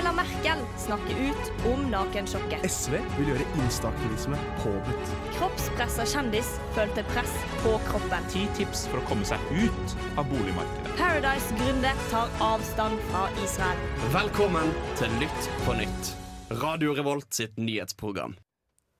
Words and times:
Angela 0.00 0.22
Merkel 0.22 0.58
snakker 0.78 1.14
ut 1.14 1.66
om 1.72 1.90
nakensjokket. 1.90 2.70
SV 2.70 2.94
vil 3.18 3.26
gjøre 3.28 3.44
instaktivisme 3.60 4.38
påbudt. 4.62 5.10
Kroppspressa 5.34 6.06
kjendis 6.08 6.54
følte 6.72 7.04
press 7.10 7.34
på 7.60 7.74
kroppen. 7.84 8.24
Ti 8.32 8.46
tips 8.56 8.86
for 8.88 9.02
å 9.02 9.04
komme 9.10 9.28
seg 9.28 9.44
ut 9.52 9.94
av 10.16 10.24
boligmarkedet. 10.30 10.94
Paradise-gründer 10.96 12.00
tar 12.08 12.32
avstand 12.46 12.96
fra 13.10 13.26
Israel. 13.44 13.84
Velkommen 14.14 14.72
til 14.96 15.12
Lytt 15.20 15.50
på 15.66 15.76
nytt. 15.82 16.14
Radio 16.62 16.96
Revolt 16.96 17.28
sitt 17.36 17.60
nyhetsprogram. 17.60 18.38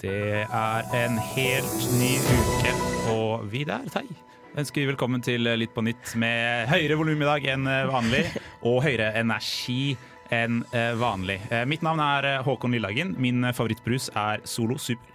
Det 0.04 0.44
er 0.44 0.94
en 1.00 1.16
helt 1.32 1.88
ny 1.96 2.12
uke, 2.28 2.76
og 3.16 3.48
vi 3.48 3.64
der, 3.64 3.88
Tei, 3.88 4.04
ønsker 4.52 4.84
vi 4.84 4.92
velkommen 4.92 5.24
til 5.24 5.48
Litt 5.64 5.72
på 5.72 5.80
nytt 5.88 6.12
med 6.20 6.68
høyere 6.68 7.00
volum 7.00 7.24
i 7.24 7.32
dag 7.32 7.50
enn 7.56 7.74
vanlig, 7.88 8.26
og 8.68 8.82
høyere 8.84 9.14
energi 9.16 9.94
enn 10.34 10.62
eh, 10.76 10.92
vanlig. 10.98 11.40
Eh, 11.50 11.64
Mitt 11.68 11.84
navn 11.86 12.02
er 12.04 12.28
eh, 12.28 12.42
Håkon 12.46 12.74
Lillehagen. 12.74 13.14
Min 13.20 13.44
favorittbrus 13.52 14.10
er 14.16 14.44
Solo 14.48 14.78
Super. 14.78 15.06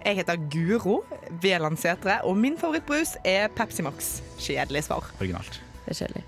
Jeg 0.00 0.16
heter 0.22 0.38
Guro 0.48 1.02
Veland 1.42 1.76
Sætre, 1.78 2.22
og 2.24 2.38
min 2.40 2.56
favorittbrus 2.56 3.18
er 3.28 3.50
Pepsi 3.52 3.84
Max. 3.84 4.20
Kjedelig 4.40 4.86
svar. 4.86 5.04
Originalt. 5.20 5.60
Det 5.84 5.92
er 5.92 5.98
kjedelig. 5.98 6.24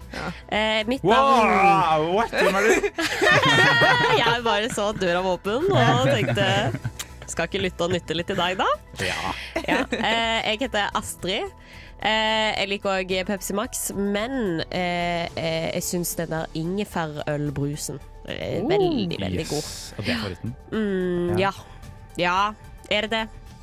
Eh, 0.52 0.83
mitt 0.91 1.05
navn 1.06 1.52
Wow! 1.55 2.09
What? 2.19 2.34
Hvem 2.36 2.59
er 2.59 2.69
du? 2.69 2.88
Jeg 4.23 4.45
bare 4.45 4.72
så 4.74 4.91
døra 4.97 5.22
var 5.24 5.38
åpen 5.38 5.70
og 5.72 6.11
tenkte 6.11 6.48
skal 7.33 7.48
ikke 7.48 7.62
lytte 7.62 7.86
og 7.86 7.92
nytte 7.95 8.16
litt 8.16 8.30
i 8.33 8.36
dag, 8.36 8.59
da? 8.61 8.69
Ja. 9.00 9.33
Ja. 9.64 9.78
Eh, 9.88 10.38
jeg 10.52 10.59
heter 10.66 10.91
Astrid. 10.98 11.48
Eh, 12.02 12.51
jeg 12.59 12.69
liker 12.73 12.97
òg 12.97 13.12
Pepsi 13.29 13.55
Max, 13.55 13.84
men 13.95 14.62
eh, 14.74 15.29
eh, 15.38 15.69
jeg 15.77 15.84
syns 15.87 16.16
den 16.19 16.33
der 16.33 16.56
ingefærølbrusen 16.59 18.01
er 18.27 18.66
veldig, 18.66 19.19
veldig 19.20 19.47
god. 19.51 19.69
Og 19.98 20.06
det 20.06 20.14
er 20.14 20.19
favoritten? 20.25 20.56
Mm, 20.73 21.39
ja. 21.39 21.53
ja. 22.19 22.36
Er 22.91 23.06
det 23.06 23.11
det? 23.11 23.23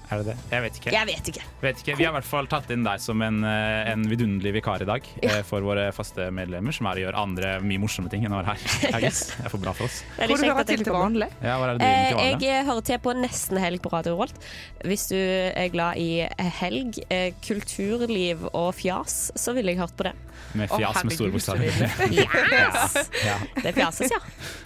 Er 0.09 0.23
det 0.23 0.31
det? 0.31 0.35
Jeg 0.49 0.63
vet 0.63 0.77
ikke. 0.79 0.91
Jeg 0.95 1.05
vet 1.05 1.27
ikke. 1.29 1.43
Vet 1.61 1.81
ikke. 1.83 1.95
Vi 1.99 2.05
har 2.07 2.13
i 2.13 2.17
hvert 2.17 2.25
fall 2.25 2.47
tatt 2.49 2.71
inn 2.73 2.81
deg 2.85 3.01
som 3.03 3.21
en, 3.21 3.43
eh, 3.45 3.91
en 3.91 4.05
vidunderlig 4.09 4.55
vikar 4.57 4.81
i 4.81 4.87
dag 4.89 5.05
ja. 5.21 5.35
for 5.45 5.61
våre 5.61 5.89
faste 5.93 6.31
medlemmer, 6.33 6.73
som 6.73 6.87
er 6.89 6.97
å 6.97 7.03
gjøre 7.03 7.21
andre 7.21 7.51
mye 7.61 7.81
morsomme 7.83 8.09
ting 8.09 8.25
enn 8.25 8.33
å 8.33 8.39
være 8.39 8.55
her. 8.55 8.63
I 8.97 9.03
guess. 9.05 9.27
Det 9.35 9.45
er 9.45 9.53
for 9.53 9.61
bra 9.61 9.73
for 9.77 9.85
oss. 9.85 9.99
Hvor 10.17 10.33
hører 10.41 10.65
du 10.65 10.71
til 10.71 10.85
til 10.87 10.95
vanlig. 10.95 11.27
Ja, 11.45 11.59
hvor 11.61 11.69
er 11.69 11.77
det 11.77 11.83
du 11.83 11.85
eh, 11.85 11.93
til 11.93 12.09
Eh, 12.09 12.23
vanlig? 12.23 12.49
jeg 12.49 12.65
hører 12.71 12.87
til 12.89 13.01
på 13.05 13.13
nesten 13.19 13.61
helg 13.61 13.83
på 13.85 13.91
Radio 13.93 14.15
Rolt. 14.17 14.49
Hvis 14.89 15.05
du 15.11 15.19
er 15.19 15.69
glad 15.75 16.01
i 16.01 16.09
helg, 16.57 16.97
eh, 17.13 17.29
kulturliv 17.45 18.47
og 18.49 18.73
fjas, 18.79 19.19
så 19.37 19.53
ville 19.53 19.75
jeg 19.75 19.83
hørt 19.83 19.93
på 19.99 20.09
det. 20.09 20.15
Med 20.57 20.71
fjas 20.71 20.95
fjas 20.95 21.05
med 21.05 21.13
store 21.13 21.33
bokstaver. 21.35 21.79
Yes! 22.19 22.95
Ja, 23.21 23.35
Det 23.61 23.73
fjases, 23.75 24.09
ja. 24.09 24.19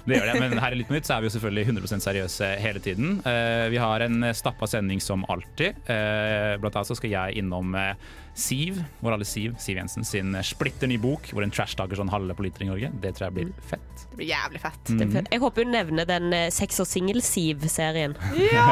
det 0.07 0.15
gjør 0.15 0.29
det. 0.31 0.35
Men 0.39 0.61
her 0.61 0.71
i 0.71 0.79
Litt 0.79 0.87
på 0.87 0.95
nytt 0.95 1.09
så 1.09 1.17
er 1.17 1.23
vi 1.23 1.27
jo 1.27 1.33
selvfølgelig 1.35 1.65
100% 1.73 2.05
seriøse 2.05 2.49
hele 2.63 2.79
tiden. 2.83 3.17
Eh, 3.27 3.67
vi 3.73 3.81
har 3.81 4.05
en 4.05 4.29
stappa 4.37 4.69
sending 4.69 5.01
som 5.03 5.25
alltid. 5.35 5.79
Eh, 5.89 6.53
blant 6.61 6.77
annet 6.79 6.91
så 6.91 6.97
skal 6.99 7.13
jeg 7.13 7.41
innom 7.41 7.73
eh, 7.79 7.95
Siv, 8.33 8.79
vår 9.03 9.13
alle 9.13 9.25
Siv, 9.29 9.53
Siv 9.61 9.77
Jensen, 9.77 10.05
sin 10.09 10.33
splitter 10.41 10.89
ny 10.89 10.95
bok 10.97 11.27
hvor 11.29 11.45
en 11.45 11.51
trashdager 11.53 11.99
sånn 11.99 12.09
halve 12.09 12.33
politikere 12.33 12.65
i 12.65 12.71
Norge. 12.71 12.89
Det 13.03 13.11
tror 13.13 13.27
jeg 13.27 13.35
blir 13.35 13.51
fett. 13.69 14.05
Det 14.09 14.17
blir 14.17 14.31
jævlig 14.31 14.61
fett. 14.63 14.89
Det 14.89 15.05
er. 15.05 15.27
Jeg 15.35 15.43
håper 15.43 15.67
hun 15.67 15.75
nevner 15.75 16.09
den 16.09 16.33
eh, 16.33 16.47
Sex 16.53 16.81
og 16.81 16.89
singel-Siv-serien. 16.89 18.17
Ja! 18.53 18.63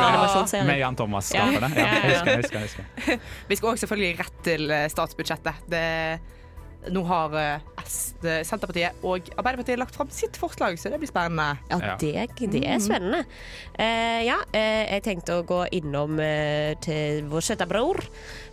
ja! 0.00 0.64
Med 0.68 0.78
Jan 0.82 0.96
Thomas 0.96 1.30
skaper 1.32 1.50
skaperne. 1.56 1.72
Ja, 1.80 1.88
Ja, 1.90 2.10
husker, 2.10 2.36
husker, 2.42 2.60
husker. 2.60 3.24
Vi 3.48 3.56
skal 3.56 3.72
også 3.72 3.86
selvfølgelig 3.86 4.18
rett 4.20 4.44
til 4.46 4.70
eh, 4.74 4.86
statsbudsjettet. 4.92 5.64
Det, 5.70 5.84
nå 6.88 7.02
har 7.04 7.34
eh, 7.36 7.66
Senterpartiet 8.46 9.00
og 9.04 9.26
Arbeiderpartiet 9.36 9.78
lagt 9.80 9.96
fram 9.96 10.10
sitt 10.14 10.36
forslag, 10.38 10.78
så 10.78 10.92
det 10.92 11.00
blir 11.02 11.10
spennende. 11.10 11.58
Ja, 11.72 11.96
det, 12.00 12.28
det 12.52 12.62
er 12.64 12.78
spennende. 12.82 13.24
Uh, 13.74 14.20
ja, 14.24 14.36
uh, 14.54 14.84
jeg 14.94 15.02
tenkte 15.04 15.40
å 15.40 15.46
gå 15.48 15.64
innom 15.76 16.14
uh, 16.20 16.72
til 16.84 17.24
vår 17.32 17.44
søte 17.50 17.66
bror. 17.70 17.98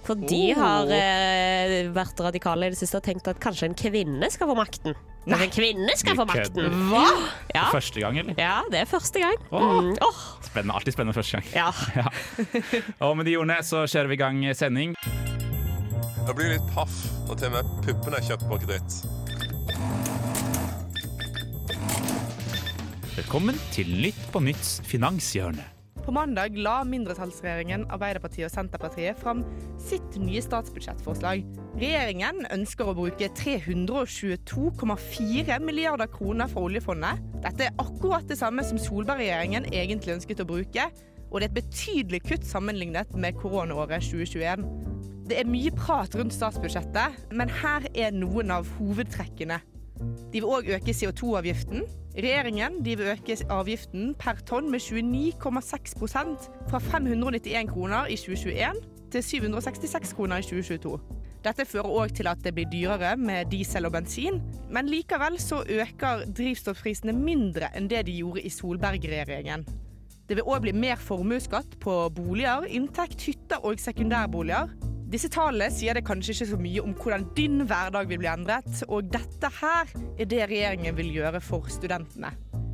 For 0.08 0.16
de 0.16 0.40
Oh. 0.56 0.62
har 0.64 0.88
eh, 0.96 1.90
vært 1.92 2.20
radikale 2.24 2.70
i 2.70 2.72
det 2.72 2.80
siste 2.80 2.96
og 3.02 3.04
tenkt 3.04 3.28
at 3.28 3.42
kanskje 3.44 3.68
en 3.68 3.76
kvinne 3.76 4.30
skal 4.32 4.48
få 4.48 4.56
makten. 4.56 4.96
Nei. 5.28 5.42
en 5.44 5.52
kvinne 5.52 5.92
skal 6.00 6.16
få 6.16 6.24
makten. 6.30 6.70
Hva? 6.88 7.04
Ja. 7.52 7.66
Første 7.74 8.00
gang, 8.00 8.16
eller? 8.22 8.38
ja, 8.40 8.62
det 8.72 8.86
er 8.86 8.88
første 8.88 9.20
gang. 9.20 9.36
Åh. 9.52 9.68
Mm, 9.84 9.94
Oh. 10.08 10.22
Spennende, 10.48 10.80
Alltid 10.80 10.96
spennende 10.96 11.18
første 11.20 11.42
gang. 11.42 11.52
ja. 11.52 11.72
Ja. 12.00 12.84
Og 13.04 13.18
med 13.20 13.28
de 13.28 13.36
ordene 13.36 13.60
så 13.68 13.84
kjører 13.84 14.08
vi 14.14 14.22
i 14.22 14.24
gang 14.24 14.46
sending. 14.56 14.96
Jeg 16.28 16.36
blir 16.36 16.50
litt 16.52 16.72
paff 16.76 16.92
når 17.30 17.38
til 17.40 17.48
og 17.48 17.54
med 17.54 17.68
puppene 17.86 18.18
er 18.18 18.26
kjøpt 18.28 18.42
på 18.50 18.56
kreditt. 18.60 18.92
Velkommen 23.14 23.56
til 23.72 23.88
Nytt 23.96 24.20
på 24.34 24.40
Nytts 24.44 24.82
finanshjørne. 24.90 25.64
På 26.04 26.12
mandag 26.12 26.58
la 26.60 26.84
mindretallsregjeringen 26.88 27.86
Arbeiderpartiet 27.96 28.48
og 28.50 28.52
Senterpartiet 28.52 29.16
fram 29.22 29.46
sitt 29.80 30.18
nye 30.20 30.42
statsbudsjettforslag. 30.44 31.46
Regjeringen 31.80 32.44
ønsker 32.52 32.92
å 32.92 32.98
bruke 33.00 33.32
322,4 33.40 35.60
milliarder 35.64 36.12
kroner 36.12 36.52
fra 36.52 36.60
oljefondet. 36.68 37.24
Dette 37.46 37.62
er 37.70 37.78
akkurat 37.80 38.28
det 38.28 38.36
samme 38.42 38.64
som 38.68 38.76
Solberg-regjeringen 38.84 39.72
egentlig 39.72 40.20
ønsket 40.20 40.44
å 40.44 40.52
bruke, 40.52 40.92
og 41.32 41.40
det 41.40 41.48
er 41.48 41.52
et 41.54 41.60
betydelig 41.62 42.20
kutt 42.28 42.44
sammenlignet 42.52 43.16
med 43.16 43.40
koronaåret 43.40 44.04
2021. 44.12 44.68
Det 45.28 45.36
er 45.36 45.50
mye 45.50 45.72
prat 45.76 46.14
rundt 46.16 46.32
statsbudsjettet, 46.32 47.18
men 47.36 47.50
her 47.52 47.84
er 48.00 48.14
noen 48.16 48.52
av 48.56 48.68
hovedtrekkene. 48.78 49.58
De 50.32 50.40
vil 50.40 50.48
òg 50.48 50.70
øke 50.78 50.94
CO2-avgiften. 50.96 51.84
Regjeringen 52.16 52.78
vil 52.86 53.02
øke 53.12 53.36
avgiften 53.52 54.14
per 54.20 54.40
tonn 54.48 54.72
med 54.72 54.80
29,6% 54.86 56.48
fra 56.70 56.80
591 56.80 57.74
kroner 57.74 58.08
i 58.08 58.16
2021 58.16 58.80
til 59.12 59.24
766 59.24 60.16
kroner 60.16 60.40
i 60.40 60.48
2022. 60.48 60.96
Dette 61.44 61.66
fører 61.68 61.92
òg 62.02 62.16
til 62.16 62.32
at 62.32 62.40
det 62.44 62.56
blir 62.56 62.72
dyrere 62.72 63.18
med 63.20 63.52
diesel 63.52 63.86
og 63.86 63.98
bensin, 63.98 64.40
men 64.72 64.88
likevel 64.88 65.38
så 65.44 65.62
øker 65.68 66.24
drivstoffprisene 66.40 67.14
mindre 67.14 67.70
enn 67.76 67.92
det 67.92 68.06
de 68.08 68.16
gjorde 68.22 68.48
i 68.48 68.52
Solberg-regjeringen. 68.52 69.68
Det 70.28 70.40
vil 70.40 70.48
òg 70.48 70.64
bli 70.66 70.74
mer 70.76 71.00
formuesskatt 71.00 71.78
på 71.84 72.02
boliger, 72.16 72.68
inntekt, 72.68 73.22
hytter 73.28 73.64
og 73.64 73.80
sekundærboliger. 73.80 74.72
Disse 75.07 75.29
tallene 75.31 75.69
sier 75.72 75.95
det 75.95 76.03
kanskje 76.03 76.34
ikke 76.34 76.45
så 76.50 76.57
mye 76.59 76.81
om 76.84 76.94
hvordan 77.00 77.22
din 77.38 77.62
hverdag 77.63 78.09
vil 78.09 78.19
bli 78.19 78.28
endret, 78.28 78.81
og 78.91 79.07
dette 79.13 79.47
her 79.62 79.88
er 80.19 80.28
det 80.28 80.41
regjeringen 80.51 80.97
vil 80.97 81.13
gjøre 81.16 81.40
for 81.40 81.69
studentene. 81.72 82.34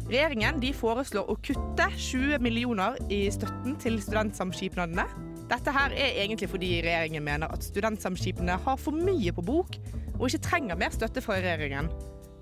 Regjeringen 0.10 0.58
foreslår 0.74 1.30
å 1.30 1.36
kutte 1.46 1.86
20 1.94 2.42
millioner 2.42 2.98
i 3.14 3.28
støtten 3.32 3.78
til 3.78 4.00
studentsamskipnadene. 4.02 5.06
Dette 5.52 5.76
her 5.76 5.94
er 5.94 6.18
egentlig 6.24 6.50
fordi 6.50 6.72
regjeringen 6.82 7.24
mener 7.24 7.54
at 7.54 7.70
studentsamskipene 7.70 8.58
har 8.66 8.82
for 8.82 8.98
mye 8.98 9.36
på 9.38 9.46
bok, 9.46 9.78
og 10.18 10.26
ikke 10.26 10.48
trenger 10.50 10.82
mer 10.82 10.98
støtte 10.98 11.22
fra 11.22 11.38
regjeringen. 11.38 11.92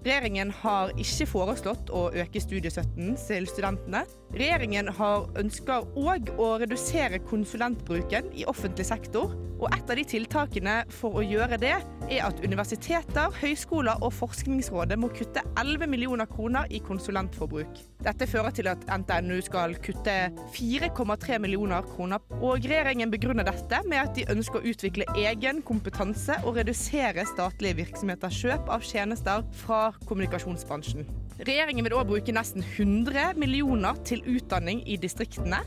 Regjeringen 0.01 0.49
har 0.63 0.89
ikke 0.97 1.27
foreslått 1.29 1.91
å 1.93 2.07
øke 2.23 2.41
studiestøtten 2.41 3.13
til 3.21 3.45
studentene. 3.45 4.01
Regjeringen 4.33 4.89
har 4.97 5.27
ønsker 5.37 5.85
òg 5.99 6.31
å 6.41 6.55
redusere 6.63 7.21
konsulentbruken 7.29 8.31
i 8.33 8.47
offentlig 8.49 8.87
sektor. 8.89 9.35
Og 9.61 9.69
et 9.75 9.91
av 9.93 9.99
de 9.99 10.03
tiltakene 10.09 10.79
for 10.89 11.19
å 11.19 11.21
gjøre 11.21 11.59
det, 11.61 11.75
er 12.11 12.23
at 12.25 12.39
universiteter, 12.41 13.29
høyskoler 13.43 14.01
og 14.01 14.09
Forskningsrådet 14.17 14.97
må 14.99 15.11
kutte 15.13 15.43
11 15.53 15.85
millioner 15.91 16.25
kroner 16.25 16.65
i 16.73 16.81
konsulentforbruk. 16.81 17.77
Dette 18.01 18.25
fører 18.27 18.55
til 18.57 18.71
at 18.71 18.81
NTNU 18.89 19.37
skal 19.45 19.77
kutte 19.85 20.15
4,3 20.57 21.37
millioner 21.43 21.85
kroner. 21.93 22.25
Og 22.41 22.65
regjeringen 22.65 23.13
begrunner 23.13 23.45
dette 23.45 23.83
med 23.85 24.01
at 24.01 24.17
de 24.17 24.25
ønsker 24.33 24.59
å 24.59 24.73
utvikle 24.73 25.05
egen 25.21 25.61
kompetanse 25.67 26.39
og 26.41 26.57
redusere 26.57 27.27
statlige 27.29 27.83
virksomheters 27.83 28.41
kjøp 28.41 28.73
av 28.73 28.81
tjenester 28.87 29.45
fra 29.61 29.90
kommunikasjonsbransjen. 30.09 31.05
Regjeringen 31.41 31.85
vil 31.87 31.95
òg 31.97 32.09
bruke 32.11 32.35
nesten 32.35 32.63
100 32.63 33.37
millioner 33.39 33.99
til 34.07 34.23
utdanning 34.29 34.83
i 34.87 34.97
distriktene. 35.01 35.61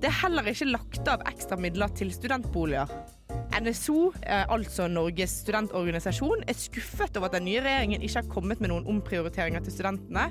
Det 0.00 0.10
er 0.10 0.18
heller 0.22 0.48
ikke 0.50 0.68
lagt 0.68 1.08
av 1.08 1.24
ekstra 1.28 1.56
midler 1.60 1.92
til 1.96 2.12
studentboliger. 2.12 2.90
NSO, 3.56 4.12
eh, 4.22 4.44
altså 4.52 4.88
Norges 4.92 5.38
studentorganisasjon, 5.42 6.44
er 6.46 6.58
skuffet 6.58 7.16
over 7.16 7.30
at 7.30 7.38
den 7.38 7.48
nye 7.48 7.62
regjeringen 7.64 8.04
ikke 8.04 8.20
har 8.20 8.30
kommet 8.32 8.60
med 8.60 8.72
noen 8.72 8.86
omprioriteringer 8.92 9.64
til 9.64 9.72
studentene, 9.78 10.28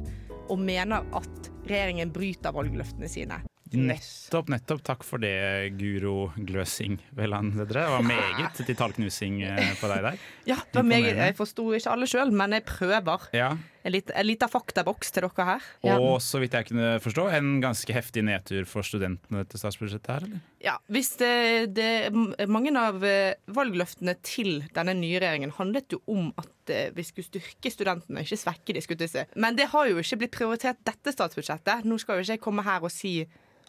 og 0.50 0.62
mener 0.62 1.06
at 1.18 1.52
regjeringen 1.66 2.14
bryter 2.14 2.54
valgløftene 2.54 3.10
sine. 3.10 3.42
Nettopp, 3.74 4.50
nettopp. 4.54 4.84
Takk 4.86 5.04
for 5.04 5.18
det, 5.18 5.74
Guro 5.80 6.30
Gløsing. 6.38 7.00
Det 7.16 7.30
var 7.32 8.04
meget 8.06 8.60
detaljknusing 8.68 9.40
eh, 9.44 9.72
på 9.80 9.90
deg 9.90 10.04
der. 10.06 10.20
Ja, 10.52 10.60
det 10.62 10.78
var 10.78 10.86
meget, 10.86 11.16
Jeg 11.18 11.36
forsto 11.38 11.72
ikke 11.74 11.90
alle 11.90 12.08
sjøl, 12.08 12.32
men 12.32 12.54
jeg 12.54 12.64
prøver. 12.70 13.26
Ja, 13.34 13.56
En 13.86 13.94
lit- 13.94 14.10
liten 14.26 14.50
faktaboks 14.50 15.12
til 15.14 15.28
dere 15.28 15.46
her. 15.46 15.66
Ja. 15.86 15.96
Og 16.02 16.18
så 16.26 16.40
vidt 16.42 16.56
jeg 16.58 16.66
kunne 16.72 16.96
forstå, 17.04 17.28
en 17.38 17.60
ganske 17.62 17.94
heftig 17.94 18.24
nedtur 18.26 18.66
for 18.66 18.82
studentene 18.88 19.44
til 19.46 19.62
statsbudsjettet 19.62 20.10
her, 20.10 20.26
eller? 20.26 20.40
Ja, 20.66 20.74
hvis 20.90 21.12
det, 21.22 21.76
det, 21.78 22.10
Mange 22.50 22.74
av 22.82 23.04
eh, 23.06 23.36
valgløftene 23.54 24.16
til 24.26 24.64
denne 24.74 24.96
nye 24.98 25.22
regjeringen 25.22 25.54
handlet 25.60 25.94
jo 25.94 26.02
om 26.10 26.32
at 26.42 26.74
eh, 26.74 26.90
vi 26.98 27.06
skulle 27.06 27.30
styrke 27.30 27.70
studentene, 27.70 28.26
ikke 28.26 28.42
svekke 28.42 28.74
de, 28.74 28.82
skulle 28.82 29.06
jeg 29.06 29.14
si. 29.14 29.26
Men 29.38 29.60
det 29.60 29.70
har 29.76 29.92
jo 29.92 30.02
ikke 30.02 30.18
blitt 30.24 30.36
prioritert 30.40 30.82
dette 30.88 31.14
statsbudsjettet. 31.14 31.86
Nå 31.86 32.02
skal 32.02 32.18
jo 32.18 32.26
ikke 32.26 32.40
jeg 32.40 32.46
komme 32.50 32.66
her 32.66 32.82
og 32.82 32.94
si 32.94 33.20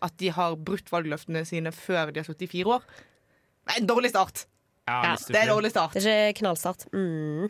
at 0.05 0.17
de 0.21 0.33
har 0.33 0.57
brutt 0.57 0.89
valgløftene 0.93 1.45
sine 1.49 1.73
før 1.73 2.09
de 2.13 2.21
har 2.25 2.29
sittet 2.29 2.49
i 2.49 2.53
fire 2.57 2.79
år. 2.79 2.89
Det 3.67 3.77
er 3.77 3.83
en 3.83 3.89
dårlig 3.93 4.11
start. 4.17 4.47
Ja, 4.87 5.17
Det 5.19 5.35
er 5.35 5.43
en 5.43 5.49
dårlig 5.57 5.71
start. 5.73 5.95
Det 5.99 6.07
er 6.07 6.29
ikke 6.31 6.41
knallstart. 6.45 6.85
Mm. 6.93 7.49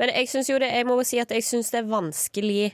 Men 0.00 0.08
jeg 0.16 0.28
syns 0.32 0.48
jo 0.48 0.58
det 0.58 0.70
Jeg 0.72 0.86
må 0.88 0.96
jo 0.96 1.04
si 1.04 1.18
at 1.20 1.28
jeg 1.30 1.44
syns 1.44 1.68
det 1.74 1.82
er 1.82 1.90
vanskelig 1.90 2.72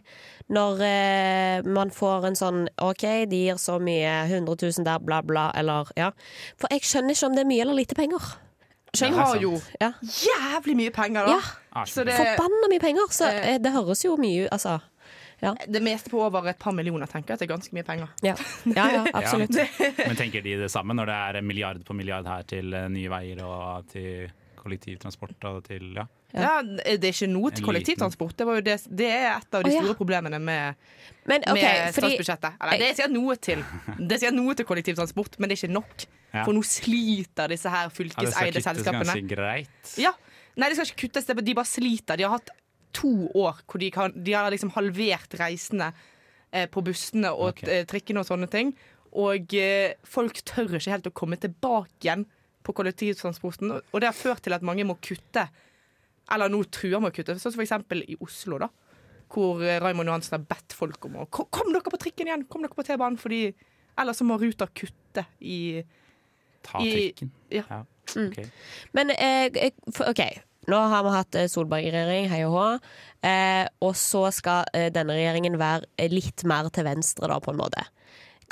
når 0.49 0.81
eh, 0.87 1.63
man 1.67 1.91
får 1.91 2.27
en 2.29 2.37
sånn 2.39 2.61
OK, 2.79 3.03
de 3.27 3.41
gir 3.49 3.59
så 3.59 3.81
mye, 3.83 4.13
100 4.31 4.55
000 4.79 4.85
der, 4.87 4.99
bla, 5.03 5.19
bla, 5.27 5.49
eller 5.59 5.91
ja. 5.99 6.13
For 6.57 6.71
jeg 6.71 6.87
skjønner 6.87 7.17
ikke 7.17 7.27
om 7.27 7.35
det 7.35 7.43
er 7.43 7.49
mye 7.51 7.65
eller 7.67 7.75
lite 7.81 7.99
penger. 7.99 8.23
Vi 8.97 9.09
har 9.13 9.37
jo 9.43 9.57
Ja. 9.83 9.91
jævlig 10.01 10.77
mye 10.79 10.93
penger, 10.95 11.27
da. 11.27 11.33
Ja. 11.35 11.41
Ah, 11.77 11.85
det, 11.85 12.15
Forbanna 12.17 12.71
mye 12.71 12.81
penger! 12.81 13.11
Så 13.11 13.27
Eh. 13.27 13.55
eh, 13.55 13.59
det 13.59 13.73
høres 13.75 14.05
jo 14.07 14.15
mye 14.17 14.47
ut, 14.47 14.53
altså. 14.55 14.79
Det 15.69 15.83
meste 15.85 16.11
på 16.11 16.21
over 16.25 16.49
et 16.49 16.59
par 16.59 16.73
millioner, 16.73 17.09
tenker 17.11 17.35
jeg 17.35 17.37
at 17.37 17.43
det 17.43 17.47
er 17.49 17.53
ganske 17.53 17.77
mye 17.77 17.87
penger. 17.87 18.13
Ja, 18.25 18.35
ja, 18.73 18.87
ja 18.97 19.05
absolutt. 19.13 19.59
Men 20.01 20.17
tenker 20.19 20.45
de 20.45 20.57
det 20.63 20.71
samme 20.73 20.97
når 20.97 21.11
det 21.11 21.17
er 21.29 21.41
milliard 21.45 21.85
på 21.85 21.97
milliard 21.97 22.29
her 22.31 22.47
til 22.49 22.73
eh, 22.75 22.89
nye 22.93 23.13
veier 23.13 23.43
og 23.45 23.91
til 23.93 24.31
kollektivtransport 24.67 25.45
og 25.53 25.65
til 25.69 25.93
ja. 25.97 26.07
Ja, 26.37 26.59
det 26.61 27.07
er 27.07 27.15
ikke 27.15 27.29
noe 27.31 27.53
til 27.55 27.65
kollektivtransport. 27.65 28.35
Det, 28.37 28.45
var 28.45 28.59
jo 28.59 28.65
det, 28.67 28.75
det 28.99 29.07
er 29.09 29.29
et 29.31 29.55
av 29.57 29.63
de 29.65 29.71
Å, 29.71 29.73
ja. 29.73 29.85
store 29.85 29.97
problemene 29.97 30.41
med, 30.43 30.83
Men 31.25 31.47
okay, 31.47 31.63
med 31.63 31.95
fordi 31.97 32.11
statsbudsjettet. 32.11 32.59
Eller, 32.61 32.83
det 32.83 32.91
sier 32.99 33.13
noe 33.13 33.37
til 33.41 33.63
Det 34.11 34.19
sier 34.21 34.35
noe 34.37 34.57
til 34.59 34.69
kollektivtransport, 34.69 35.39
men 35.39 35.49
det 35.49 35.57
er 35.57 35.63
ikke 35.63 35.77
nok. 35.79 36.07
Ja. 36.35 36.43
For 36.43 36.53
nå 36.53 36.65
sliter 36.67 37.55
disse 37.55 37.73
her 37.73 37.93
fylkeseide 37.95 38.51
ja 38.51 38.57
det 38.59 38.65
skal 38.67 38.83
kuttes 38.83 38.91
ganske 38.99 39.25
greit. 39.31 39.95
Ja. 40.03 40.13
Nei, 40.57 40.69
det 40.69 40.77
skal 40.77 40.91
ikke 40.91 41.07
kuttes, 41.07 41.29
er 41.31 41.41
de 41.47 41.57
bare 41.57 41.69
sliter. 41.69 42.19
De 42.19 42.27
har 42.27 42.37
hatt 42.37 42.53
to 42.93 43.11
år 43.35 43.59
hvor 43.67 43.81
de, 43.83 43.91
kan, 43.91 44.13
de 44.25 44.33
har 44.37 44.51
liksom 44.51 44.71
halvert 44.77 45.35
reisende 45.41 45.91
eh, 46.53 46.67
på 46.71 46.83
bussene 46.87 47.33
og 47.35 47.49
Ok. 47.55 47.63
eh, 47.69 47.85
trikkene 47.89 48.21
og 48.23 48.27
sånne 48.29 48.49
ting. 48.53 48.75
Og 49.17 49.55
eh, 49.55 49.95
folk 50.05 50.39
tør 50.45 50.75
ikke 50.77 50.93
helt 50.93 51.07
å 51.11 51.15
komme 51.17 51.37
tilbake 51.41 52.05
igjen 52.05 52.27
på 52.67 52.73
kollektivtransporten. 52.77 53.71
Og 53.93 54.01
det 54.03 54.09
har 54.11 54.17
ført 54.17 54.43
til 54.45 54.53
at 54.57 54.63
mange 54.67 54.85
må 54.85 54.97
kutte. 55.01 55.47
Eller 56.33 56.51
nå 56.51 56.63
truer 56.75 56.99
med 57.01 57.13
å 57.13 57.15
kutte. 57.17 57.37
Sånn 57.39 57.55
som 57.55 57.63
eksempel 57.63 58.03
i 58.11 58.17
Oslo, 58.21 58.59
da. 58.59 58.69
Hvor 59.33 59.63
eh, 59.63 59.79
Raymond 59.83 60.09
Johansen 60.11 60.37
har 60.39 60.47
bedt 60.51 60.75
folk 60.75 61.05
om 61.09 61.21
å 61.23 61.27
Kom, 61.31 61.47
kom 61.51 61.73
dere 61.75 61.91
på 61.93 61.99
trikken 62.03 62.29
igjen! 62.31 62.45
Kom 62.51 62.63
dere 62.67 62.75
på 62.75 62.85
T-banen! 62.87 63.19
Fordi 63.19 63.45
ellers 63.99 64.19
så 64.21 64.27
må 64.29 64.37
Ruter 64.43 64.69
kutte 64.77 65.25
i 65.41 65.83
Ta 66.67 66.79
I- 66.83 66.91
trikken. 66.93 67.31
ja. 67.55 67.83
ok. 68.19 68.39
Men 68.95 69.11
eh, 69.15 69.71
OK. 70.11 70.23
Nå 70.71 70.79
har 70.91 71.05
vi 71.07 71.13
hatt 71.15 71.37
eh, 71.39 71.47
Solberg-regjering, 71.51 72.29
hei 72.33 72.41
og 72.47 72.55
hå. 72.57 72.65
Eh, 73.27 73.65
og 73.87 73.95
så 73.99 74.25
skal 74.35 74.67
eh, 74.75 74.89
denne 74.95 75.15
regjeringen 75.15 75.59
være 75.61 75.87
eh, 75.99 76.11
litt 76.13 76.43
mer 76.49 76.69
til 76.75 76.87
venstre, 76.89 77.29
da, 77.31 77.39
på 77.43 77.53
en 77.55 77.61
måte. 77.61 77.85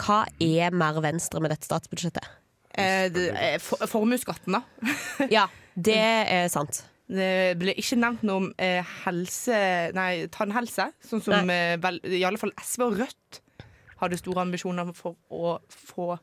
Hva 0.01 0.21
er 0.43 0.75
mer 0.75 0.99
venstre 1.05 1.43
med 1.43 1.55
dette 1.55 1.67
statsbudsjettet? 1.69 2.27
eh, 2.75 3.09
det- 3.15 3.61
for, 3.63 3.83
Formuesskatten, 3.91 4.57
da. 4.59 4.63
Ja, 5.31 5.49
det 5.91 5.99
er 6.01 6.49
sant. 6.53 6.85
Det 7.05 7.59
ble 7.61 7.75
ikke 7.77 7.99
nevnt 8.01 8.23
noe 8.25 8.37
om 8.41 8.47
eh, 8.59 8.81
helse 9.05 9.59
Nei, 9.95 10.25
tannhelse. 10.33 10.87
Sånn 11.05 11.21
som 11.23 11.51
vel, 11.51 11.99
i 12.09 12.23
alle 12.25 12.41
fall 12.41 12.55
SV 12.63 12.87
og 12.87 12.97
Rødt 13.03 13.41
hadde 14.01 14.17
store 14.19 14.43
ambisjoner 14.47 14.89
for 14.97 15.15
å 15.31 15.59
få, 15.71 16.15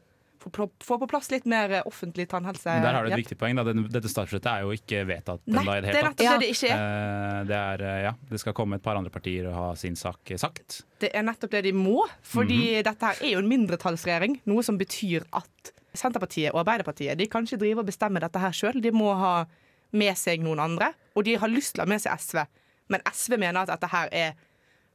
få, 0.50 0.98
på 0.98 1.08
plass 1.08 1.30
litt 1.32 1.46
mer 1.46 1.70
eh, 1.78 1.82
offentlig 1.86 2.26
tannhelse. 2.32 2.66
Der 2.82 2.94
har 2.98 3.06
du 3.06 3.12
et 3.12 3.20
viktig 3.22 3.38
poeng. 3.38 3.56
Da. 3.60 3.64
Dette 3.72 4.10
statsbudsjettet 4.10 4.50
er 4.50 4.64
jo 4.66 4.72
ikke 4.74 5.04
vedtatt 5.06 5.44
ennå 5.46 5.62
i 5.78 5.82
det 5.84 5.92
det 5.94 6.00
er 6.00 6.08
nettopp 6.08 6.18
det 6.18 6.40
det 6.42 6.50
ikke 6.56 6.72
er. 6.72 6.82
Eh, 6.82 7.44
Det, 7.52 7.60
er, 7.60 7.84
eh, 7.86 8.00
ja, 8.08 8.14
det 8.32 8.40
skal 8.42 8.54
komme 8.58 8.76
et 8.80 8.84
par 8.86 8.96
andre 8.98 9.12
partier 9.14 9.46
og 9.52 9.54
ha 9.54 9.68
sin 9.76 9.96
sak 9.96 10.34
sagt. 10.42 10.82
Det 11.00 11.12
er 11.14 11.24
nettopp 11.28 11.52
det 11.52 11.64
de 11.70 11.74
må, 11.74 12.08
fordi 12.24 12.60
Mhm. 12.80 12.84
dette 12.90 13.06
her 13.06 13.16
er 13.22 13.32
jo 13.36 13.40
en 13.40 13.50
mindretallsregjering. 13.52 14.40
Noe 14.46 14.64
som 14.64 14.78
betyr 14.78 15.24
at 15.34 15.72
Senterpartiet 15.94 16.54
og 16.54 16.62
Arbeiderpartiet 16.66 17.18
De 17.18 17.28
kan 17.28 17.44
ikke 17.44 17.60
drive 17.60 17.80
og 17.80 17.86
bestemme 17.86 18.20
dette 18.24 18.40
her 18.40 18.52
sjøl. 18.56 18.82
De 18.82 18.92
må 18.92 19.14
ha 19.18 19.46
med 19.92 20.16
seg 20.16 20.40
noen 20.40 20.60
andre, 20.60 20.94
og 21.16 21.26
de 21.26 21.36
har 21.36 21.50
lyst 21.52 21.74
til 21.76 21.82
å 21.82 21.86
ha 21.86 21.90
med 21.90 22.00
seg 22.00 22.14
SV. 22.18 22.46
Men 22.90 23.02
SV 23.12 23.38
mener 23.38 23.62
at 23.62 23.68
dette 23.68 23.90
her 23.92 24.08
er 24.12 24.34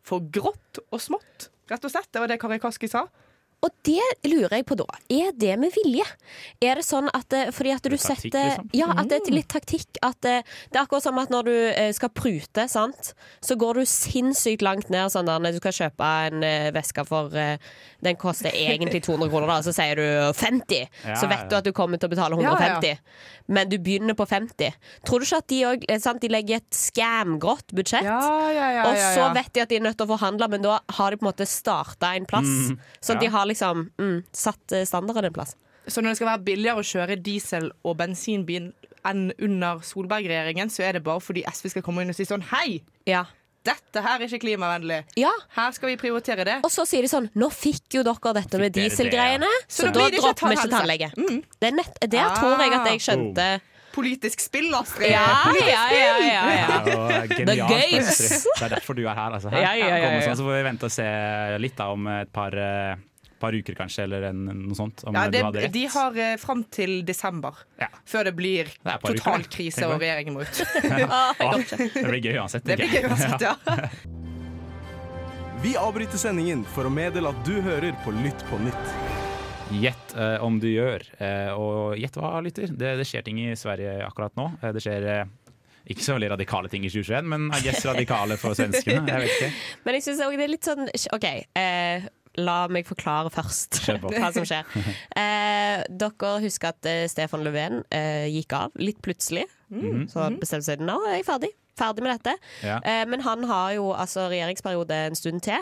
for 0.03 0.21
grått 0.21 0.79
og 0.91 0.99
smått, 1.01 1.51
rett 1.69 1.85
og 1.85 1.91
slett. 1.91 2.09
Det 2.13 2.21
var 2.21 2.29
det 2.29 2.41
Kari 2.41 2.59
Kaski 2.59 2.89
sa. 2.89 3.07
Og 3.65 3.73
det 3.89 4.03
lurer 4.29 4.59
jeg 4.59 4.67
på 4.69 4.77
da. 4.79 4.85
Er 5.11 5.33
det 5.35 5.55
med 5.59 5.73
vilje? 5.75 6.05
Er 6.63 6.79
det 6.79 6.85
sånn 6.87 7.09
at 7.17 7.33
eh, 7.35 7.49
fordi 7.55 7.73
at 7.75 7.87
du 7.87 7.95
er 7.95 7.99
taktikk, 7.99 8.35
setter 8.35 8.45
liksom? 8.51 8.69
Ja, 8.77 8.89
at 8.93 9.09
det 9.11 9.21
er 9.23 9.33
litt 9.35 9.49
taktikk. 9.51 10.01
At 10.07 10.19
det, 10.27 10.35
det 10.71 10.77
er 10.79 10.83
akkurat 10.85 11.07
som 11.07 11.19
at 11.23 11.33
når 11.33 11.49
du 11.49 11.55
eh, 11.73 11.91
skal 11.97 12.13
prute, 12.15 12.67
sant, 12.71 13.15
så 13.43 13.57
går 13.59 13.81
du 13.81 13.89
sinnssykt 13.91 14.63
langt 14.67 14.93
ned 14.93 15.11
sånn 15.15 15.27
der 15.31 15.41
når 15.43 15.57
du 15.57 15.61
skal 15.63 15.75
kjøpe 15.81 16.11
en 16.29 16.45
eh, 16.47 16.69
veske 16.77 17.07
for 17.09 17.33
eh, 17.35 17.57
Den 18.05 18.19
koster 18.21 18.53
egentlig 18.53 19.01
200 19.07 19.33
kroner, 19.33 19.49
da, 19.51 19.59
så 19.65 19.73
sier 19.75 19.99
du 19.99 20.07
50. 20.37 20.85
Ja, 21.09 21.17
så 21.19 21.27
vet 21.33 21.49
du 21.51 21.57
at 21.59 21.67
du 21.67 21.73
kommer 21.75 21.99
til 21.99 22.11
å 22.11 22.13
betale 22.13 22.37
150. 22.39 22.93
ja. 22.93 23.01
Men 23.47 23.71
du 23.71 23.77
begynner 23.79 24.17
på 24.19 24.27
50. 24.27 24.75
Tror 25.07 25.23
du 25.23 25.27
ikke 25.27 25.39
at 25.39 25.49
de 25.53 25.59
òg 25.71 25.85
De 26.21 26.29
legger 26.33 26.59
et 26.59 26.75
scam-grått 26.75 27.71
budsjett? 27.77 28.03
ja, 28.07 28.51
ja, 28.53 28.87
Og 28.89 28.99
så 29.15 29.29
vet 29.37 29.53
de 29.55 29.63
at 29.63 29.71
de 29.71 29.79
er 29.79 29.85
nødt 29.85 29.97
til 29.99 30.07
å 30.07 30.13
forhandle, 30.17 30.49
men 30.51 30.65
da 30.65 30.81
har 30.99 31.15
de 31.15 31.21
på 31.21 31.25
en 31.27 31.31
måte 31.31 31.47
starta 31.49 32.15
en 32.17 32.27
plass. 32.27 32.51
Mm, 32.73 32.79
Så 33.01 33.15
ja. 33.15 33.21
de 33.23 33.31
har 33.37 33.46
liksom 33.51 33.87
mm, 33.99 34.19
satt 34.33 34.73
eh, 34.77 34.85
standarden 34.89 35.31
en 35.31 35.37
plass. 35.37 35.57
Så 35.87 36.03
når 36.03 36.13
det 36.15 36.19
skal 36.21 36.33
være 36.33 36.45
billigere 36.49 36.83
å 36.83 36.87
kjøre 36.87 37.17
diesel- 37.23 37.73
og 37.87 37.97
bensinbil 38.01 38.73
enn 39.07 39.29
under 39.39 39.83
Solberg-regjeringen, 39.87 40.71
så 40.73 40.83
er 40.89 40.97
det 40.99 41.05
bare 41.07 41.23
fordi 41.23 41.45
SV 41.47 41.69
skal 41.77 41.85
komme 41.87 42.03
inn 42.03 42.11
og 42.11 42.17
si 42.19 42.27
sånn 42.27 42.43
Hei, 42.51 42.81
Ja. 43.07 43.25
dette 43.67 44.03
her 44.03 44.19
er 44.19 44.27
ikke 44.27 44.41
klimavennlig. 44.43 45.05
ja. 45.17 45.31
Her 45.55 45.71
skal 45.73 45.93
vi 45.93 45.97
prioritere 45.97 46.45
det. 46.45 46.57
Og 46.67 46.71
så 46.75 46.83
sier 46.87 47.03
de 47.07 47.09
sånn 47.13 47.31
Nå 47.39 47.51
fikk 47.55 47.95
jo 48.01 48.03
dere 48.03 48.33
dette 48.35 48.59
med 48.59 48.73
dieselgreiene, 48.75 49.47
dieselgreiene, 49.47 49.69
Så 49.69 49.87
så, 49.87 49.93
da 49.95 50.09
da 50.11 50.19
dropper 50.19 50.49
vi 50.51 50.59
ikke 50.59 50.75
tannlege. 50.75 51.13
Mm. 51.17 51.41
Det 51.61 51.71
er 51.71 51.75
nett, 51.79 51.99
der 52.03 52.35
tror 52.35 52.59
jeg 52.59 52.73
at 52.81 52.87
jeg 52.91 53.01
skjønte 53.07 53.49
Politisk 53.97 54.41
spill, 54.45 54.75
Astrid! 54.77 55.09
Ja, 55.09 55.23
Politisk 55.47 55.71
ja, 55.73 55.85
ja, 55.95 56.17
ja, 56.21 56.43
ja. 56.53 56.81
Det 56.85 56.93
er 56.93 57.23
jo 57.23 57.31
genialt, 57.33 57.71
games. 57.71 58.09
Astrid. 58.11 58.43
Det 58.59 58.65
er 58.67 58.75
derfor 58.75 58.95
du 58.99 59.07
er 59.07 59.15
her. 59.17 59.31
Altså. 59.39 59.49
Her. 59.55 59.63
Ja, 59.63 59.71
ja, 59.73 59.87
ja, 59.87 59.97
ja. 60.03 60.11
ja. 60.19 60.21
sånn, 60.27 60.37
så 60.37 60.45
får 60.45 60.57
vi 60.59 60.65
vente 60.67 60.85
og 60.91 60.93
se 60.93 61.07
litt 61.65 61.77
da, 61.79 61.87
om 61.95 62.11
et 62.13 62.33
par, 62.35 62.53
eh, 62.61 62.99
par 63.43 63.53
uker 63.57 63.75
kanskje, 63.79 64.05
eller 64.07 64.29
en, 64.31 64.45
noe 64.67 64.77
sånt. 64.79 65.03
Om 65.07 65.15
Ja, 65.17 65.25
du 65.29 65.35
det, 65.37 65.43
hadde 65.45 65.63
rett. 65.67 65.73
de 65.75 65.85
har 65.93 66.17
eh, 66.25 66.37
fram 66.41 66.65
til 66.73 67.03
desember 67.09 67.59
Ja. 67.81 67.89
før 68.09 68.25
det 68.31 68.35
blir 68.39 68.65
Det 68.71 68.95
er 68.95 69.17
uker, 69.21 69.47
krise 69.51 69.87
og 69.89 70.01
regjeringen 70.01 70.35
må 70.35 70.45
ut. 70.47 70.63
Å, 71.47 71.51
det 71.69 72.07
blir 72.09 72.23
gøy 72.31 72.39
uansett. 72.41 72.65
Det 72.65 72.79
blir 72.81 72.89
gøy 72.97 73.09
uansett, 73.11 73.41
ja. 73.45 73.55
Vi 75.63 75.73
avbryter 75.81 76.21
sendingen 76.21 76.65
for 76.77 76.87
å 76.87 76.93
meddele 76.93 77.31
at 77.33 77.39
du 77.47 77.57
hører 77.65 77.97
på 78.05 78.13
Lytt 78.23 78.43
på 78.51 78.59
nytt. 78.61 78.91
Gjett 79.83 80.13
eh, 80.15 80.37
om 80.45 80.61
du 80.63 80.69
gjør. 80.71 81.03
Eh, 81.19 81.49
og 81.59 81.97
gjett 81.99 82.17
hva, 82.21 82.37
lytter. 82.45 82.71
Det, 82.71 82.93
det 83.01 83.07
skjer 83.09 83.25
ting 83.27 83.41
i 83.43 83.55
Sverige 83.59 83.97
akkurat 84.07 84.37
nå. 84.39 84.51
Eh, 84.63 84.71
det 84.77 84.83
skjer 84.85 85.07
eh, 85.11 85.25
ikke 85.91 86.05
så 86.05 86.15
veldig 86.17 86.29
radikale 86.37 86.71
ting 86.71 86.85
i 86.87 86.91
2021, 86.93 87.27
men 87.33 87.49
I 87.57 87.63
guess 87.65 87.83
radikale 87.89 88.37
for 88.39 88.55
svenskene. 88.59 89.03
Jeg 89.11 89.25
vet 89.25 89.35
ikke. 89.35 89.51
Men 89.87 89.99
jeg 89.99 90.07
syns 90.07 90.23
òg 90.27 90.37
det 90.39 90.47
er 90.47 90.53
litt 90.55 90.67
sånn 90.67 90.87
OK. 91.17 91.27
Eh, 91.59 92.07
La 92.37 92.67
meg 92.73 92.87
forklare 92.89 93.31
først 93.33 93.81
hva 93.87 94.33
som 94.35 94.47
skjer. 94.49 94.67
Eh, 95.17 95.83
dere 95.89 96.31
husker 96.43 96.73
at 96.75 96.87
eh, 96.89 97.05
Stefan 97.11 97.43
Löfven 97.45 97.81
eh, 97.95 98.27
gikk 98.33 98.53
av 98.57 98.75
litt 98.81 98.99
plutselig. 99.05 99.47
Så 100.13 100.21
han 100.23 100.37
bestemte 100.41 100.69
seg 100.69 100.83
nå 100.85 100.99
er 101.09 101.19
jeg 101.19 101.27
ferdig. 101.27 101.51
Ferdig 101.77 102.03
med 102.07 102.15
dette. 102.17 102.33
Ja. 102.65 102.79
Eh, 102.81 103.05
men 103.09 103.21
han 103.27 103.45
har 103.51 103.75
jo 103.77 103.91
altså 103.93 104.27
regjeringsperiode 104.33 104.97
en 105.11 105.19
stund 105.19 105.43
til. 105.45 105.61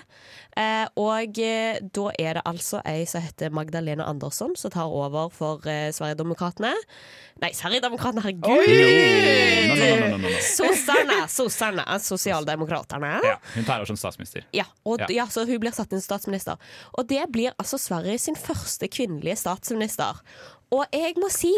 Eh, 0.56 0.87
og 1.00 1.38
eh, 1.42 1.80
da 1.97 2.04
er 2.23 2.38
det 2.38 2.44
altså 2.47 2.78
ei 2.87 3.02
som 3.11 3.25
heter 3.25 3.50
Magdalena 3.54 4.06
Andersson 4.06 4.54
som 4.56 4.71
tar 4.71 4.87
over 4.94 5.33
for 5.35 5.66
eh, 5.66 5.88
Sverigedemokraterna. 5.97 6.71
Nei, 7.42 7.50
Sverigedemokraterna, 7.59 8.23
herregud! 8.23 10.21
No. 10.23 10.30
Sossarna! 10.40 11.25
Sossarna, 11.28 11.99
Sosialdemokraterna. 11.99 13.21
Ja, 13.26 13.37
hun 13.56 13.64
tar 13.66 13.83
over 13.83 13.90
som 13.90 13.97
statsminister. 13.99 14.47
Ja, 14.54 14.64
og, 14.85 15.00
Ja. 15.00 15.06
ja. 15.11 15.26
så 15.26 15.44
hun 15.49 15.59
blir 15.61 15.75
satt 15.75 15.92
inn 15.92 16.00
som 16.00 16.14
statsminister. 16.14 16.56
Og 16.94 17.09
det 17.11 17.25
blir 17.35 17.50
altså 17.59 17.78
Sverige 17.78 18.18
sin 18.18 18.37
første 18.38 18.88
kvinnelige 18.88 19.37
statsminister. 19.42 20.23
Og 20.75 20.87
jeg 20.94 21.14
må 21.21 21.28
si 21.30 21.52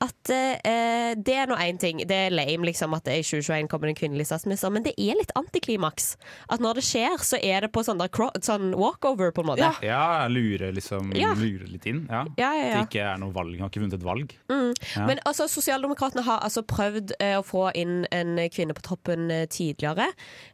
at 0.00 0.30
eh, 0.32 1.12
det 1.20 1.34
er 1.36 1.50
nå 1.50 1.56
én 1.60 1.76
ting. 1.80 1.98
Det 2.08 2.16
er 2.26 2.32
lame 2.32 2.64
liksom, 2.64 2.94
at 2.96 3.04
det 3.04 3.18
i 3.20 3.24
2021 3.26 3.68
kommer 3.68 3.90
en 3.90 3.98
kvinnelig 3.98 4.26
statsminister, 4.30 4.72
men 4.72 4.86
det 4.86 4.94
er 4.96 5.18
litt 5.18 5.32
antiklimaks. 5.36 6.14
At 6.48 6.62
når 6.64 6.80
det 6.80 6.84
skjer, 6.86 7.16
så 7.20 7.36
er 7.44 7.66
det 7.66 7.72
på 7.74 7.82
sånn, 7.84 8.00
sånn 8.40 8.70
walkover, 8.80 9.34
på 9.36 9.44
en 9.44 9.50
måte. 9.52 9.66
Ja. 9.84 9.90
Ja, 9.90 10.28
lure, 10.32 10.70
liksom, 10.72 11.12
Ja. 11.18 11.34
lure 11.36 11.68
litt 11.68 11.84
inn. 11.90 12.06
Ja. 12.08 12.24
Ja. 12.40 12.52
Det 12.80 12.88
ikke 12.88 13.04
er 13.12 13.18
noe 13.20 13.34
valg. 13.36 13.58
Har 13.60 13.68
ikke 13.68 13.82
vunnet 13.84 13.98
et 13.98 14.06
valg. 14.06 14.32
Ja. 14.48 15.06
Men 15.06 15.20
altså, 15.28 15.48
Sosialdemokratene 15.50 16.24
har 16.24 16.40
altså 16.46 16.62
prøvd 16.64 17.12
eh, 17.20 17.36
å 17.36 17.44
få 17.44 17.68
inn 17.76 18.06
en 18.14 18.36
kvinne 18.48 18.72
på 18.76 18.84
toppen 18.86 19.28
eh, 19.30 19.44
tidligere. 19.52 20.06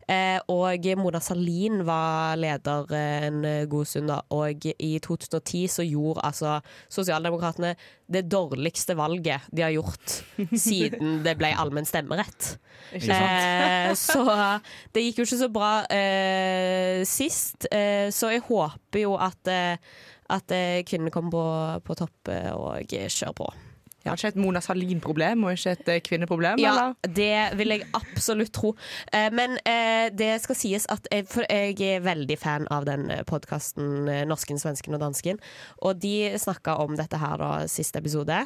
Eh, 0.06 0.38
og 0.54 0.86
Mona 1.00 1.18
Salin 1.18 1.80
var 1.86 2.36
leder 2.38 2.92
eh, 2.94 3.26
en 3.26 3.40
eh, 3.44 3.64
god 3.70 3.88
stund 3.90 4.10
da. 4.10 4.20
Og 4.36 4.66
i 4.70 4.92
2010 5.02 5.66
så 5.78 5.86
gjorde 5.86 6.22
altså 6.28 6.60
Sosialdemokratene 6.92 7.74
det 8.06 8.28
dårligste 8.30 8.94
valget 8.94 9.48
de 9.50 9.64
har 9.66 9.74
gjort 9.74 10.20
siden 10.66 11.24
det 11.26 11.34
ble 11.40 11.50
allmenn 11.58 11.88
stemmerett. 11.88 12.54
Eh, 12.94 13.90
så 13.98 14.22
det 14.94 15.08
gikk 15.08 15.22
jo 15.22 15.26
ikke 15.26 15.42
så 15.42 15.50
bra 15.52 15.70
eh, 15.90 17.02
sist. 17.08 17.66
Eh, 17.72 18.06
så 18.14 18.30
jeg 18.36 18.46
håper 18.46 19.02
jo 19.02 19.16
at, 19.18 19.50
at 20.30 20.58
kvinnene 20.86 21.10
kommer 21.14 21.34
på, 21.34 21.46
på 21.90 21.98
topp 22.04 22.36
og 22.54 22.94
kjører 22.94 23.34
på. 23.42 23.50
Kanskje 24.06 24.30
et 24.30 24.38
Mona 24.38 24.60
Salin-problem 24.62 25.44
og 25.46 25.56
ikke 25.56 25.72
et 25.74 25.90
eh, 25.90 26.00
kvinneproblem? 26.04 26.60
Ja, 26.62 26.72
eller? 26.72 26.94
det 27.16 27.58
vil 27.58 27.74
jeg 27.74 27.86
absolutt 27.96 28.52
tro. 28.54 28.72
Eh, 29.12 29.28
Men 29.34 29.58
eh, 29.66 30.08
det 30.14 30.36
skal 30.44 30.58
sies 30.58 30.86
at 30.92 31.08
jeg, 31.10 31.26
for 31.30 31.46
jeg 31.50 31.76
er 31.82 32.04
veldig 32.04 32.38
fan 32.38 32.68
av 32.72 32.86
den 32.88 33.10
podkasten 33.26 34.06
Norsken, 34.30 34.60
svensken 34.62 34.94
og 34.96 35.02
dansken. 35.02 35.40
Og 35.82 35.98
de 36.02 36.36
snakka 36.38 36.78
om 36.84 36.96
dette 36.98 37.18
her 37.20 37.40
da 37.42 37.50
siste 37.70 37.98
episode. 38.02 38.44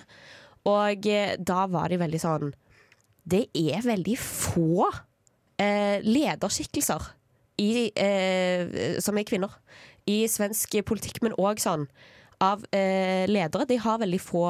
Og 0.69 1.07
da 1.41 1.61
var 1.73 1.89
de 1.89 1.97
veldig 1.97 2.19
sånn 2.21 2.51
Det 3.25 3.47
er 3.57 3.81
veldig 3.85 4.17
få 4.21 4.91
lederskikkelser 6.05 7.07
i, 7.61 7.89
som 9.01 9.19
er 9.21 9.27
kvinner 9.29 9.57
i 10.09 10.23
svensk 10.29 10.79
politikk, 10.89 11.21
men 11.25 11.37
òg 11.41 11.61
sånn 11.61 11.87
av 12.41 12.65
eh, 12.73 13.27
ledere. 13.29 13.67
De 13.69 13.77
har 13.77 13.99
veldig 14.01 14.21
få 14.25 14.43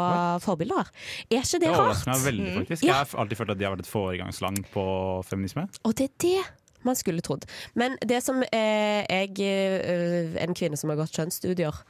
forbilder. 0.45 0.91
Er 1.31 1.41
ikke 1.43 1.59
det 1.59 1.67
Det 1.67 1.73
rart? 1.75 1.81
overrasker 1.81 2.13
meg 2.13 2.25
veldig, 2.29 2.49
faktisk. 2.61 2.85
Ja. 2.87 2.93
Jeg 2.93 2.99
har 3.11 3.21
alltid 3.25 3.41
følt 3.43 3.51
at 3.57 3.59
de 3.61 3.67
har 3.69 3.75
vært 3.77 3.85
et 3.87 3.93
foregangsland 3.93 4.65
på 4.75 4.85
feminisme. 5.27 5.67
Og 5.85 5.95
det 5.99 6.11
er 6.11 6.17
det 6.27 6.39
man 6.87 6.97
skulle 6.99 7.25
trodd. 7.25 7.47
Men 7.79 7.97
det 8.07 8.23
som 8.25 8.43
eh, 8.47 9.05
jeg, 9.05 9.37
eh, 9.41 10.37
en 10.43 10.57
kvinne 10.57 10.79
som 10.81 10.93
har 10.93 11.01
gått 11.01 11.17
kjønnsstudier, 11.17 11.81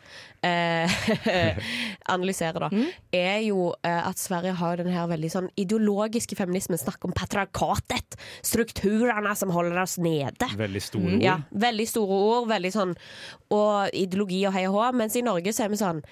eh, 0.47 0.97
analyserer, 2.15 2.67
da, 2.67 2.71
er 3.15 3.41
jo 3.47 3.71
eh, 3.87 4.01
at 4.09 4.21
Sverige 4.21 4.57
har 4.61 4.81
den 4.81 4.93
her 4.93 5.09
veldig 5.11 5.33
sånn 5.33 5.51
ideologiske 5.61 6.39
feminismen. 6.39 6.81
Snakk 6.81 7.05
om 7.09 7.15
patriarkatet! 7.17 8.19
Strukturene 8.47 9.35
som 9.39 9.53
holder 9.55 9.83
oss 9.83 9.99
nede. 10.03 10.51
Veldig 10.59 10.83
store 10.85 11.15
ord. 11.17 11.25
Ja, 11.25 11.39
veldig 11.67 11.89
store 11.91 12.21
ord, 12.31 12.51
veldig 12.51 12.75
sånn 12.75 12.97
og 13.51 13.91
ideologi 13.99 14.41
og 14.47 14.55
hei 14.55 14.65
og 14.69 14.77
hå. 14.77 14.85
Mens 15.01 15.17
i 15.19 15.25
Norge 15.27 15.53
så 15.55 15.65
er 15.67 15.73
vi 15.73 15.79
sånn 15.81 16.03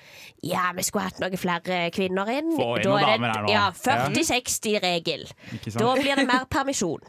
Ja, 0.46 0.68
vi 0.76 0.84
skulle 0.86 1.06
hatt 1.06 1.20
noen 1.22 1.38
flere 1.38 1.80
kvinner 1.94 2.30
inn. 2.34 2.50
Få 2.58 2.70
inn 2.80 2.88
noen 2.88 3.04
er 3.04 3.12
damer 3.14 3.34
her 3.34 3.46
nå. 3.46 3.52
Ja, 3.52 3.66
40-60-regel. 3.74 5.26
Da 5.78 5.94
blir 5.98 6.18
det 6.18 6.26
mer 6.28 6.46
permisjon. 6.50 7.04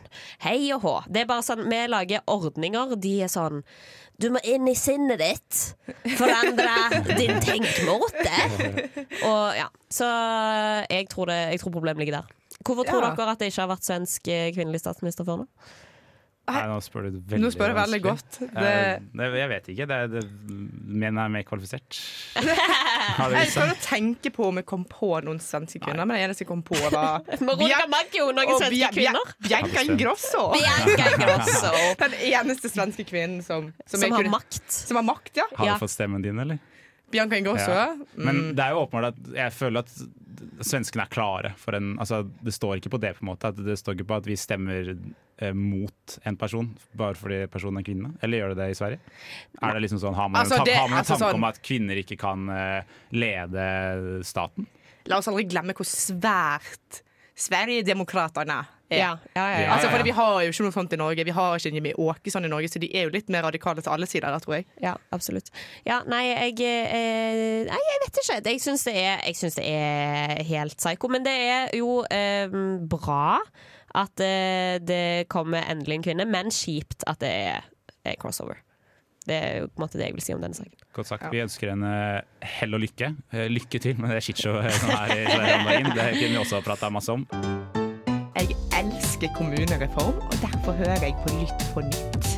Hei 0.46 0.72
og 0.76 0.84
hå. 0.86 0.96
Det 1.10 1.24
er 1.24 1.30
bare 1.30 1.46
sånn, 1.46 1.59
Vi 1.68 1.80
lager 1.92 2.22
ordninger. 2.32 2.96
De 2.96 3.14
er 3.26 3.32
sånn 3.32 3.64
Du 4.20 4.30
må 4.36 4.40
inn 4.44 4.68
i 4.68 4.76
sinnet 4.76 5.20
ditt. 5.22 5.60
Forandre 6.20 7.04
din 7.18 7.38
tenkemåte. 7.40 8.34
Og 9.24 9.56
ja, 9.56 9.68
Så 9.90 10.08
jeg 10.92 11.08
tror, 11.12 11.32
det, 11.32 11.38
jeg 11.54 11.62
tror 11.62 11.72
problemet 11.78 12.00
ligger 12.04 12.20
der. 12.22 12.36
Hvorfor 12.66 12.84
tror 12.90 13.04
Ja. 13.06 13.14
dere 13.16 13.32
at 13.32 13.40
det 13.40 13.48
ikke 13.54 13.62
har 13.64 13.72
vært 13.72 13.88
svensk 13.88 14.28
eh, 14.28 14.50
kvinnelig 14.52 14.82
statsminister 14.84 15.24
før 15.28 15.44
nå? 15.44 15.48
Nei, 16.56 16.64
nå 16.72 16.78
spør 16.82 17.06
du 17.08 17.18
veldig 17.20 17.40
Nå 17.44 17.50
spør 17.54 17.72
jeg 17.72 17.78
veldig 17.80 18.00
godt. 18.04 18.40
Det, 18.40 18.50
Eh, 18.60 19.00
det, 19.20 19.28
jeg 19.40 19.50
vet 19.52 19.70
ikke. 19.74 19.86
Det, 19.92 20.00
det, 20.14 20.24
mener 20.50 21.22
jeg 21.22 21.26
er 21.26 21.34
mer 21.38 21.44
kvalifisert. 21.50 22.00
Jeg 23.20 23.50
prøvde 23.52 23.74
å 23.74 23.78
tenke 23.84 24.30
på 24.32 24.46
om 24.48 24.60
jeg 24.62 24.66
kom 24.70 24.84
på 24.88 25.08
noen 25.26 25.40
svenske 25.44 25.80
kvinner, 25.84 26.06
men 26.08 26.16
det 26.16 26.24
eneste 26.28 26.44
jeg 26.46 26.50
kom 26.52 26.62
på, 26.64 26.78
var 26.94 27.24
Veronica 27.42 27.88
Maggio, 27.92 28.30
noen 28.32 28.52
og 28.54 28.62
svenske 28.62 28.76
Bia- 28.76 28.92
Bia- 28.96 29.12
kvinner? 29.12 29.34
Bianca 29.44 29.84
Ingrosso. 29.90 30.44
Bianca 30.54 31.08
Ingrosso. 31.16 31.72
Den 32.00 32.16
eneste 32.30 32.72
svenske 32.72 33.04
kvinnen 33.10 33.42
som, 33.44 33.72
som, 33.86 34.00
Som 34.00 34.12
har 34.16 34.24
kunne- 34.24 34.36
makt. 34.38 34.62
Som 34.72 35.02
har 35.02 35.08
makt, 35.10 35.34
ja. 35.42 35.48
Har 35.58 35.72
Ja. 35.72 35.74
du 35.76 35.84
fått 35.84 35.96
stemmen 35.98 36.22
din, 36.24 36.40
eller? 36.40 36.60
Bianca 37.12 37.36
Ingrosso. 37.42 37.72
Ja. 37.74 37.88
Ja. 37.92 38.08
Men 38.16 38.36
Mm. 38.46 38.56
det 38.56 38.64
er 38.66 38.72
jo 38.78 38.86
åpenbart 38.86 39.08
at 39.12 39.34
jeg 39.36 39.54
føler 39.58 39.80
at 39.84 39.90
svenskene 40.70 41.04
er 41.04 41.12
klare 41.12 41.54
for 41.58 41.76
en 41.76 41.98
altså, 42.00 42.22
Det 42.44 42.54
står 42.54 42.78
ikke 42.80 42.92
på 42.94 43.00
det, 43.02 43.16
på 43.18 43.26
en 43.26 43.32
måte. 43.34 43.52
Det 43.58 43.76
står 43.82 43.98
ikke 43.98 44.08
på 44.14 44.18
at 44.22 44.26
vi 44.30 44.36
stemmer 44.40 44.94
mot 45.56 46.18
en 46.28 46.36
person 46.38 46.70
bare 47.00 47.16
fordi 47.16 47.42
personen 47.52 47.80
er 47.82 47.86
kvinne. 47.88 48.12
Eller 48.22 48.42
gjør 48.42 48.54
det 48.56 48.58
det 48.64 48.70
i 48.74 48.78
Sverige? 48.80 49.00
Er 49.62 49.74
det 49.78 49.82
liksom 49.86 50.02
sånn, 50.04 50.16
Har 50.18 50.30
man 50.30 50.42
Altså, 50.44 50.60
en, 50.62 50.74
har 50.76 50.88
man 50.90 50.98
en 51.00 51.04
altså 51.04 51.16
tanke 51.16 51.26
sånn- 51.30 51.40
om 51.40 51.48
at 51.50 51.62
kvinner 51.64 52.02
ikke 52.04 52.18
kan 52.20 52.50
eh, 52.50 52.82
lede 53.12 54.24
staten? 54.28 54.68
La 55.08 55.18
oss 55.22 55.28
aldri 55.32 55.48
glemme 55.50 55.74
hvor 55.74 55.88
svært 55.88 57.04
Sverigedemokraterna 57.40 58.60
er. 58.90 58.98
Ja, 58.98 59.10
ja, 59.36 59.44
ja, 59.54 59.60
ja. 59.62 59.74
Altså, 59.76 59.90
fordi 59.94 60.04
Vi 60.10 60.14
har 60.18 60.42
jo 60.44 60.50
ikke 60.52 60.66
noe 60.66 60.74
sånt 60.76 60.94
i 60.96 60.98
Norge. 61.00 61.24
Vi 61.28 61.32
har 61.36 61.56
ikke 61.60 61.72
Jimmy 61.76 61.92
Åkesson 61.94 62.46
i 62.48 62.50
Norge, 62.52 62.68
så 62.74 62.82
de 62.82 62.90
er 62.98 63.06
jo 63.06 63.14
litt 63.14 63.30
mer 63.30 63.44
radikale 63.46 63.84
til 63.86 63.94
alle 63.94 64.08
sider. 64.10 64.28
der, 64.34 64.40
tror 64.44 64.56
jeg. 64.58 64.66
Ja, 64.82 64.96
absolutt. 65.14 65.52
Ja, 65.86 66.02
nei, 66.10 66.24
jeg 66.34 66.60
eh, 66.66 67.66
Nei, 67.70 67.80
jeg 67.92 68.02
vet 68.06 68.22
ikke. 68.24 68.40
Jeg 68.50 68.60
syns 68.66 68.84
det, 68.90 68.96
er- 68.98 69.56
det 69.56 69.66
er 69.66 70.44
helt 70.50 70.76
psyko. 70.78 71.08
Men 71.08 71.24
det 71.24 71.36
er 71.38 71.70
jo 71.78 72.02
eh, 72.10 72.48
bra 72.90 73.38
at 73.98 74.22
eh, 74.24 74.78
det 74.82 75.30
kommer 75.32 75.66
endelig 75.66 76.00
en 76.00 76.08
kvinne, 76.10 76.26
men 76.30 76.52
kjipt 76.54 77.06
at 77.10 77.22
det 77.24 77.32
er, 77.50 77.70
er 78.06 78.18
crossover. 78.22 78.62
Det 79.30 79.36
er 79.36 79.58
jo 79.62 79.70
på 79.70 79.78
en 79.78 79.84
måte 79.84 80.00
det 80.00 80.08
jeg 80.08 80.16
vil 80.18 80.26
si 80.26 80.34
om 80.34 80.42
denne 80.42 80.58
saken. 80.58 80.76
Godt 80.96 81.10
sagt. 81.12 81.28
Vi 81.34 81.42
ønsker 81.44 81.74
henne 81.74 81.92
hell 82.42 82.74
og 82.74 82.82
lykke. 82.82 83.12
Eh, 83.36 83.46
lykke 83.52 83.82
til 83.84 84.00
med 84.02 84.16
det 84.16 84.24
shitshowet 84.26 84.74
som 84.80 84.94
er 84.96 85.14
i 85.14 85.26
Sverige 85.28 85.58
om 85.60 85.68
dagen. 85.68 85.92
Det 85.94 86.08
kunne 86.16 86.34
vi 86.34 86.42
også 86.42 86.62
prata 86.66 86.90
masse 86.94 87.14
om. 87.14 87.28
Jeg 88.40 88.56
elsker 88.80 89.34
kommunereform, 89.36 90.18
og 90.24 90.38
derfor 90.42 90.78
hører 90.80 91.04
jeg 91.04 91.18
på 91.26 91.36
Lytt 91.36 91.66
på 91.76 91.84
nytt. 91.86 92.30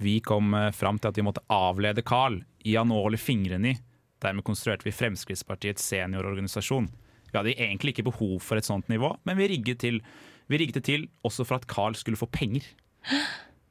Vi 0.00 0.20
kom 0.24 0.54
eh, 0.54 0.70
fram 0.72 0.98
til 1.00 1.10
at 1.10 1.18
vi 1.18 1.26
måtte 1.26 1.44
avlede 1.52 2.04
Carl 2.06 2.38
i 2.64 2.76
å 2.78 2.86
nåle 2.86 3.18
fingrene 3.20 3.74
i. 3.74 3.78
Dermed 4.20 4.44
konstruerte 4.44 4.84
vi 4.84 4.92
Fremskrittspartiets 4.92 5.84
seniororganisasjon. 5.90 6.90
Vi 7.30 7.38
hadde 7.38 7.56
egentlig 7.56 7.94
ikke 7.94 8.08
behov 8.10 8.38
for 8.44 8.60
et 8.60 8.66
sånt 8.66 8.90
nivå, 8.92 9.14
men 9.28 9.38
vi 9.38 9.50
rigget, 9.54 9.80
til, 9.84 10.00
vi 10.50 10.60
rigget 10.60 10.80
det 10.80 10.86
til 10.88 11.08
også 11.26 11.46
for 11.46 11.60
at 11.60 11.68
Carl 11.70 11.96
skulle 11.98 12.20
få 12.20 12.30
penger. 12.30 12.66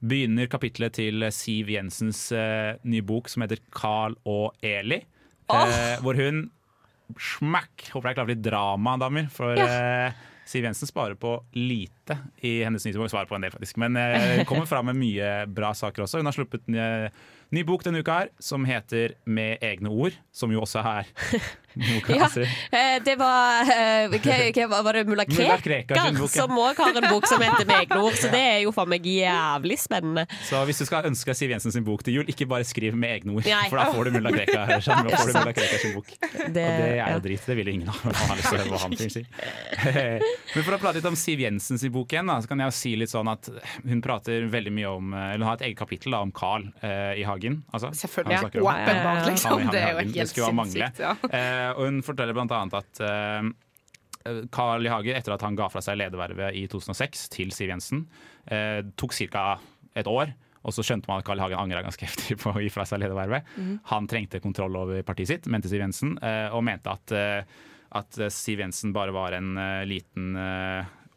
Begynner 0.00 0.48
kapitlet 0.48 0.96
til 0.96 1.26
Siv 1.34 1.68
Jensens 1.70 2.30
uh, 2.32 2.78
nye 2.88 3.04
bok 3.04 3.28
som 3.28 3.44
heter 3.44 3.60
Carl 3.76 4.16
og 4.24 4.56
Eli. 4.64 5.02
Eh, 5.50 6.00
hvor 6.04 6.14
hun 6.14 6.44
smakk 7.18 7.88
Håper 7.90 8.10
jeg 8.10 8.18
klarer 8.20 8.30
litt 8.36 8.44
drama, 8.44 8.94
damer. 9.00 9.26
For 9.34 9.58
uh, 9.58 10.12
Siv 10.50 10.66
Jensen 10.66 10.88
sparer 10.88 11.14
på 11.18 11.36
lite 11.54 12.16
i 12.46 12.60
hennes 12.64 12.84
nye 12.86 12.96
bok. 12.98 13.10
Svarer 13.12 13.28
på 13.30 13.36
en 13.36 13.46
del, 13.46 13.52
faktisk. 13.54 13.78
Men 13.82 13.98
uh, 13.98 14.42
kommer 14.48 14.68
fram 14.70 14.90
med 14.90 14.98
mye 14.98 15.30
bra 15.50 15.72
saker 15.76 16.06
også. 16.06 16.20
Hun 16.20 16.30
har 16.30 16.36
sluppet 16.36 16.66
en 16.70 16.78
eh, 16.80 17.20
ny 17.54 17.64
bok 17.66 17.84
denne 17.86 18.02
uka 18.02 18.20
her 18.22 18.32
som 18.42 18.66
heter 18.68 19.16
Med 19.26 19.62
egne 19.64 19.90
ord, 19.90 20.16
som 20.34 20.52
jo 20.54 20.62
også 20.64 20.82
er 20.86 21.10
Ja, 21.78 22.24
altså. 22.24 22.40
eh, 22.42 22.96
det 23.04 23.14
var 23.20 23.68
eh, 23.70 24.10
hva, 24.10 24.66
hva 24.72 24.80
var 24.82 24.96
det 24.98 25.04
mulla 25.06 25.24
Krekar 25.28 26.16
som 26.26 26.56
òg 26.58 26.80
har 26.82 26.98
en 26.98 27.06
bok 27.12 27.28
som 27.30 27.42
heter 27.42 27.66
Med 27.68 27.84
egne 27.84 28.00
ord, 28.02 28.16
så 28.18 28.30
det 28.32 28.40
er 28.42 28.58
jo 28.64 28.72
for 28.74 28.90
meg 28.90 29.06
jævlig 29.06 29.78
spennende. 29.78 30.24
Så 30.48 30.62
hvis 30.66 30.82
du 30.82 30.86
skal 30.88 31.06
ønske 31.10 31.34
Siv 31.38 31.52
Jensen 31.54 31.74
sin 31.74 31.86
bok 31.86 32.02
til 32.06 32.18
jul, 32.20 32.30
ikke 32.30 32.48
bare 32.50 32.66
skriv 32.66 32.96
med 32.98 33.20
egne 33.20 33.36
ord. 33.38 33.46
For 33.70 33.78
da 33.78 33.86
får 33.94 34.10
du 34.10 34.18
Mulla 34.18 34.32
Krekar 34.34 34.82
sin 34.82 35.94
bok. 35.94 36.10
Det, 36.30 36.46
Og 36.46 36.54
det 36.54 36.64
er 36.64 36.96
ja. 36.96 37.06
jo 37.14 37.20
drit. 37.22 37.42
Det 37.46 37.54
vil 37.58 37.68
ingen 37.70 37.90
ha. 37.90 38.10
Lyst 38.10 38.46
til 38.48 38.56
å 38.56 38.60
høre 38.60 38.70
hva 38.72 38.80
han 38.82 38.94
sier. 38.98 39.26
Men 40.54 40.64
for 40.66 40.74
å 40.74 40.78
prate 40.82 40.98
litt 40.98 41.08
om 41.10 41.18
Siv 41.18 41.42
Jensen 41.44 41.78
sin 41.80 41.92
bok 41.94 42.12
igjen, 42.14 42.30
da, 42.30 42.38
så 42.42 42.50
kan 42.50 42.62
jeg 42.64 42.72
jo 42.72 42.76
si 42.76 42.92
litt 42.98 43.12
sånn 43.12 43.30
at 43.30 43.50
hun 43.86 44.02
prater 44.04 44.46
veldig 44.50 44.72
mye 44.74 44.90
om 44.90 45.12
Eller 45.14 45.42
hun 45.42 45.48
har 45.48 45.60
et 45.60 45.66
eget 45.68 45.78
kapittel 45.78 46.16
da, 46.16 46.22
om 46.26 46.32
Carl 46.34 46.66
eh, 46.82 47.20
i 47.20 47.24
hagen. 47.28 47.60
Altså, 47.70 47.92
Selvfølgelig. 48.00 48.64
Åpenbart, 48.64 49.28
liksom. 49.30 49.66
Det 49.70 49.80
er 49.80 49.92
jo 49.92 50.04
ikke 50.06 50.18
helt 50.18 50.32
skulle 50.34 50.66
sinnssykt. 50.66 51.02
Ja. 51.04 51.14
Eh, 51.60 51.72
og 51.76 51.88
hun 51.88 52.04
forteller 52.04 52.36
annet 52.40 52.76
at 52.78 53.02
eh, 53.06 53.48
Carl 54.52 54.86
I. 54.86 54.92
Hage, 54.92 55.16
etter 55.16 55.34
at 55.36 55.44
han 55.46 55.56
ga 55.58 55.70
fra 55.72 55.82
seg 55.84 55.98
ledervervet 56.00 56.56
i 56.56 56.66
2006 56.70 57.26
til 57.34 57.52
Siv 57.56 57.72
Jensen, 57.72 58.04
eh, 58.46 58.80
tok 59.00 59.16
ca. 59.16 59.58
et 59.94 60.10
år. 60.10 60.34
Og 60.60 60.74
så 60.76 60.84
skjønte 60.84 61.08
man 61.08 61.22
at 61.22 61.26
Carl 61.26 61.40
I. 61.40 61.46
Hagen 61.46 61.62
angra 61.62 61.82
ganske 61.86 62.04
heftig 62.08 62.38
på 62.42 62.52
å 62.52 62.60
gi 62.60 62.70
fra 62.72 62.84
seg 62.88 63.02
ledervervet. 63.02 63.48
Han 63.92 64.08
trengte 64.10 64.42
kontroll 64.44 64.76
over 64.76 65.02
partiet 65.06 65.32
sitt, 65.32 65.50
mente 65.52 65.72
Siv 65.72 65.80
Jensen, 65.80 66.18
og 66.52 66.64
mente 66.66 66.92
at, 66.92 67.14
at 67.96 68.18
Siv 68.34 68.60
Jensen 68.60 68.92
bare 68.92 69.14
var 69.16 69.38
en 69.38 69.54
liten 69.88 70.34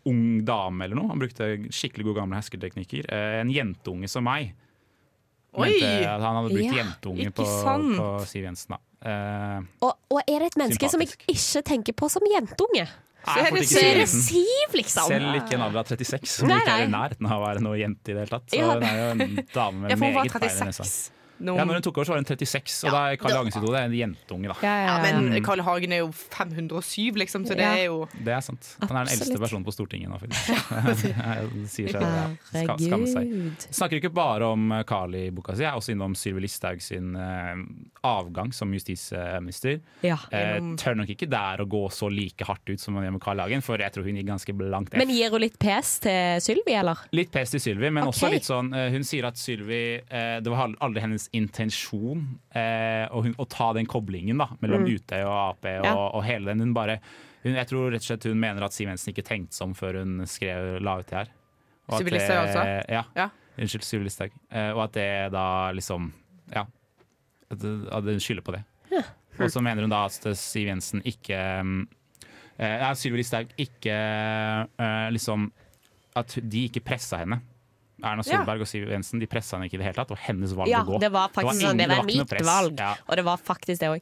ung 0.07 0.23
dame 0.47 0.87
eller 0.87 0.95
noe. 0.95 1.11
Han 1.11 1.19
brukte 1.19 1.49
skikkelig 1.75 2.07
gode 2.07 2.21
gamle 2.21 2.39
hersketeknikker. 2.39 3.11
En 3.43 3.51
jentunge 3.51 4.07
som 4.11 4.23
meg. 4.23 4.53
Oi! 5.53 5.75
Han 6.07 6.23
hadde 6.23 6.49
brukt 6.49 6.63
Ja, 6.65 6.79
jentunge 6.79 7.29
på, 7.35 7.45
på 7.45 8.07
Siv 8.25 8.47
Jensen. 8.47 8.73
Da. 8.73 8.81
Eh, 9.03 9.59
Og, 9.83 9.95
og 10.11 10.19
er 10.23 10.39
det 10.45 10.51
et 10.53 10.59
menneske 10.61 10.89
som 10.91 11.01
jeg 11.03 11.11
ikke 11.27 11.63
tenker 11.67 11.93
på 11.97 12.09
som 12.11 12.23
jentunge, 12.29 12.85
Nei, 13.23 13.63
så 13.63 13.79
er 13.79 14.01
det. 14.01 14.07
Siv, 14.11 14.73
liksom. 14.75 15.07
Selv 15.07 15.35
ikke 15.39 15.55
en 15.55 15.61
alder 15.63 15.79
av 15.79 15.87
36, 15.93 16.27
som 16.27 16.49
Nei, 16.51 16.57
ikke 16.59 16.73
er 16.73 16.81
i 16.83 16.87
nei. 16.89 16.99
nærheten 16.99 17.29
av 17.31 17.37
å 17.39 17.45
være 17.45 17.61
noe 17.63 17.77
jente 17.79 18.11
i 18.11 18.15
det 18.17 18.25
hele 18.25 18.33
tatt. 18.33 18.49
Så 18.51 18.59
Ja. 18.59 18.73
hun 18.73 18.83
er 18.83 18.97
jo 18.99 19.11
en 19.11 19.47
dame 19.53 19.87
med 19.87 19.99
meget 19.99 20.31
feil 20.31 20.49
i 20.49 20.83
nesa. 21.37 21.43
36. 21.43 21.47
Nå- 21.47 21.57
Ja, 21.57 21.65
når 21.65 21.79
hun 21.79 21.85
tok 21.85 21.97
over, 21.97 22.05
så 22.05 22.15
var 22.15 22.21
hun 22.23 22.25
36, 22.25 22.83
og 22.87 22.91
da 22.97 23.03
er 23.11 23.21
Carl 23.21 23.31
I. 23.31 23.37
Hagen 23.37 23.51
sitt 23.51 23.67
hode 23.67 23.83
en 23.83 23.97
jentunge, 23.97 24.47
da. 24.49 24.57
Ja, 24.63 24.73
ja, 24.73 24.97
ja, 25.03 25.13
ja. 25.13 25.21
men 25.21 25.43
Carl 25.43 25.61
Hagen 25.61 25.91
er 25.91 26.03
jo 26.03 26.09
507, 26.11 27.19
liksom, 27.21 27.45
så 27.45 27.57
det 27.59 27.67
er 27.67 27.85
jo 27.85 28.07
Det 28.17 28.33
er 28.33 28.41
sant. 28.41 28.75
Han 28.81 28.97
er 28.97 29.05
den 29.05 29.13
eldste 29.19 29.39
personen 29.39 29.65
på 29.65 29.73
Stortinget 29.75 30.09
nå, 30.09 30.19
faktisk. 30.19 30.49
Det 31.53 31.69
sier 31.69 31.91
seg 31.93 32.01
ja. 32.01 32.25
Ska, 32.49 32.77
skamme 32.81 33.07
seg. 33.07 33.67
Snakker 33.69 34.01
ikke 34.01 34.13
bare 34.13 34.49
om 34.53 34.71
Karl 34.87 35.03
Carl 35.03 35.15
i 35.15 35.31
boka 35.31 35.55
si, 35.55 35.63
jeg 35.63 35.71
er 35.71 35.79
også 35.79 35.93
innom 35.93 36.15
Sylvi 36.17 36.43
Listhaug 36.43 36.81
sin 36.83 37.15
uh, 37.17 37.57
avgang 38.05 38.53
som 38.55 38.71
justisminister. 38.73 39.79
Ja. 40.05 40.17
Uh, 40.31 40.73
tør 40.79 40.97
nok 40.99 41.11
ikke 41.13 41.27
der 41.31 41.63
å 41.63 41.67
gå 41.69 41.81
så 41.93 42.09
like 42.11 42.47
hardt 42.47 42.69
ut 42.69 42.81
som 42.81 42.97
hun 42.97 43.05
gjør 43.07 43.15
med 43.17 43.23
Carl 43.23 43.41
Hagen, 43.43 43.63
for 43.65 43.81
jeg 43.81 43.93
tror 43.95 44.07
hun 44.07 44.19
gikk 44.19 44.29
ganske 44.29 44.55
blankt 44.57 44.93
F. 44.93 44.99
Men 45.01 45.13
gir 45.13 45.33
hun 45.33 45.43
litt 45.43 45.57
pes 45.61 45.95
til 46.03 46.43
Sylvi, 46.43 46.75
eller? 46.79 47.03
Litt 47.15 47.33
pes 47.33 47.55
til 47.55 47.63
Sylvi, 47.63 47.89
men 47.89 48.05
okay. 48.05 48.13
også 48.13 48.31
litt 48.33 48.47
sånn 48.47 48.71
uh, 48.75 48.87
Hun 48.93 49.07
sier 49.07 49.27
at 49.27 49.39
Sylvi 49.39 49.81
eh, 49.97 50.37
Det 50.43 50.51
var 50.51 50.73
aldri 50.83 51.03
hennes 51.03 51.22
intensjon 51.31 52.25
eh, 52.55 53.05
å, 53.11 53.21
å 53.37 53.45
ta 53.49 53.71
den 53.77 53.85
koblingen 53.89 54.37
da 54.41 54.49
mellom 54.61 54.83
UT 54.89 55.13
og 55.21 55.31
Ap 55.33 55.65
og, 55.69 55.85
Ja. 55.87 55.93
og 55.95 56.23
hele 56.27 56.51
den. 56.51 56.59
Hun 56.67 56.73
bare 56.75 56.99
hun, 57.43 57.55
Jeg 57.55 57.67
tror 57.67 57.91
rett 57.91 58.01
og 58.03 58.07
slett 58.07 58.27
hun 58.29 58.39
mener 58.39 58.63
at 58.63 58.73
Siv 58.75 58.87
Jensen 58.89 59.11
ikke 59.13 59.25
tenkte 59.27 59.55
seg 59.57 59.67
om 59.69 59.73
før 59.77 60.01
hun 60.01 60.25
skrev, 60.29 60.77
la 60.83 60.97
ut 60.99 61.07
det 61.09 61.17
her. 61.21 61.31
Sylvi 61.93 62.13
Listhaug 62.15 62.43
altså? 62.45 62.63
Ja. 62.93 63.03
Ja. 63.15 63.29
Unnskyld, 63.59 63.83
Sylvi 63.85 64.07
Listhaug. 64.07 64.31
Eh, 64.51 64.69
og 64.73 64.83
at 64.85 64.93
det 64.99 65.09
da 65.33 65.47
liksom 65.75 66.11
Ja. 66.53 66.65
At, 67.51 67.63
at 67.63 68.03
hun 68.07 68.19
skylder 68.23 68.41
på 68.47 68.55
det. 68.55 68.63
Og 69.39 69.49
så 69.49 69.61
mener 69.65 69.81
hun 69.85 69.89
da 69.91 70.03
at 70.05 70.25
Siv 70.37 70.67
Jensen 70.69 71.01
ikke 71.09 71.37
mm, 71.65 71.81
eh, 72.57 72.77
Ja, 72.85 72.93
Sylvi 72.97 73.19
Listhaug 73.21 73.51
ikke 73.57 73.93
eh, 73.97 75.07
liksom 75.13 75.51
At 76.15 76.35
de 76.41 76.67
ikke 76.69 76.83
pressa 76.85 77.17
henne. 77.23 77.41
Erna 78.03 78.23
Ja. 78.25 78.37
Solberg 78.37 78.61
og 78.61 78.67
Siv 78.67 78.87
Jensen 78.91 79.19
de 79.19 79.27
pressa 79.31 79.55
henne 79.57 79.65
ikke 79.69 79.75
i 79.79 79.81
det 79.81 79.85
hele 79.87 79.95
tatt. 79.95 80.09
Det 80.11 80.17
var 80.17 80.23
hennes 80.27 80.53
valg 80.53 80.67
Ja, 80.69 80.81
å 80.83 80.85
gå. 80.91 80.99
det 80.99 81.11
var 81.11 81.29
faktisk 81.33 81.61
Det 81.61 81.67
var. 81.67 81.73
Det 81.73 81.87
var 81.87 81.95
det 81.95 81.97
var 81.97 82.05
mitt 82.11 82.29
press. 82.29 82.45
valg. 82.47 82.79
Ja. 82.79 82.95
Og 83.07 83.15
det 83.15 83.25
var 83.25 83.37
faktisk 83.37 83.79
det 83.79 83.89
òg. 83.89 84.01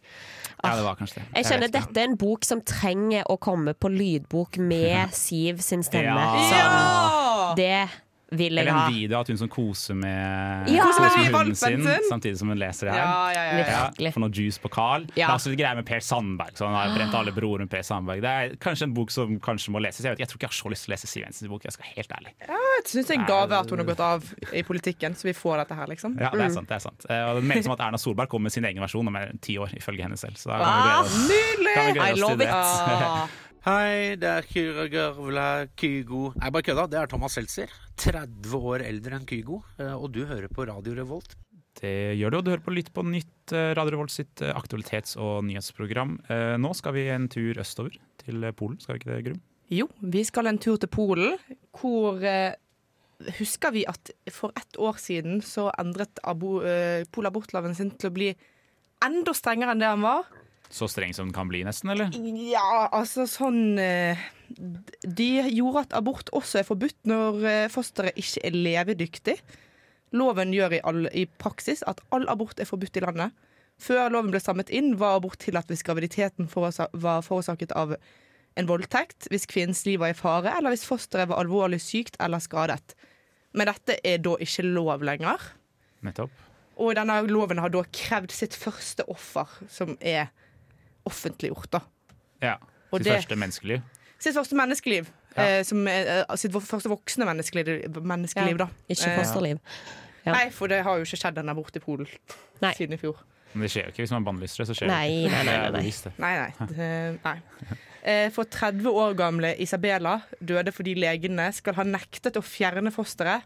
Ja, 0.63 0.75
det 0.75 0.84
var 0.84 0.96
kanskje 0.96 1.15
det. 1.15 1.25
Jeg 1.36 1.46
skjønner 1.46 1.72
dette 1.72 1.98
er 2.01 2.03
en 2.10 2.17
bok 2.17 2.43
som 2.46 2.62
trenger 2.62 3.24
å 3.29 3.38
komme 3.39 3.74
på 3.74 3.89
lydbok 3.93 4.58
med 4.58 5.13
Siv 5.22 5.60
sin 5.62 5.84
stemme. 5.84 6.17
Ja. 6.17 6.48
Så 6.50 6.58
Ja! 6.58 7.53
det 7.55 7.89
vil 8.32 8.56
jeg 8.56 8.64
Eller 8.64 8.88
en 8.88 8.94
video 8.96 9.20
at 9.20 9.28
hun 9.28 9.38
som 9.38 9.50
koser 9.52 9.94
med, 10.00 10.70
Ja. 10.72 10.86
koser 10.88 11.02
med 11.04 11.34
hunden 11.36 11.56
sin, 11.56 11.82
samtidig 12.10 12.38
som 12.40 12.48
hun 12.48 12.58
leser 12.58 12.88
det 12.88 12.94
her. 12.96 13.02
Ja, 13.04 13.32
ja, 13.36 13.44
ja, 13.44 13.58
ja. 13.58 13.90
Ja, 14.00 14.12
for 14.16 14.24
noe 14.24 14.32
juice 14.32 14.58
på 14.64 14.70
Carl. 14.72 15.04
Det 15.12 15.20
er 15.26 15.28
også 15.34 15.52
litt 15.52 15.60
greier 15.60 15.76
med 15.76 15.86
Per 15.86 16.00
Sandberg. 16.00 16.54
Så 16.56 16.66
han 16.66 16.76
har 16.78 16.96
brent 16.96 17.14
alle 17.14 17.34
brorer 17.36 17.60
med 17.66 17.70
Per 17.70 17.84
Sandberg. 17.84 18.22
Det 18.24 18.32
er 18.32 18.56
kanskje 18.64 18.84
en 18.88 18.94
bok 18.96 19.12
som 19.12 19.36
kanskje 19.44 19.74
må 19.76 19.82
leses. 19.84 20.06
Jeg, 20.08 20.16
vet, 20.16 20.20
jeg 20.24 20.28
tror 20.32 20.40
ikke 20.40 20.48
jeg 20.48 20.54
har 20.56 20.60
så 20.64 20.72
lyst 20.72 20.86
til 20.88 20.92
å 20.92 20.96
lese 20.96 21.08
Siv 21.12 21.24
Jensens 21.26 21.50
bok. 21.52 21.64
Jeg 21.68 21.76
skal 21.76 21.86
være 21.90 21.96
helt 22.00 22.16
ærlig. 22.18 22.34
Jeg 22.48 22.88
syns 22.88 23.08
det 23.12 23.16
er 23.16 23.20
en 23.20 23.28
gave 23.28 23.60
at 23.60 23.70
hun 23.70 23.84
har 23.84 23.86
gått 23.92 24.00
av 24.00 24.34
i 24.54 24.64
politikken, 24.64 25.14
så 25.20 25.24
vi 25.28 25.34
får 25.34 25.58
dette 25.66 25.76
her, 25.76 25.88
liksom. 25.92 26.16
Ja, 26.20 26.30
Mm. 26.32 26.38
det 26.40 26.46
er 26.48 26.56
sant. 26.56 26.68
det 26.70 26.76
er 26.76 26.80
sant 26.88 27.06
Eh, 27.10 27.26
Og 27.32 27.42
det 27.42 27.44
meldes 27.52 27.66
om 27.68 27.74
at 27.74 27.80
Erna 27.82 27.98
Solberg 27.98 28.30
kommer 28.30 28.44
med 28.48 28.52
sin 28.54 28.64
egen 28.64 28.80
versjon 28.82 29.08
om 29.08 29.18
ti 29.42 29.58
år, 29.58 29.76
ifølge 29.76 30.02
henne 30.08 30.16
selv. 30.18 30.36
Så 30.40 30.48
da 30.48 30.58
kan 30.58 30.72
vi 30.72 30.88
glede 30.88 31.00
oss, 31.04 31.30
Nydelig! 31.30 31.74
kan 31.76 31.86
vi 31.86 31.94
glede 32.00 32.14
oss 32.14 32.20
love 32.20 32.38
til 32.38 32.48
it. 32.48 32.50
det. 32.50 33.30
Hei, 33.62 34.15
det 34.18 34.25
er 34.25 34.46
Kyra 34.50 34.88
Gørvla 34.89 35.48
Kygo 35.77 36.32
Nei, 36.34 36.50
bare 36.50 36.65
kødda. 36.65 36.88
Det 36.89 36.98
er 36.98 37.10
Thomas 37.12 37.36
Seltzer. 37.38 37.70
30 38.01 38.56
år 38.58 38.82
eldre 38.88 39.20
enn 39.20 39.27
Kygo. 39.30 39.60
eh, 39.77 39.94
Og 39.94 40.12
du 40.15 40.24
hører 40.25 40.50
på 40.50 40.65
Radio 40.65 40.96
Revolt. 40.98 41.36
Det 41.80 42.18
gjør 42.18 42.32
du, 42.32 42.38
og 42.39 42.44
du 42.46 42.51
hører 42.51 42.63
på 42.65 42.74
Lytt 42.74 42.89
på 42.94 43.03
nytt, 43.06 43.53
eh, 43.53 43.74
Radio 43.77 43.91
Revolt 43.96 44.12
sitt 44.12 44.41
eh, 44.41 44.51
aktualitets- 44.58 45.15
og 45.15 45.44
nyhetsprogram. 45.46 46.18
Eh, 46.27 46.58
Nå 46.58 46.74
skal 46.75 46.94
vi 46.94 47.06
en 47.13 47.27
tur 47.30 47.53
østover, 47.62 47.94
til 48.18 48.51
Polen. 48.53 48.80
Skal 48.82 48.96
vi 48.98 49.00
ikke 49.00 49.13
det, 49.15 49.24
Grum? 49.25 49.41
Jo, 49.70 49.88
vi 50.01 50.24
skal 50.24 50.48
en 50.48 50.58
tur 50.58 50.77
til 50.77 50.89
Polen, 50.89 51.38
hvor 51.77 52.18
Husker 53.38 53.70
vi 53.72 53.84
at 53.86 54.10
for 54.34 54.50
ett 54.58 54.74
år 54.82 54.98
siden 54.98 55.44
så 55.46 55.70
endret 55.77 56.18
abo, 56.24 56.63
eh, 56.65 57.03
polabortloven 57.13 57.75
sin 57.75 57.91
til 57.91 58.10
å 58.10 58.13
bli 58.13 58.36
enda 59.06 59.32
strengere 59.38 59.70
enn 59.75 59.80
det 59.80 59.86
han 59.91 60.01
var? 60.01 60.24
Så 60.72 60.88
streng 60.88 61.12
som 61.13 61.28
den 61.28 61.36
kan 61.36 61.50
bli, 61.51 61.66
nesten, 61.68 61.92
eller? 61.92 62.13
Ja, 62.48 62.88
altså 62.96 63.25
sånn 63.28 63.75
eh, 63.82 64.20
De 65.04 65.28
gjorde 65.51 65.84
at 65.86 65.96
abort 66.00 66.32
også 66.36 66.62
er 66.62 66.68
forbudt 66.68 67.10
når 67.12 67.44
eh, 67.44 67.68
fosteret 67.72 68.20
ikke 68.20 68.46
er 68.48 68.56
levedyktig. 68.56 69.38
Loven 70.16 70.56
gjør 70.56 70.78
i, 70.78 70.82
all, 70.88 71.06
i 71.12 71.25
praksis 71.40 71.84
at 71.88 72.00
all 72.16 72.28
abort 72.32 72.60
er 72.60 72.70
forbudt 72.70 73.00
i 73.00 73.04
landet. 73.04 73.36
Før 73.82 74.12
loven 74.13 74.32
ble 74.32 74.40
strammet 74.40 74.72
inn, 74.72 74.94
var 75.00 75.18
abort 75.20 75.40
tillatt 75.44 75.72
hvis 75.72 75.84
graviditeten 75.88 76.48
var 76.51 77.24
forårsaket 77.25 77.74
av 77.75 77.96
en 78.60 78.68
voldtekt, 78.68 79.30
hvis 79.32 79.48
kvinnens 79.50 79.86
liv 79.88 80.01
var 80.04 80.12
i 80.12 80.18
fare, 80.18 80.54
eller 80.58 80.74
hvis 80.74 80.86
fosteret 80.88 81.32
var 81.32 81.40
alvorlig 81.42 81.80
sykt 81.84 82.20
eller 82.22 82.44
skadet. 82.44 82.96
Men 83.56 83.68
dette 83.72 83.98
er 84.08 84.22
da 84.24 84.36
ikke 84.44 84.68
lov 84.68 85.04
lenger. 85.08 85.44
Nettopp. 86.06 86.32
Og 86.82 86.96
denne 86.98 87.18
loven 87.30 87.60
har 87.62 87.72
da 87.74 87.84
krevd 87.94 88.34
sitt 88.34 88.55
første 88.57 89.05
offer, 89.12 89.50
som 89.72 89.96
er 90.00 90.31
offentliggjort. 91.05 91.72
da. 91.72 91.79
Ja. 92.42 92.55
Og 92.92 93.00
Sitt 93.00 93.05
det- 93.05 93.14
første 93.24 93.35
menneskeliv. 93.35 93.81
Sitt 94.20 94.35
første 94.35 94.55
menneskeliv. 94.55 95.07
Ja. 95.37 95.59
Eh, 95.59 95.64
som 95.64 95.87
er, 95.87 96.24
eh, 96.29 96.35
sitt 96.35 96.51
første 96.51 96.90
voksne 96.90 97.25
menneskeliv, 97.25 97.87
menneskeliv 98.03 98.57
da. 98.57 98.68
Ikke 98.90 99.07
Eh, 99.07 99.18
fosterliv. 99.20 99.59
Ja. 100.25 100.31
Nei, 100.33 100.50
for 100.51 100.68
det 100.68 100.83
har 100.83 100.98
jo 100.98 101.03
ikke 101.03 101.18
skjedd 101.18 101.37
en 101.40 101.50
abort 101.50 101.75
i 101.75 101.79
Polen 101.79 102.07
Nei. 102.61 102.74
siden 102.74 102.94
i 102.94 102.98
fjor. 102.98 103.16
Men 103.53 103.61
det 103.64 103.72
skjer 103.72 103.83
jo 103.85 103.90
ikke 103.92 104.03
hvis 104.05 104.11
man 104.11 104.24
bannlyser 104.25 104.57
det. 104.57 104.68
Så 104.68 104.75
skjer 104.75 104.87
Nei, 104.87 105.07
det 105.07 105.31
ikke. 105.31 105.31
nei, 105.31 105.44
nei, 105.44 105.53
er 105.53 105.72
nei. 105.72 105.94
Nei, 106.18 106.53
nei. 106.75 107.18
Nei. 107.24 107.42
Eh, 108.03 108.29
For 108.29 108.44
30 108.46 108.85
år 108.92 109.14
gamle 109.16 109.55
Isabella 109.59 110.22
døde 110.44 110.72
fordi 110.72 110.96
legene 110.96 111.53
skal 111.53 111.74
ha 111.74 111.83
nektet 111.83 112.33
å 112.37 112.42
fjerne 112.44 112.92
fosteret. 112.92 113.44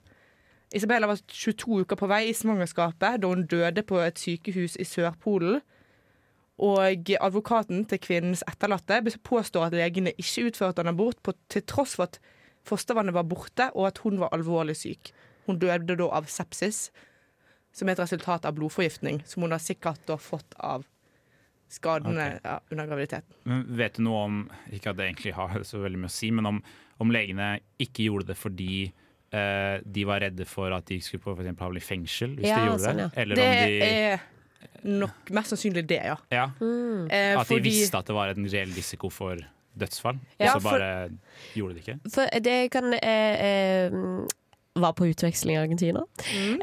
Isabella 0.73 1.07
var 1.07 1.17
22 1.27 1.81
uker 1.85 1.95
på 1.95 2.07
vei 2.07 2.29
i 2.29 2.33
svangerskapet 2.33 3.21
da 3.21 3.27
hun 3.27 3.45
døde 3.45 3.83
på 3.83 3.99
et 4.05 4.15
sykehus 4.15 4.75
i 4.79 4.83
Sør-Polen. 4.83 5.61
Og 6.63 7.11
advokaten 7.19 7.83
til 7.89 7.99
kvinnens 7.99 8.43
etterlatte 8.47 9.01
påstår 9.27 9.67
at 9.67 9.75
legene 9.75 10.13
ikke 10.15 10.47
utførte 10.49 10.85
en 10.85 10.93
abort 10.93 11.19
på, 11.23 11.33
til 11.51 11.65
tross 11.67 11.97
for 11.99 12.07
at 12.07 12.19
fostervannet 12.65 13.15
var 13.15 13.27
borte 13.27 13.69
og 13.73 13.89
at 13.89 13.99
hun 14.05 14.21
var 14.21 14.31
alvorlig 14.35 14.77
syk. 14.79 15.11
Hun 15.45 15.59
døde 15.59 15.97
da 15.99 16.07
av 16.15 16.29
sepsis, 16.31 16.89
som 17.75 17.89
er 17.89 17.97
et 17.97 18.05
resultat 18.05 18.47
av 18.47 18.55
blodforgiftning, 18.55 19.19
som 19.27 19.43
hun 19.43 19.53
har 19.53 19.61
sikkert 19.61 20.05
da 20.07 20.15
fått 20.17 20.55
av 20.57 20.85
skadene 21.75 22.27
okay. 22.37 22.39
ja, 22.45 22.59
under 22.71 22.87
graviditeten. 22.87 23.37
Men 23.49 23.63
vet 23.77 23.97
du 23.97 24.03
noe 24.05 24.19
om 24.27 24.35
Ikke 24.73 24.91
at 24.93 24.99
det 24.99 25.07
egentlig 25.09 25.33
har 25.35 25.57
så 25.67 25.81
veldig 25.83 26.03
mye 26.05 26.11
å 26.13 26.15
si, 26.15 26.29
men 26.31 26.47
om, 26.49 26.61
om 27.03 27.11
legene 27.11 27.55
ikke 27.81 28.05
gjorde 28.07 28.29
det 28.31 28.37
fordi 28.39 28.85
eh, 28.85 29.81
de 29.83 30.05
var 30.07 30.23
redde 30.23 30.47
for 30.47 30.71
at 30.75 30.87
de 30.87 31.01
skulle 31.03 31.25
på 31.25 31.33
for 31.33 31.43
eksempel 31.43 31.67
havne 31.67 31.81
i 31.81 31.85
fengsel 31.85 32.37
hvis 32.37 32.47
Ja, 32.47 32.61
de 32.61 32.71
gjorde 32.71 32.85
sånn, 32.85 33.01
det? 33.01 33.09
ja. 33.09 33.21
Eller 33.23 33.41
Det 33.41 33.49
om 33.49 33.57
de 33.57 33.83
er 33.89 34.25
nok 34.84 35.32
mest 35.32 35.49
sannsynlig 35.54 35.86
det, 35.89 36.01
ja. 36.06 36.15
ja, 36.32 36.45
Eh, 36.62 37.39
At 37.39 37.47
de 37.49 37.60
visste 37.62 37.97
at 37.97 38.06
det 38.08 38.15
var 38.15 38.28
en 38.36 38.45
reell 38.51 38.71
risiko 38.75 39.10
for 39.10 39.36
dødsfall, 39.75 40.19
Ja, 40.39 40.54
og 40.56 40.62
så 40.62 40.69
for- 40.69 40.80
bare 40.80 41.10
gjorde 41.54 41.73
de 41.75 41.80
ikke? 41.84 41.99
For 42.13 42.39
det 42.39 42.71
kan 42.71 42.93
eh, 42.93 43.45
eh, 43.45 43.91
Var 44.75 44.91
på 44.93 45.05
utveksling 45.07 45.55
i 45.55 45.59
Argentina. 45.61 46.01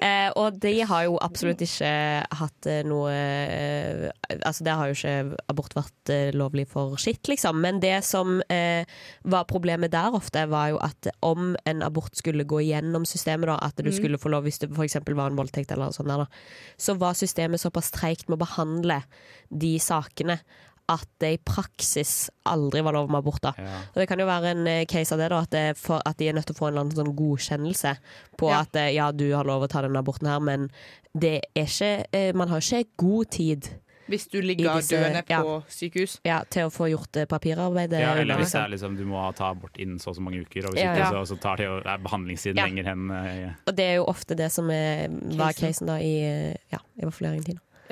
Eh, 0.04 0.28
og 0.36 0.58
de 0.60 0.72
har 0.84 1.06
jo 1.06 1.14
absolutt 1.24 1.62
ikke 1.64 1.92
hatt 2.36 2.66
eh, 2.68 2.82
noe 2.84 3.08
eh, 3.12 4.02
Altså, 4.44 4.64
der 4.66 4.76
har 4.76 4.90
jo 4.90 4.96
ikke 4.98 5.38
abort 5.48 5.72
vært 5.76 6.12
eh, 6.12 6.32
lovlig 6.36 6.66
for 6.68 6.98
skitt, 7.00 7.24
liksom. 7.30 7.62
Men 7.64 7.80
det 7.80 8.02
som 8.04 8.42
eh, 8.52 8.84
var 9.24 9.48
problemet 9.48 9.94
der 9.94 10.12
ofte, 10.16 10.44
var 10.52 10.74
jo 10.74 10.80
at 10.84 11.08
om 11.24 11.54
en 11.68 11.84
abort 11.86 12.16
skulle 12.20 12.44
gå 12.48 12.60
gjennom 12.66 13.06
systemet, 13.08 13.48
da, 13.48 13.56
at 13.64 13.80
du 13.80 13.88
skulle 13.96 14.20
få 14.20 14.32
lov 14.32 14.44
hvis 14.44 14.60
det 14.60 14.68
f.eks. 14.72 14.98
var 15.08 15.30
en 15.30 15.40
voldtekt 15.40 15.72
eller 15.72 15.96
sånn 15.96 16.12
der, 16.12 16.26
da, 16.26 16.76
så 16.76 16.96
var 17.00 17.16
systemet 17.16 17.64
såpass 17.64 17.92
treigt 17.96 18.28
med 18.28 18.36
å 18.36 18.44
behandle 18.44 19.00
de 19.48 19.78
sakene 19.80 20.40
at 20.88 21.06
det 21.22 21.32
i 21.34 21.38
praksis 21.38 22.30
aldri 22.46 22.82
var 22.82 22.92
lov 22.92 23.08
med 23.10 23.18
abort. 23.22 23.40
da. 23.42 23.52
Ja. 23.58 23.78
Og 23.94 24.00
Det 24.02 24.08
kan 24.08 24.18
jo 24.18 24.26
være 24.26 24.50
en 24.50 24.66
eh, 24.66 24.84
case 24.86 25.12
av 25.14 25.18
det, 25.18 25.28
da, 25.30 25.38
at, 25.40 25.50
det 25.50 25.76
for, 25.78 26.02
at 26.04 26.16
de 26.18 26.28
er 26.28 26.32
nødt 26.34 26.46
til 26.46 26.54
å 26.54 26.58
få 26.58 26.66
en 26.68 26.72
eller 26.74 26.86
annen 26.86 26.96
sånn 26.98 27.16
godkjennelse 27.16 27.96
på 28.36 28.50
Ja. 28.50 28.60
at 28.60 28.76
eh, 28.76 28.90
ja, 28.96 29.10
du 29.12 29.30
har 29.34 29.44
lov 29.44 29.62
å 29.62 29.68
ta 29.68 29.82
denne 29.82 29.98
aborten 30.02 30.26
her, 30.28 30.40
men 30.40 30.70
det 31.14 31.42
er 31.54 31.64
ikke, 31.64 32.06
eh, 32.12 32.32
man 32.34 32.48
har 32.48 32.58
ikke 32.60 32.88
god 32.96 33.30
tid 33.30 33.68
Hvis 34.08 34.26
du 34.28 34.40
ligger 34.42 34.74
disse- 34.76 34.98
døende 34.98 35.22
ja. 35.30 35.40
på 35.42 35.62
sykehus. 35.70 36.18
ja, 36.24 36.42
til 36.50 36.66
å 36.66 36.70
få 36.74 36.90
gjort 36.90 37.12
papirarbeidet. 37.30 38.00
Ja, 38.00 38.14
eller 38.18 38.36
hvis 38.36 38.52
det 38.52 38.60
er 38.60 38.68
liksom, 38.74 38.96
du 38.98 39.04
må 39.06 39.22
ta 39.34 39.50
abort 39.54 39.78
innen 39.78 39.98
så 40.02 40.10
og 40.10 40.16
så 40.16 40.20
mange 40.20 40.42
uker, 40.42 40.66
og 40.66 40.74
hvis 40.74 40.82
Ja, 40.82 40.92
ikke 40.92 41.06
ja. 41.14 41.24
så, 41.24 41.34
så 41.36 41.40
tar 41.40 41.56
det 41.56 41.64
jo, 41.70 41.76
er 41.78 41.98
behandlingstiden 41.98 42.56
Ja. 42.58 42.66
lenger 42.66 42.84
hen. 42.84 43.54
Og 43.66 43.76
det 43.76 43.84
er 43.86 43.94
jo 44.02 44.04
ofte 44.06 44.34
det 44.36 44.50
som 44.52 44.68
er, 44.70 45.08
var 45.38 45.52
Casen. 45.54 45.86
da 45.86 45.96
i, 46.02 46.52
ja, 46.72 46.78
i 46.98 47.06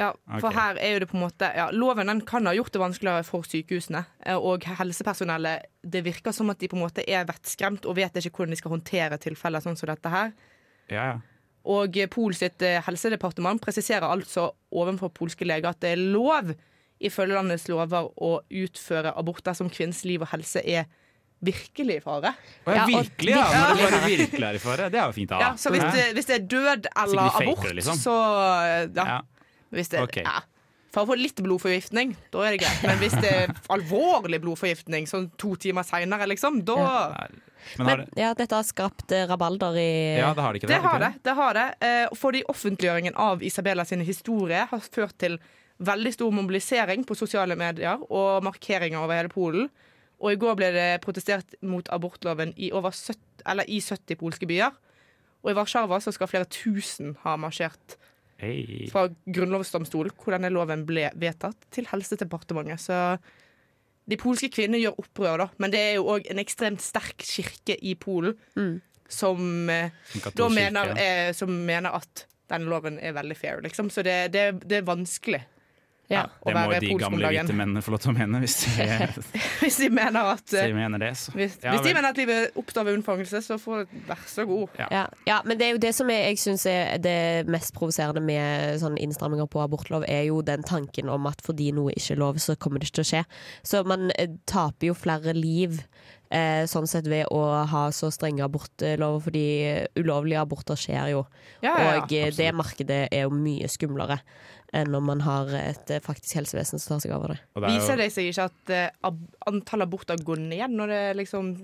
Ja, 0.01 0.11
for 0.39 0.49
okay. 0.49 0.57
her 0.57 0.79
er 0.81 0.95
jo 0.95 1.01
det 1.03 1.09
på 1.11 1.19
en 1.19 1.25
måte 1.27 1.49
ja, 1.53 1.67
Loven 1.77 2.09
den 2.09 2.23
kan 2.25 2.47
ha 2.49 2.55
gjort 2.57 2.73
det 2.73 2.81
vanskeligere 2.81 3.25
for 3.29 3.45
sykehusene. 3.45 4.05
eh, 4.25 4.37
Og 4.37 4.65
helsepersonellet 4.65 5.67
Det 5.83 6.01
virker 6.07 6.33
som 6.33 6.49
at 6.53 6.61
de 6.63 6.71
på 6.73 6.79
en 6.79 6.87
måte 6.87 7.05
er 7.05 7.27
vettskremt 7.29 7.85
og 7.85 7.99
vet 7.99 8.17
ikke 8.17 8.41
hvordan 8.41 8.57
de 8.57 8.61
skal 8.63 8.75
håndtere 8.79 9.19
tilfeller 9.21 9.61
sånn 9.65 9.77
som 9.77 9.91
dette 9.91 10.13
her. 10.13 10.33
Ja, 10.89 11.05
ja. 11.13 11.19
Og 11.71 11.97
Pol 12.11 12.33
sitt 12.35 12.63
eh, 12.65 12.81
helsedepartement 12.87 13.61
presiserer 13.61 14.09
altså 14.09 14.49
overfor 14.73 15.13
polske 15.13 15.45
leger 15.45 15.75
at 15.75 15.83
det 15.85 15.93
er 15.93 16.05
lov 16.15 16.55
ifølge 17.01 17.37
landets 17.37 17.69
lover 17.69 18.09
å 18.17 18.39
utføre 18.49 19.13
aborter 19.17 19.57
som 19.57 19.69
kvinnens 19.73 20.03
liv 20.09 20.25
og 20.25 20.33
helse 20.33 20.63
er 20.65 20.89
virkelig 21.45 21.97
i 21.97 22.05
fare. 22.05 22.35
Ja, 22.67 22.75
Ja, 22.75 22.87
virkelig, 22.89 23.33
ja! 23.33 23.45
Når 23.45 23.77
det 23.77 23.85
bare 23.85 24.01
virkelig 24.09 24.47
er 24.47 24.57
i 24.57 24.61
fare. 24.61 24.89
Det 24.93 25.01
er 25.01 25.07
jo 25.07 25.13
fint. 25.17 25.31
da. 25.31 25.41
Ja, 25.41 25.51
så 25.57 25.73
hvis 25.73 25.85
det, 25.95 26.07
hvis 26.17 26.29
det 26.29 26.37
er 26.37 26.47
død 26.47 26.89
eller 27.05 27.37
abort, 27.41 27.69
liksom. 27.75 27.97
så 27.97 28.17
ja. 28.97 29.21
Hvis 29.75 29.93
det, 29.93 30.03
okay. 30.03 30.25
ja. 30.27 30.41
For 30.91 31.05
å 31.05 31.13
få 31.13 31.17
litt 31.19 31.39
blodforgiftning, 31.39 32.17
da 32.35 32.43
er 32.47 32.57
det 32.57 32.65
greit. 32.65 32.81
Men 32.83 32.99
hvis 32.99 33.15
det 33.23 33.31
er 33.31 33.53
alvorlig 33.75 34.41
blodforgiftning, 34.43 35.07
sånn 35.07 35.29
to 35.39 35.55
timer 35.61 35.87
seinere, 35.87 36.27
liksom, 36.31 36.65
da 36.67 36.81
ja. 36.81 37.05
Men 37.77 37.87
har 37.87 37.97
Men 37.99 38.07
det, 38.09 38.21
ja, 38.23 38.33
dette 38.35 38.57
har 38.57 38.65
skapt 38.67 39.13
eh, 39.13 39.27
rabalder 39.29 39.77
i 39.77 39.91
ja, 40.19 40.33
det 40.35 40.43
har 40.43 40.55
det 40.55 40.61
ikke 40.63 40.71
det. 40.71 40.75
Det 40.75 40.89
har 40.89 41.03
det. 41.03 41.11
det, 41.23 41.35
har 41.37 41.59
det. 41.59 41.67
Eh, 41.87 42.15
Fordi 42.19 42.43
offentliggjøringen 42.49 43.19
av 43.21 43.45
Isabella 43.45 43.85
sin 43.85 44.01
historie 44.01 44.65
har 44.71 44.87
ført 44.95 45.19
til 45.21 45.37
veldig 45.81 46.13
stor 46.13 46.33
mobilisering 46.35 47.05
på 47.09 47.17
sosiale 47.17 47.57
medier 47.57 48.01
og 48.09 48.45
markeringer 48.45 49.01
over 49.01 49.17
hele 49.17 49.33
Polen. 49.33 49.71
Og 50.21 50.35
i 50.35 50.41
går 50.41 50.57
ble 50.59 50.73
det 50.75 50.89
protestert 51.05 51.55
mot 51.65 51.87
abortloven 51.93 52.53
i 52.57 52.73
over 52.77 52.93
70, 52.93 53.45
eller 53.49 53.69
i 53.69 53.81
70 53.81 54.21
polske 54.21 54.49
byer. 54.49 54.75
Og 55.41 55.53
i 55.53 55.57
Warszawa 55.57 56.01
så 56.05 56.13
skal 56.13 56.29
flere 56.29 56.49
tusen 56.53 57.15
ha 57.23 57.39
marsjert 57.41 57.97
Hei. 58.41 58.89
fra 58.89 59.07
grunnlovsdomstolen, 59.29 60.15
hvor 60.17 60.37
denne 60.37 60.51
loven 60.53 60.87
ble 60.89 61.11
vedtatt, 61.21 61.59
til 61.75 61.89
Helsedepartementet. 61.91 62.81
Så 62.81 62.97
de 64.09 64.19
polske 64.21 64.49
kvinnene 64.53 64.81
gjør 64.81 65.03
opprør, 65.03 65.45
da. 65.45 65.49
Men 65.61 65.75
det 65.75 65.81
er 65.81 65.93
jo 65.99 66.09
òg 66.15 66.31
en 66.33 66.41
ekstremt 66.43 66.83
sterk 66.83 67.21
kirke 67.21 67.77
i 67.77 67.95
Polen 68.01 68.39
som 69.11 69.71
eh, 69.71 69.91
da 70.39 70.49
mener, 70.49 70.95
eh, 70.97 71.33
som 71.37 71.51
mener 71.51 71.97
at 71.99 72.27
denne 72.51 72.71
loven 72.71 72.99
er 72.99 73.15
veldig 73.15 73.37
fair, 73.37 73.61
liksom. 73.63 73.91
Så 73.91 74.03
det, 74.07 74.33
det, 74.35 74.45
det 74.65 74.81
er 74.81 74.89
vanskelig 74.89 75.43
Ja. 76.11 76.25
Det 76.43 76.55
må 76.57 76.65
jo 76.75 76.81
de 76.83 76.95
gamle 76.99 77.31
hvite 77.31 77.55
mennene 77.55 77.83
få 77.87 77.95
lov 77.95 78.01
til 78.03 78.11
å 78.11 78.15
mene, 78.17 78.41
hvis 78.43 78.57
de, 78.65 78.87
Hvis 79.63 79.79
de 79.79 79.89
mener 79.95 80.33
at, 80.33 80.43
hvis 80.43 80.59
eh, 80.59 80.71
de 80.73 80.75
mener 80.75 81.03
det. 81.03 81.11
Så. 81.21 81.35
hvis, 81.37 81.55
Ja, 81.63 81.77
hvis 81.77 81.87
de 81.87 81.95
mener 81.95 82.11
at 82.11 82.19
livet 82.19 82.59
oppstår 82.59 82.89
ved 82.89 82.99
unnfangelse, 82.99 83.43
så 83.47 83.59
får 83.63 83.87
vær 84.09 84.25
så 84.27 84.45
god. 84.49 84.75
Ja. 84.81 84.89
Ja, 84.91 85.05
ja, 85.29 85.39
men 85.47 85.61
det 85.61 85.69
er 85.69 85.77
jo 85.77 85.83
det 85.87 85.95
som 85.95 86.11
jeg, 86.11 86.33
jeg 86.33 86.43
syns 86.43 86.67
er 86.71 86.99
det 87.03 87.47
mest 87.51 87.75
provoserende 87.77 88.23
med 88.25 88.81
sånne 88.83 88.99
innstramminger 89.05 89.47
på 89.51 89.63
abortlov, 89.63 90.07
er 90.11 90.27
jo 90.29 90.41
den 90.47 90.67
tanken 90.67 91.13
om 91.13 91.31
at 91.31 91.45
fordi 91.47 91.71
noe 91.77 91.95
ikke 91.95 92.17
er 92.17 92.25
lov, 92.25 92.43
så 92.43 92.59
kommer 92.59 92.83
det 92.83 92.91
ikke 92.91 93.01
til 93.01 93.07
å 93.07 93.11
skje. 93.13 93.27
Så 93.71 93.85
man 93.87 94.11
eh, 94.19 94.35
taper 94.51 94.91
jo 94.91 94.99
flere 94.99 95.37
liv 95.37 95.79
eh, 96.31 96.65
sånn 96.71 96.89
sett 96.91 97.09
ved 97.11 97.29
å 97.35 97.43
ha 97.71 97.83
så 97.95 98.11
strenge 98.15 98.45
abortlover, 98.47 99.23
fordi 99.27 99.47
ulovlige 99.99 100.43
aborter 100.43 100.79
skjer 100.79 101.13
jo. 101.15 101.25
Ja, 101.61 101.75
ja, 101.75 101.75
ja. 101.79 101.99
Og 102.03 102.15
eh, 102.17 102.31
det 102.37 102.51
markedet 102.57 103.03
er 103.11 103.27
jo 103.27 103.35
mye 103.35 103.71
skumlere 103.71 104.21
enn 104.73 104.95
om 104.95 105.05
man 105.05 105.21
har 105.27 105.49
et 105.59 105.91
eh, 105.91 106.01
faktisk 106.05 106.37
helsevesen 106.39 106.79
som 106.79 106.95
tar 106.97 107.01
seg 107.07 107.15
av 107.17 107.29
det. 107.33 107.39
Og 107.57 107.63
det 107.63 107.71
er 107.71 107.75
jo- 107.75 107.81
Viser 107.81 107.97
det 107.97 108.11
seg 108.15 108.29
ikke 108.31 108.45
at 108.51 108.75
uh, 108.75 109.09
ab 109.11 109.19
antall 109.51 109.83
aborter 109.83 110.17
går 110.23 110.39
ned 110.39 110.71
når 110.71 110.87
det 110.95 111.17
liksom 111.25 111.57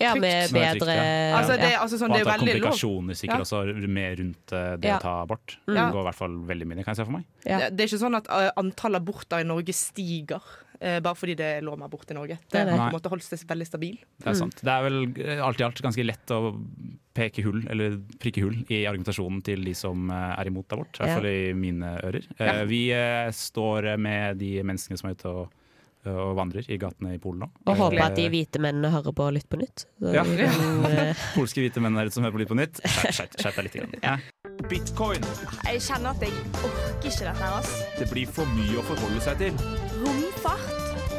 Ja, 0.00 0.10
med 0.18 0.24
er 0.26 0.48
trygt, 0.50 0.80
bedre 0.80 0.94
ja. 0.96 1.36
Altså, 1.38 1.54
det, 1.54 1.68
altså 1.78 1.98
sånn, 2.00 2.10
og 2.10 2.18
det 2.18 2.26
er 2.26 2.38
komplikasjoner 2.42 3.14
sikkert 3.14 3.38
Ja. 3.38 3.44
også 3.46 3.88
med 3.88 4.18
rundt 4.18 4.52
eh, 4.52 4.76
det 4.76 4.88
Ja. 4.90 4.96
å 4.98 5.00
ta 5.00 5.22
abort. 5.22 5.56
Mm. 5.68 5.74
Det 5.76 5.92
går 5.94 6.00
i 6.00 6.06
hvert 6.08 6.18
fall 6.18 6.34
veldig 6.50 6.66
mye, 6.66 6.84
kan 6.84 6.92
jeg 6.94 6.96
se 6.96 7.04
for 7.04 7.12
meg. 7.12 7.24
Ja. 7.46 7.58
Det, 7.58 7.76
det 7.76 7.84
er 7.84 7.88
ikke 7.92 8.02
sånn 8.02 8.16
at 8.18 8.26
uh, 8.28 8.50
antall 8.56 8.94
aborter 8.98 9.38
i 9.38 9.44
Norge 9.46 9.72
stiger 9.72 10.42
eh, 10.42 10.63
bare 11.04 11.16
fordi 11.16 11.34
det 11.38 11.50
lå 11.64 11.76
meg 11.80 11.90
bort 11.92 12.10
i 12.12 12.16
Norge. 12.16 12.36
Det 12.50 12.60
har 12.64 12.70
på 12.76 12.88
en 12.90 12.96
måte 12.98 13.12
holdt 13.12 13.24
seg 13.26 13.44
veldig 13.48 13.66
stabil. 13.68 13.96
Det 14.20 14.28
er 14.32 14.38
sant. 14.38 14.58
Det 14.64 14.72
er 14.74 14.84
vel 14.88 14.98
eh, 15.24 15.40
alt 15.46 15.60
i 15.62 15.66
alt 15.66 15.80
ganske 15.84 16.04
lett 16.04 16.34
å 16.36 16.40
peke 17.14 17.44
hull, 17.46 17.60
eller 17.70 17.98
prikke 18.18 18.42
hull, 18.42 18.56
i 18.74 18.82
argumentasjonen 18.90 19.42
til 19.46 19.62
de 19.64 19.74
som 19.78 20.08
eh, 20.10 20.30
er 20.40 20.50
imot 20.50 20.72
abort. 20.74 20.98
I 20.98 21.04
hvert 21.04 21.20
fall 21.20 21.28
i 21.30 21.52
mine 21.58 21.96
ører. 22.02 22.24
Eh, 22.38 22.46
Ja. 22.48 22.64
Vi 22.68 22.80
eh, 22.92 23.28
står 23.34 23.94
med 24.02 24.40
de 24.42 24.56
menneskene 24.66 24.98
som 24.98 25.08
er 25.12 25.14
ute 25.18 25.30
og, 25.30 25.52
og 26.10 26.34
vandrer 26.36 26.66
i 26.68 26.76
gatene 26.76 27.14
i 27.16 27.20
Polen 27.22 27.46
nå. 27.46 27.48
Og 27.64 27.70
Eh, 27.72 27.78
håper 27.80 28.02
at 28.04 28.18
de 28.18 28.26
hvite 28.34 28.60
mennene 28.60 28.90
hører 28.92 29.14
på 29.16 29.30
Lytt 29.32 29.48
på 29.48 29.56
nytt. 29.62 29.86
Ja. 30.02 30.24
kan, 30.26 30.84
eh, 30.90 31.22
polske 31.38 31.62
hvite 31.64 31.80
menn 31.80 31.96
er 31.96 32.10
det 32.10 32.16
som 32.18 32.26
hører 32.26 32.34
på 32.36 32.42
Litt 32.42 32.52
på 32.52 32.58
nytt. 32.58 32.82
Skjerp 33.14 33.38
deg 33.40 33.64
litt. 33.70 33.78
Grann. 33.78 33.96
Ja. 34.02 34.18
Bitcoin. 34.68 35.24
Jeg 35.70 35.80
kjenner 35.86 36.12
at 36.12 36.22
jeg 36.26 36.34
orker 36.60 37.08
ikke 37.08 37.24
dette 37.30 37.38
her, 37.40 37.58
ass. 37.62 37.72
Det 37.98 38.10
blir 38.12 38.26
for 38.36 38.48
mye 38.58 38.80
å 38.82 38.86
forholde 38.90 39.22
seg 39.24 39.40
til. 39.46 39.62
Romfart. 40.02 40.73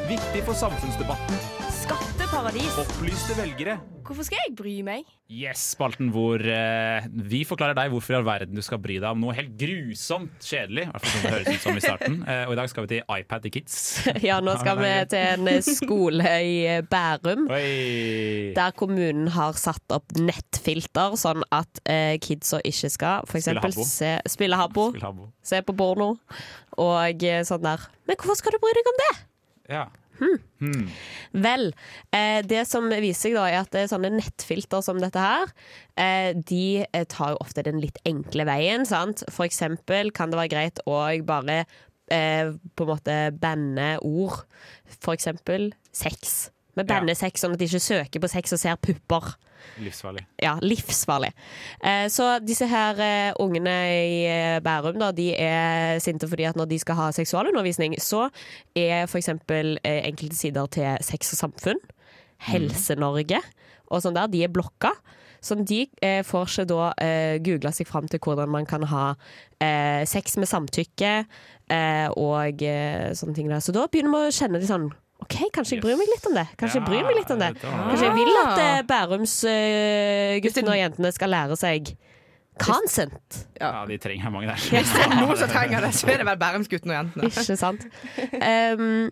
Viktig 0.06 0.42
for 0.46 0.54
samfunnsdebatten. 0.58 1.38
Skatteparadis. 1.82 2.76
Opplyste 2.82 3.34
velgere. 3.38 3.78
Hvorfor 4.06 4.26
skal 4.28 4.38
jeg 4.44 4.52
bry 4.58 4.74
meg? 4.86 5.08
Yes, 5.34 5.64
spalten 5.74 6.12
hvor 6.14 6.38
eh, 6.38 7.08
vi 7.26 7.40
forklarer 7.48 7.74
deg 7.78 7.90
hvorfor 7.90 8.14
i 8.14 8.18
all 8.20 8.26
verden 8.28 8.54
du 8.58 8.62
skal 8.66 8.78
bry 8.84 9.00
deg 9.02 9.08
om 9.16 9.24
noe 9.24 9.34
helt 9.34 9.56
grusomt 9.58 10.36
kjedelig. 10.46 10.86
I 10.86 10.92
hvert 10.94 11.08
fall 11.08 11.16
sånn 11.16 11.26
det 11.26 11.34
høres 11.34 11.50
ut 11.58 11.66
som 11.66 11.80
i 11.80 11.84
starten. 11.88 12.18
Eh, 12.30 12.44
og 12.46 12.54
i 12.54 12.60
dag 12.60 12.70
skal 12.70 12.86
vi 12.86 12.92
til 12.94 13.16
iPad 13.18 13.46
til 13.48 13.54
kids. 13.58 13.78
ja, 14.30 14.38
nå 14.46 14.56
skal 14.62 14.82
vi 14.84 14.92
til 15.16 15.26
en 15.34 15.52
eh, 15.56 15.70
skole 15.80 16.36
i 16.46 16.56
eh, 16.76 16.86
Bærum. 16.92 17.48
Oi! 17.58 18.54
Der 18.60 18.78
kommunen 18.78 19.32
har 19.34 19.58
satt 19.58 19.98
opp 19.98 20.14
nettfilter, 20.22 21.18
sånn 21.18 21.42
at 21.50 21.82
eh, 21.90 22.18
kidsa 22.22 22.62
ikke 22.62 22.94
skal 22.94 23.26
for 23.30 23.42
Spille 23.42 23.58
eksempel 23.64 23.90
se, 23.90 24.14
spille 24.38 24.62
habbo, 24.62 24.92
Spill 24.94 25.08
habbo. 25.10 25.32
se 25.46 25.66
på 25.66 25.74
porno 25.82 26.14
og 26.78 27.26
eh, 27.26 27.42
sånn 27.48 27.66
der. 27.66 27.90
Men 28.06 28.22
hvorfor 28.22 28.38
skal 28.44 28.54
du 28.54 28.62
bry 28.62 28.76
deg 28.78 28.94
om 28.94 29.02
det? 29.08 29.14
Ja. 29.72 29.88
Vel, 31.46 31.74
eh, 32.16 32.40
det 32.48 32.62
som 32.70 32.88
viser 32.90 33.20
seg 33.20 33.36
da 33.36 33.48
er 33.50 33.58
at 33.64 33.76
eh, 33.76 33.88
sånne 33.92 34.14
nettfilter 34.16 34.84
som 34.86 35.02
dette 35.02 35.20
her, 35.20 35.52
eh, 36.00 36.32
de 36.38 36.86
eh, 36.86 37.04
tar 37.12 37.34
jo 37.34 37.42
ofte 37.44 37.66
den 37.68 37.82
litt 37.84 38.00
enkle 38.08 38.48
veien, 38.48 38.88
sant? 38.88 39.26
For 39.30 39.48
eksempel 39.48 40.14
kan 40.16 40.32
det 40.32 40.40
være 40.40 40.54
greit 40.56 40.82
å 40.88 41.02
bare 41.28 41.64
eh, 42.12 42.54
på 42.76 42.88
en 42.88 42.92
måte 42.94 43.20
banne 43.42 43.96
ord. 44.06 44.46
For 45.02 45.16
eksempel 45.18 45.74
sex. 45.96 46.52
Vi 46.76 46.84
banner 46.88 47.16
sex 47.18 47.44
sånn 47.44 47.56
at 47.56 47.62
de 47.62 47.68
ikke 47.70 47.84
søker 47.84 48.24
på 48.24 48.30
sex 48.32 48.56
og 48.56 48.62
ser 48.62 48.80
pupper. 48.84 49.34
Livsfarlig. 49.82 50.26
Ja, 50.44 50.54
livsfarlig. 50.62 51.32
Eh, 51.82 52.06
så 52.14 52.28
disse 52.44 52.68
her 52.70 53.00
eh, 53.02 53.32
ungene 53.42 53.76
i 53.96 54.20
eh, 54.30 54.60
Bærum 54.64 55.00
da, 55.02 55.10
de 55.16 55.32
er 55.40 56.00
sinte 56.04 56.30
fordi 56.30 56.48
at 56.50 56.60
når 56.60 56.70
de 56.72 56.80
skal 56.84 57.00
ha 57.00 57.10
seksualundervisning, 57.16 57.98
så 58.04 58.28
er 58.78 59.08
f.eks. 59.08 59.32
Eh, 59.32 60.02
enkelte 60.06 60.38
sider 60.38 60.70
til 60.76 61.06
Sex 61.06 61.34
og 61.34 61.42
samfunn, 61.42 61.82
Helse-Norge 62.46 63.42
og 63.90 64.02
sånn 64.04 64.18
der, 64.18 64.30
de 64.32 64.44
er 64.46 64.54
blokka. 64.54 64.94
Så 65.46 65.58
de 65.62 65.84
eh, 66.02 66.22
får 66.26 66.48
ikke 66.50 66.68
da 66.72 66.86
eh, 67.04 67.36
googla 67.46 67.70
seg 67.76 67.90
fram 67.90 68.08
til 68.10 68.22
hvordan 68.24 68.50
man 68.50 68.66
kan 68.70 68.86
ha 68.90 69.12
eh, 69.62 70.02
sex 70.10 70.40
med 70.42 70.50
samtykke 70.50 71.12
eh, 71.22 72.08
og 72.18 72.64
sånne 73.20 73.38
ting 73.38 73.52
der. 73.52 73.62
Så 73.62 73.76
da 73.76 73.86
begynner 73.86 74.16
vi 74.16 74.32
å 74.32 74.38
kjenne 74.40 74.62
de 74.62 74.70
sånn 74.70 74.90
OK, 75.26 75.38
kanskje 75.56 75.80
jeg 75.80 75.82
bryr 75.82 75.98
meg 75.98 76.10
litt 76.12 76.26
om 76.30 76.36
det. 76.38 76.46
Kanskje 76.60 76.78
jeg 76.78 76.86
bryr 76.86 77.06
meg 77.08 77.16
litt 77.18 77.32
om 77.34 77.40
det. 77.42 77.52
Kanskje 77.64 78.06
jeg 78.06 78.14
vil 78.20 78.42
at 78.44 78.60
eh. 78.62 78.82
Bærums 78.86 79.34
eh, 79.50 80.36
guttene 80.46 80.76
og 80.76 80.78
jentene 80.78 81.12
skal 81.16 81.34
lære 81.34 81.58
seg 81.58 81.96
consent. 82.62 83.40
Ja, 83.60 83.84
de 83.90 83.98
trenger 84.00 84.30
mange 84.32 84.52
der. 84.52 84.62
Hvis 84.70 84.94
det 84.94 85.02
er 85.02 85.16
noen 85.18 85.40
som 85.40 85.50
trenger 85.56 85.82
det, 85.88 85.92
så 85.98 86.12
er 86.14 86.22
det 86.22 86.28
vel 86.30 86.40
Bærumsguttene 86.40 86.94
og 86.94 87.00
jentene. 87.00 87.32
Ikke 87.34 87.58
sant? 87.60 87.88
Um, 88.46 89.10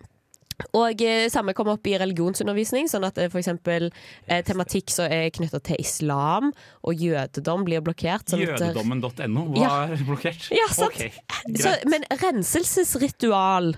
og 0.74 1.02
eh, 1.02 1.26
samme 1.32 1.54
kommer 1.56 1.74
opp 1.74 1.86
i 1.90 1.96
religionsundervisning, 1.98 2.86
sånn 2.90 3.06
at 3.08 3.18
f.eks. 3.18 3.32
for 3.32 3.40
eksempel 3.42 3.88
eh, 4.26 4.42
tematikk 4.46 4.92
som 4.94 5.10
er 5.10 5.28
knytta 5.34 5.58
til 5.66 5.80
islam 5.82 6.52
og 6.86 6.94
jødedom 7.02 7.64
blir 7.66 7.82
blokkert. 7.84 8.28
Sånn 8.30 8.44
at, 8.44 8.60
Jødedommen.no 8.62 9.46
Ja. 9.58 9.70
var 9.88 10.06
blokkert. 10.06 10.48
Ja, 10.54 10.68
sant. 10.70 10.94
Okay, 10.94 11.10
så, 11.58 11.74
men 11.90 12.06
renselsesritual 12.22 13.74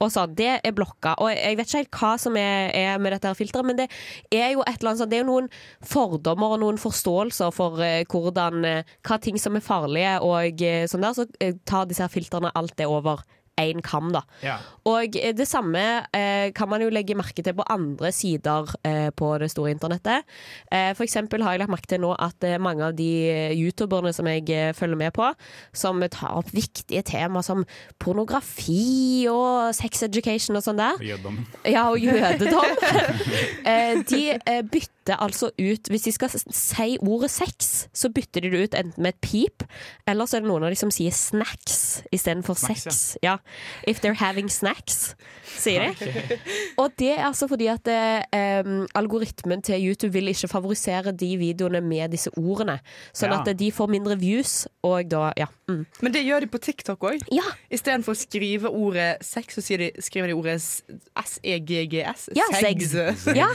og 0.00 0.08
sånn, 0.14 0.32
det 0.38 0.52
er 0.64 0.72
blokka. 0.72 1.12
Og 1.20 1.28
jeg 1.34 1.58
vet 1.58 1.68
ikke 1.68 1.80
helt 1.82 1.98
hva 2.00 2.12
som 2.22 2.36
er, 2.40 2.70
er 2.78 3.02
med 3.02 3.12
dette 3.12 3.28
her 3.28 3.36
filteret, 3.36 3.66
men 3.68 3.76
det 3.82 3.88
er 4.32 4.54
jo 4.54 4.62
et 4.64 4.78
eller 4.78 4.92
annet 4.94 5.02
sånn 5.02 5.10
Det 5.12 5.18
er 5.18 5.24
jo 5.26 5.28
noen 5.32 5.50
fordommer 5.84 6.54
og 6.54 6.62
noen 6.62 6.78
forståelser 6.80 7.52
for 7.52 7.82
eh, 7.84 8.04
hvordan 8.08 8.64
eh, 8.64 8.94
Hva 9.06 9.18
ting 9.20 9.36
som 9.40 9.58
er 9.58 9.64
farlige 9.66 10.14
og 10.24 10.64
eh, 10.64 10.86
sånn 10.88 11.04
der, 11.04 11.18
så 11.18 11.26
eh, 11.42 11.58
tar 11.68 11.90
disse 11.90 12.06
her 12.06 12.12
filtrene 12.12 12.52
alt 12.56 12.78
det 12.80 12.88
over 12.88 13.20
én 13.60 13.82
kam, 13.84 14.10
da. 14.14 14.22
Ja. 14.44 14.58
Og 14.88 15.16
eh, 15.20 15.32
det 15.36 15.46
samme 15.48 15.82
eh, 16.16 16.50
kan 16.56 16.70
man 16.70 16.82
jo 16.82 16.90
legge 16.92 17.16
merke 17.18 17.44
til 17.44 17.54
på 17.56 17.66
andre 17.70 18.10
sider 18.14 18.70
eh, 18.86 19.10
på 19.14 19.32
det 19.42 19.50
store 19.52 19.74
internettet. 19.74 20.26
Eh, 20.72 20.90
for 20.96 21.04
eksempel 21.06 21.44
har 21.44 21.54
jeg 21.56 21.62
lagt 21.64 21.74
merke 21.74 21.90
til 21.92 22.02
nå 22.04 22.14
at 22.18 22.46
eh, 22.48 22.58
mange 22.62 22.86
av 22.88 22.96
de 22.98 23.10
eh, 23.30 23.54
youtuberne 23.58 24.12
som 24.16 24.28
jeg 24.30 24.74
følger 24.76 24.98
med 25.00 25.12
på, 25.16 25.28
som 25.76 26.00
tar 26.10 26.38
opp 26.40 26.50
viktige 26.56 27.02
tema 27.06 27.42
som 27.44 27.64
pornografi 28.00 29.26
og 29.30 29.74
sex 29.76 30.02
education 30.06 30.56
og 30.58 30.64
sånn 30.64 30.80
der, 30.80 31.00
Jødedom. 31.04 31.42
ja, 31.68 31.86
og 31.90 32.00
jødedom, 32.00 32.80
eh, 33.70 34.00
de 34.08 34.24
bytter 34.70 34.99
bytter 35.10 35.24
altså 35.26 35.50
ut 35.58 35.88
Hvis 35.90 36.02
de 36.06 36.12
skal 36.12 36.30
si 36.30 36.96
ordet 37.00 37.30
sex, 37.30 37.88
så 37.92 38.08
bytter 38.12 38.40
de 38.44 38.50
det 38.50 38.60
ut 38.68 38.74
enten 38.78 39.02
med 39.02 39.14
et 39.14 39.20
pip, 39.20 39.64
eller 40.06 40.26
så 40.26 40.36
er 40.38 40.40
det 40.44 40.48
noen 40.50 40.64
av 40.64 40.70
de 40.70 40.76
som 40.78 40.90
sier 40.90 41.10
snacks 41.14 42.02
istedenfor 42.12 42.54
sex. 42.58 43.16
Ja. 43.22 43.38
If 43.86 44.00
they're 44.00 44.14
having 44.18 44.48
snacks, 44.50 45.14
sier 45.58 45.90
de. 45.98 46.38
Og 46.78 46.92
det 46.98 47.10
er 47.18 47.24
altså 47.26 47.48
fordi 47.50 47.66
at 47.72 47.86
eh, 47.90 48.62
algoritmen 48.94 49.62
til 49.62 49.80
YouTube 49.82 50.12
vil 50.12 50.28
ikke 50.30 50.48
favorisere 50.50 51.12
de 51.12 51.32
videoene 51.40 51.80
med 51.82 52.10
disse 52.14 52.30
ordene. 52.36 52.78
Sånn 53.12 53.30
Ja. 53.34 53.40
at 53.42 53.56
de 53.58 53.70
får 53.72 53.88
mindre 53.90 54.16
views, 54.20 54.66
og 54.82 55.08
da 55.10 55.32
Ja. 55.36 55.46
Mm. 55.68 55.86
Men 56.02 56.12
det 56.12 56.24
gjør 56.26 56.40
de 56.40 56.46
på 56.50 56.58
TikTok 56.60 57.00
òg. 57.00 57.22
ja. 57.32 57.42
Istedenfor 57.70 58.12
å 58.14 58.18
skrive 58.18 58.68
ordet 58.70 59.22
sex, 59.24 59.54
så 59.56 59.76
de, 59.78 59.90
skriver 60.00 60.28
de 60.28 60.34
ordet 60.34 60.54
s- 60.60 60.82
S-E-G-G-S. 61.16 62.28
Ja, 62.36 62.44
sex. 62.60 62.94
Ja. 63.36 63.48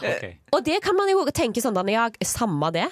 Okay. 0.00 0.36
Og 0.52 0.64
det 0.64 0.80
kan 0.82 0.95
man 0.98 1.10
jo 1.10 1.24
tenke 1.34 1.62
sånn, 1.62 1.76
at 1.80 1.90
ja, 1.92 2.06
samme 2.26 2.70
det. 2.74 2.86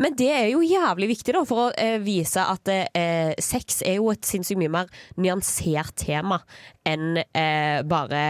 Men 0.00 0.16
det 0.18 0.30
er 0.34 0.48
jo 0.52 0.64
jævlig 0.64 1.10
viktig 1.14 1.36
da, 1.36 1.44
for 1.48 1.66
å 1.66 1.68
eh, 1.76 1.98
vise 2.02 2.42
at 2.42 2.72
eh, 2.72 3.34
sex 3.42 3.82
er 3.86 3.98
jo 3.98 4.10
et 4.14 4.26
sinnssykt 4.26 4.60
mye 4.60 4.72
mer 4.72 4.90
nyansert 5.20 5.96
tema 5.98 6.40
enn 6.88 7.20
eh, 7.20 7.80
bare 7.88 8.24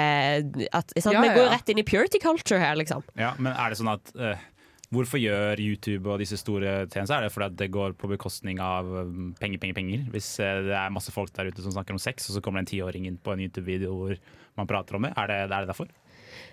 at 0.72 0.94
sant? 0.98 1.14
Ja, 1.14 1.22
Vi 1.22 1.30
ja, 1.30 1.34
går 1.36 1.44
jo 1.46 1.50
rett 1.54 1.72
inn 1.72 1.82
i 1.82 1.86
purity 1.86 2.20
culture 2.22 2.60
her, 2.62 2.78
liksom. 2.80 3.04
Ja, 3.18 3.34
men 3.38 3.54
er 3.54 3.70
det 3.72 3.80
sånn 3.80 3.92
at 3.92 4.14
eh, 4.16 4.46
Hvorfor 4.88 5.20
gjør 5.20 5.60
YouTube 5.60 6.08
og 6.08 6.22
disse 6.22 6.38
store 6.40 6.86
tjenestene? 6.88 7.18
Er 7.18 7.26
det 7.26 7.32
fordi 7.34 7.48
at 7.50 7.56
det 7.60 7.66
går 7.74 7.92
på 8.00 8.08
bekostning 8.08 8.60
av 8.64 8.86
um, 8.88 9.34
penger, 9.36 9.60
penger, 9.60 9.76
penger? 9.76 10.06
Hvis 10.14 10.30
eh, 10.40 10.62
det 10.64 10.72
er 10.72 10.94
masse 10.94 11.12
folk 11.12 11.28
der 11.36 11.50
ute 11.50 11.60
som 11.60 11.74
snakker 11.74 11.92
om 11.92 12.00
sex, 12.00 12.30
og 12.30 12.38
så 12.38 12.40
kommer 12.44 12.62
det 12.62 12.64
en 12.64 12.70
tiåring 12.70 13.04
inn 13.04 13.18
på 13.20 13.34
en 13.34 13.42
YouTube-video 13.44 13.92
hvor 13.92 14.16
man 14.56 14.70
prater 14.70 14.96
om 14.96 15.04
det? 15.04 15.12
Er 15.12 15.28
det, 15.28 15.36
er 15.44 15.52
det 15.52 15.68
derfor? 15.68 15.92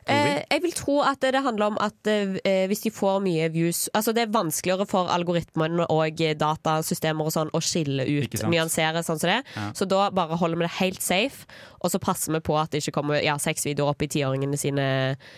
Eh, 0.08 0.44
jeg 0.52 0.62
vil 0.62 0.74
tro 0.78 1.00
at 1.02 1.20
det 1.26 1.40
handler 1.42 1.72
om 1.72 1.78
at 1.82 2.08
eh, 2.12 2.66
hvis 2.70 2.84
de 2.84 2.92
får 2.94 3.24
mye 3.26 3.48
views 3.50 3.88
Altså 3.98 4.14
det 4.14 4.22
er 4.28 4.34
vanskeligere 4.36 4.86
for 4.86 5.10
algoritmene 5.10 5.88
og 5.90 6.22
eh, 6.22 6.36
datasystemer 6.38 7.26
og 7.26 7.34
sånn 7.34 7.50
å 7.58 7.62
skille 7.66 8.06
ut, 8.06 8.36
nyansere 8.46 9.02
sånn 9.02 9.18
som 9.18 9.32
det. 9.32 9.40
Ja. 9.56 9.72
Så 9.74 9.88
da 9.90 10.12
bare 10.14 10.38
holder 10.38 10.60
vi 10.62 10.68
det 10.68 10.74
helt 10.78 11.02
safe, 11.02 11.48
og 11.82 11.90
så 11.90 11.98
passer 12.02 12.36
vi 12.36 12.42
på 12.46 12.54
at 12.62 12.70
det 12.76 12.84
ikke 12.84 12.94
kommer 13.00 13.18
ja, 13.26 13.34
sexvideoer 13.42 13.96
opp 13.96 14.06
i 14.06 14.10
tiåringene 14.14 14.58
sine, 14.62 14.86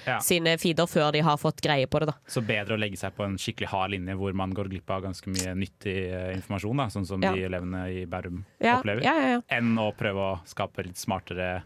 Ja. 0.08 0.18
sine 0.20 0.58
feeder 0.60 0.88
før 0.92 1.14
de 1.16 1.22
har 1.24 1.38
fått 1.40 1.62
greie 1.64 1.88
på 1.88 2.00
det, 2.04 2.10
da. 2.12 2.18
Så 2.28 2.44
bedre 2.44 2.76
å 2.76 2.82
legge 2.82 3.00
seg 3.00 3.16
på 3.16 3.24
en 3.24 3.38
skikkelig 3.40 3.70
hard 3.72 3.92
linje 3.96 4.16
hvor 4.20 4.36
man 4.36 4.52
går 4.58 4.68
glipp 4.74 4.92
av 4.92 5.06
ganske 5.08 5.32
mye 5.32 5.54
nyttig 5.56 5.96
eh, 6.12 6.34
informasjon, 6.36 6.78
da, 6.84 6.90
sånn 6.92 7.08
som 7.08 7.24
Ja. 7.24 7.32
de 7.32 7.46
elevene 7.48 7.86
i 8.02 8.04
Bærum 8.06 8.44
Ja, 8.60 8.80
opplever, 8.82 9.04
ja, 9.08 9.16
ja, 9.16 9.30
ja. 9.38 9.42
enn 9.58 9.78
å 9.80 9.94
prøve 9.96 10.28
å 10.34 10.40
skape 10.46 10.84
litt 10.84 10.98
smartere, 11.00 11.64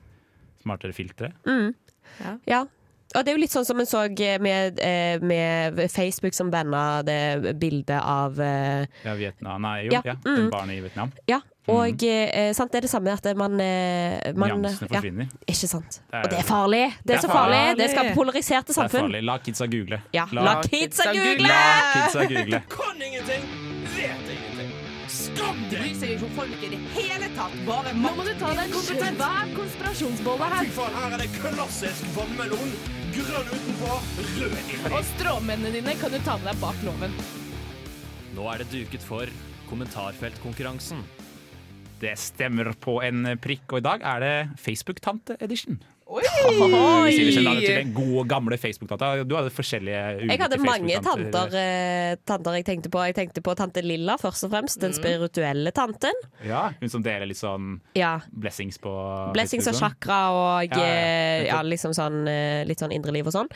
smartere 0.61 0.93
filtre. 0.93 1.33
Ja, 1.47 2.37
Ja. 2.45 2.61
Og 3.15 3.25
det 3.25 3.31
er 3.31 3.37
jo 3.37 3.41
litt 3.43 3.53
sånn 3.53 3.67
som 3.67 3.79
en 3.81 3.89
så 3.89 4.03
med, 4.41 4.79
eh, 4.79 5.19
med 5.19 5.79
Facebook 5.91 6.35
som 6.37 6.51
banna 6.51 7.01
det 7.03 7.55
bildet 7.59 7.99
av 7.99 8.39
eh, 8.41 8.85
Ja, 9.03 9.15
Vietnam, 9.19 9.61
nei, 9.61 9.87
jo, 9.87 9.97
Ja, 9.97 10.01
ja, 10.05 10.15
mm. 10.25 10.49
barnet 10.51 10.77
i 10.77 10.83
Vietnam. 10.85 11.11
Ja, 11.27 11.41
og 11.71 12.01
mm. 12.01 12.53
sant, 12.57 12.71
det 12.71 12.81
er 12.81 12.87
det 12.87 12.91
samme 12.91 13.13
at 13.13 13.27
man, 13.37 13.59
eh, 13.61 14.31
man 14.35 14.55
Nyansene 14.63 15.01
ja. 15.01 15.27
Ikke 15.45 15.69
sant. 15.69 16.01
Og 16.09 16.29
det 16.31 16.39
er 16.39 16.47
farlig! 16.47 16.85
Det 16.87 16.95
er, 16.95 17.03
Det 17.03 17.17
er 17.17 17.25
så 17.25 17.33
farlig! 17.33 17.59
farlig. 17.59 17.81
Det 17.83 17.89
skaper 17.95 18.15
polariserte 18.15 18.71
Det 18.71 18.77
er 18.77 18.81
samfunn. 18.81 19.07
farlig. 19.07 19.25
La 19.27 19.37
kidsa 19.43 19.67
google. 19.67 20.01
Ja, 20.13 20.25
La, 20.31 20.47
la 20.47 20.55
kidsa 20.63 21.11
google! 21.11 21.51
la 21.51 21.67
kidsa 21.93 22.25
google. 22.31 22.63
Kan 22.69 23.05
ingenting. 23.09 23.70
Skam 25.41 25.61
deg! 25.65 25.71
bryr 25.73 25.93
seg 25.97 26.15
ikke 26.15 26.27
om 26.27 26.33
folk 26.37 26.63
i 26.63 26.71
det 26.71 26.79
hele 26.93 27.29
tatt. 27.35 27.55
Bare 27.65 27.93
Nå 27.97 28.11
må 28.17 28.25
du 28.27 28.31
ta 28.39 28.51
deg 28.57 28.73
en 28.75 29.17
svær 29.17 29.53
konspirasjonsbolle 29.57 30.49
Fy 30.51 30.57
her. 30.57 30.73
faen, 30.77 30.97
her 31.01 31.15
er 31.17 31.23
det 31.23 31.29
klassisk 31.35 32.11
vannmelon. 32.15 32.75
Grønn 33.11 33.49
utenpå, 33.51 33.95
rød 34.37 34.59
inni. 34.61 34.91
Og 34.91 35.07
stråmennene 35.15 35.73
dine 35.79 35.95
kan 35.99 36.13
du 36.13 36.19
ta 36.23 36.37
med 36.37 36.51
deg 36.51 36.61
bak 36.61 36.85
loven. 36.85 37.17
Nå 38.37 38.45
er 38.53 38.61
det 38.61 38.69
duket 38.71 39.03
for 39.03 39.33
kommentarfeltkonkurransen. 39.71 41.01
Det 42.01 42.13
stemmer 42.17 42.71
på 42.81 43.01
en 43.05 43.33
prikk, 43.41 43.65
og 43.73 43.81
i 43.81 43.85
dag 43.85 44.05
er 44.13 44.23
det 44.23 44.35
Facebook-tante-edition. 44.63 45.81
Oi! 46.11 46.23
Navnet 47.41 47.63
til 47.63 47.91
gode, 47.95 48.23
gamle 48.27 48.57
Facebook-tanta. 48.59 49.23
Du 49.23 49.35
hadde 49.37 49.51
forskjellige 49.53 50.01
ulike 50.19 50.33
Jeg 50.35 50.41
hadde 50.43 50.57
mange 50.63 50.97
tanter, 51.05 51.53
eh, 51.55 52.57
jeg 52.57 52.65
tenkte 52.67 52.91
på. 52.91 53.03
Jeg 53.07 53.15
tenkte 53.15 53.43
på 53.45 53.53
tante 53.55 53.81
Lilla 53.85 54.17
først 54.19 54.43
og 54.47 54.51
fremst. 54.51 54.79
Den 54.81 54.93
spirituelle 54.97 55.71
tanten. 55.71 56.11
Ja, 56.43 56.69
Hun 56.81 56.89
som 56.89 57.03
deler 57.03 57.25
litt 57.25 57.37
sånn 57.39 57.79
Ja. 57.95 58.19
blessings 58.31 58.77
på 58.77 58.91
Blessings 59.33 59.67
og 59.67 59.75
chakra 59.75 60.19
og 60.31 60.69
Ja, 60.71 60.77
ja, 60.77 60.83
eh, 60.83 61.45
ja. 61.45 61.55
ja, 61.55 61.61
liksom 61.63 61.93
sånn, 61.93 62.27
eh, 62.27 62.65
litt 62.65 62.79
sånn 62.79 62.91
indre 62.91 63.11
liv 63.11 63.25
og 63.27 63.33
sånn. 63.33 63.47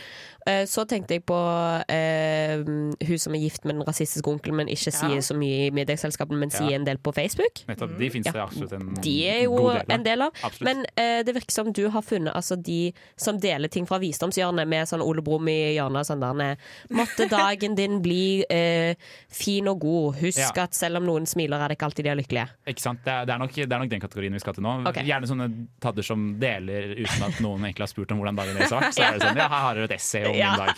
Eh, 0.48 0.66
Så 0.66 0.86
tenkte 0.88 1.10
jeg 1.16 1.26
på 1.26 1.36
uh, 1.36 2.64
hun 3.08 3.18
som 3.18 3.34
er 3.34 3.40
gift 3.40 3.66
med 3.66 3.76
den 3.76 3.84
rasistiske 3.86 4.28
onkelen, 4.30 4.56
men 4.56 4.68
ikke 4.68 4.92
sier 4.94 5.22
så 5.22 5.36
mye 5.36 5.68
i 5.68 5.72
middagsselskapene, 5.72 6.38
men 6.38 6.50
Ja. 6.50 6.58
sier 6.60 6.76
en 6.76 6.86
del 6.86 6.98
på 6.98 7.14
Facebook. 7.14 7.66
Nettopp. 7.68 7.98
De 7.98 8.10
fins 8.10 8.26
Ja. 8.26 8.32
det 8.32 8.42
absolutt 8.42 8.74
en 8.74 8.94
De 9.02 9.28
er 9.28 9.44
jo 9.44 9.56
god 9.58 9.74
del 9.74 9.78
av. 9.82 9.86
en 9.90 10.04
del 10.04 10.22
av. 10.22 10.32
Absolutt. 10.44 10.62
Men 10.62 10.78
uh, 10.98 11.24
det 11.24 11.34
virker 11.36 11.52
som 11.52 11.72
du 11.72 11.90
har 11.90 12.02
funnet 12.02 12.34
altså, 12.46 12.58
de 12.62 12.94
som 13.18 13.40
deler 13.42 13.68
ting 13.74 13.88
fra 13.90 13.98
visdomshjørnet, 14.02 14.68
med 14.70 14.88
sånn 14.90 15.02
Ole 15.02 15.24
Brumm 15.26 15.48
i 15.50 15.58
hjørnet. 15.76 16.04
og 16.04 16.10
Sånn 16.12 16.22
der, 16.22 16.58
Måtte 16.94 17.26
dagen 17.34 17.76
din 17.76 18.00
bli 18.06 18.44
eh, 18.50 18.94
fin 19.34 19.68
og 19.72 19.80
god. 19.82 20.20
Husk 20.22 20.40
Ja. 20.56 20.64
at 20.66 20.74
selv 20.78 21.02
om 21.02 21.06
noen 21.10 21.26
smiler, 21.26 21.58
er 21.66 21.70
det 21.74 21.78
ikke 21.80 21.90
alltid 21.90 22.06
de 22.06 22.12
er 22.14 22.20
lykkelige. 22.22 22.48
Ikke 22.70 22.82
sant? 22.84 23.02
Det 23.06 23.12
er, 23.12 23.26
det, 23.26 23.34
er 23.36 23.42
nok, 23.42 23.54
det 23.56 23.66
er 23.72 23.80
nok 23.84 23.90
den 23.96 24.04
kategorien 24.04 24.34
vi 24.36 24.40
skal 24.44 24.54
til 24.58 24.64
nå. 24.66 24.76
Okay. 24.90 25.06
Gjerne 25.08 25.28
sånne 25.30 25.48
tadder 25.84 26.06
som 26.06 26.26
deler 26.42 26.94
uten 27.00 27.26
at 27.30 27.40
noen 27.44 27.66
egentlig 27.66 27.86
har 27.88 27.92
spurt 27.92 28.12
om 28.14 28.22
hvordan 28.22 28.40
dagen 28.40 28.60
deres 28.60 28.72
har 28.76 28.86
vært. 28.86 28.96
Så 29.00 29.04
er 29.06 29.18
det 29.18 29.26
sånn, 29.26 29.42
ja, 29.42 29.48
her 29.52 29.66
har 29.68 29.80
dere 29.82 29.90
et 29.90 29.96
essay 29.98 30.26
om 30.30 30.38
Ja. 30.38 30.54
min 30.54 30.66
dag. 30.66 30.76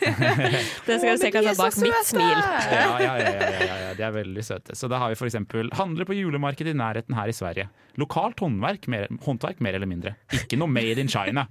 Det 0.86 0.96
skal 1.00 1.16
du 1.16 1.20
se 1.22 1.30
hva 1.30 1.42
som 1.42 1.50
er 1.52 1.58
bak 1.60 1.76
mitt 1.84 2.08
smil. 2.08 2.38
Ja, 2.40 2.60
ja, 2.70 2.94
ja, 3.00 3.14
ja, 3.20 3.30
ja, 3.30 3.60
ja, 3.60 3.76
ja, 3.84 3.90
de 3.98 4.04
er 4.06 4.14
veldig 4.14 4.44
søte. 4.46 4.76
Så 4.78 4.88
da 4.90 4.98
har 5.02 5.12
vi 5.12 5.18
eksempel 5.30 5.70
handler 5.76 6.08
på 6.08 6.16
julemarkedet 6.16 6.74
i 6.74 6.78
nærheten 6.78 7.16
her 7.18 7.30
i 7.30 7.34
Sverige. 7.36 7.68
Lokalt 8.00 8.38
håndverk 8.40 8.86
mer, 8.90 9.08
håndverk 9.26 9.60
mer 9.64 9.76
eller 9.78 9.88
mindre. 9.90 10.14
Ikke 10.36 10.58
noe 10.60 10.70
made 10.70 11.02
in 11.02 11.09
China! 11.10 11.46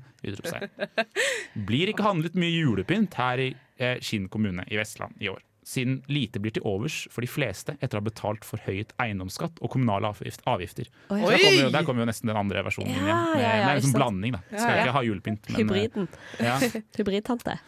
Blir 1.68 1.92
ikke 1.94 2.06
handlet 2.06 2.36
mye 2.40 2.52
julepynt 2.56 3.16
her 3.20 3.42
i 3.44 3.52
eh, 3.80 4.00
Kinn 4.04 4.28
kommune 4.32 4.66
i 4.70 4.80
Vestland 4.80 5.16
i 5.24 5.30
år. 5.32 5.42
Siden 5.70 6.00
lite 6.10 6.40
blir 6.42 6.54
til 6.56 6.64
overs 6.66 7.04
for 7.14 7.22
de 7.22 7.30
fleste 7.30 7.76
etter 7.78 8.00
å 8.00 8.02
ha 8.02 8.06
betalt 8.08 8.46
forhøyet 8.48 8.96
eiendomsskatt 9.04 9.60
og 9.62 9.70
kommunale 9.76 10.10
avgift, 10.10 10.42
avgifter. 10.50 10.88
Oi. 11.14 11.20
der 11.22 11.38
kommer, 11.44 11.60
jo, 11.62 11.68
der 11.76 11.86
kommer 11.86 12.02
jo 12.06 12.08
nesten 12.10 12.32
den 12.32 12.40
andre 12.40 12.64
versjonen 12.66 12.96
inn 12.96 13.04
igjen. 13.06 13.20
Med, 13.36 13.44
ja, 13.44 13.52
ja, 13.60 13.66
med 13.68 13.76
en 13.76 13.86
sånn 13.86 13.98
blanding, 14.00 14.34
da. 14.34 14.42
Skal 14.50 14.64
Ja, 14.64 14.72
ja. 14.80 14.86
ikke 14.88 14.96
ha 14.98 15.04
julepynt. 15.06 15.44
men, 15.52 15.54
eh, 15.54 15.60
Hybriden. 15.62 16.10
Ja. 16.42 16.56
Hybridtante. 16.98 17.60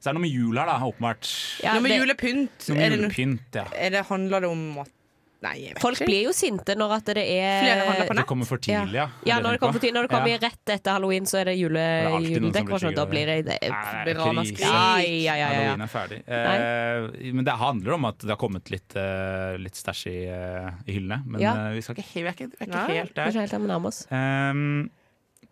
Så 0.00 0.08
er 0.08 0.14
det 0.14 0.16
noe 0.16 0.24
med 0.24 0.32
jul 0.32 0.56
her, 0.56 0.70
da, 0.72 0.78
åpenbart. 0.88 1.28
Ja, 1.60 1.74
Noe 1.76 1.84
med 1.84 1.92
julepynt. 1.98 2.70
Noe 2.70 2.78
Er 2.78 2.80
med 2.80 2.94
det, 2.94 3.00
julepynt, 3.02 3.58
ja. 3.60 3.66
er 3.76 3.92
det, 3.98 4.06
handler 4.08 4.46
det 4.46 4.48
om 4.54 4.64
at 4.86 4.94
Nei, 5.40 5.54
jeg 5.64 5.72
vet 5.72 5.80
Folk 5.80 5.96
ikke. 5.96 6.06
blir 6.10 6.24
jo 6.26 6.32
sinte 6.36 6.74
når 6.76 6.90
at 6.98 7.06
det 7.16 7.22
er 7.24 7.62
Flere 7.64 7.84
handler 7.88 8.08
på 8.10 8.16
Det 8.18 8.24
kommer 8.28 8.44
for 8.50 8.60
tidlig, 8.60 8.98
ja. 8.98 9.06
Ja, 9.24 9.38
når 9.40 9.54
det 9.56 9.60
kommer, 9.62 9.72
for 9.72 9.80
tidlig, 9.80 9.94
når 9.96 10.02
det 10.06 10.10
kommer 10.12 10.28
Ja. 10.34 10.40
rett 10.42 10.72
etter 10.74 10.92
halloween, 10.92 11.24
så 11.24 11.38
er 11.40 11.44
det 11.48 11.54
jule, 11.56 11.80
er 11.80 12.18
juledekorasjon. 12.20 12.94
Da 12.94 13.06
blir 13.08 13.24
det, 13.30 13.36
det 13.46 13.56
det 13.62 14.16
ramaskrik. 14.18 14.60
Ja, 14.60 14.98
ja, 15.00 15.06
ja, 15.08 15.36
ja, 15.40 15.48
Halloween 15.54 15.80
er 15.86 15.92
ferdig. 15.94 16.18
Eh, 16.28 17.32
men 17.32 17.44
det 17.48 17.56
handler 17.56 17.92
om 17.96 18.04
at 18.10 18.18
det 18.18 18.28
har 18.34 18.36
kommet 18.36 18.68
litt, 18.70 18.92
uh, 19.00 19.56
litt 19.56 19.80
stæsj 19.80 20.06
i, 20.12 20.18
uh, 20.28 20.70
i 20.86 20.92
hyllene. 20.98 21.22
Men 21.24 21.40
Ja. 21.40 21.54
eh, 21.70 21.72
vi, 21.78 21.80
skal 21.88 21.96
ikke, 21.96 22.12
vi 22.20 22.28
er 22.28 22.32
ikke, 22.36 22.50
vi 22.52 22.60
er 22.60 22.66
ikke 22.68 22.86
helt 23.00 23.14
Det 23.14 23.18
er 23.18 23.24
der. 23.24 23.30
ikke 23.32 23.40
helt 23.40 23.50
der 23.56 23.58
vi 23.64 23.66
nærmer 23.72 23.88
oss. 23.88 24.06
Um, 24.12 24.90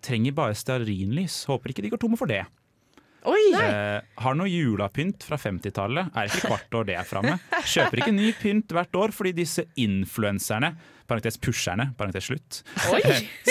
trenger 0.04 0.32
bare 0.36 0.52
stearinlys. 0.54 1.44
Håper 1.48 1.70
ikke 1.72 1.82
de 1.82 1.90
går 1.96 1.98
tomme 2.04 2.18
for 2.20 2.26
det. 2.26 2.44
Oi! 3.26 3.40
Eh, 3.58 4.00
har 4.22 4.36
noe 4.38 4.46
julapynt 4.48 5.24
fra 5.26 5.36
50-tallet. 5.40 6.12
Er 6.14 6.28
ikke 6.30 6.52
hvert 6.52 6.76
år 6.78 6.86
det 6.88 6.94
er 7.00 7.08
framme. 7.08 7.34
Kjøper 7.66 8.02
ikke 8.02 8.14
ny 8.14 8.28
pynt 8.38 8.70
hvert 8.76 8.94
år 9.00 9.12
fordi 9.14 9.32
disse 9.40 9.64
influenserne, 9.80 10.70
parentes 11.08 11.38
pusherne, 11.40 11.88
parentes 11.98 12.28
slutt, 12.28 12.60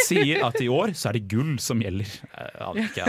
sier 0.05 0.43
at 0.45 0.59
i 0.61 0.67
år 0.71 0.93
så 0.97 1.09
er 1.09 1.17
det 1.17 1.23
gull 1.31 1.55
som 1.61 1.81
gjelder. 1.83 2.11
Eh, 2.37 2.83
ikke, 2.85 3.07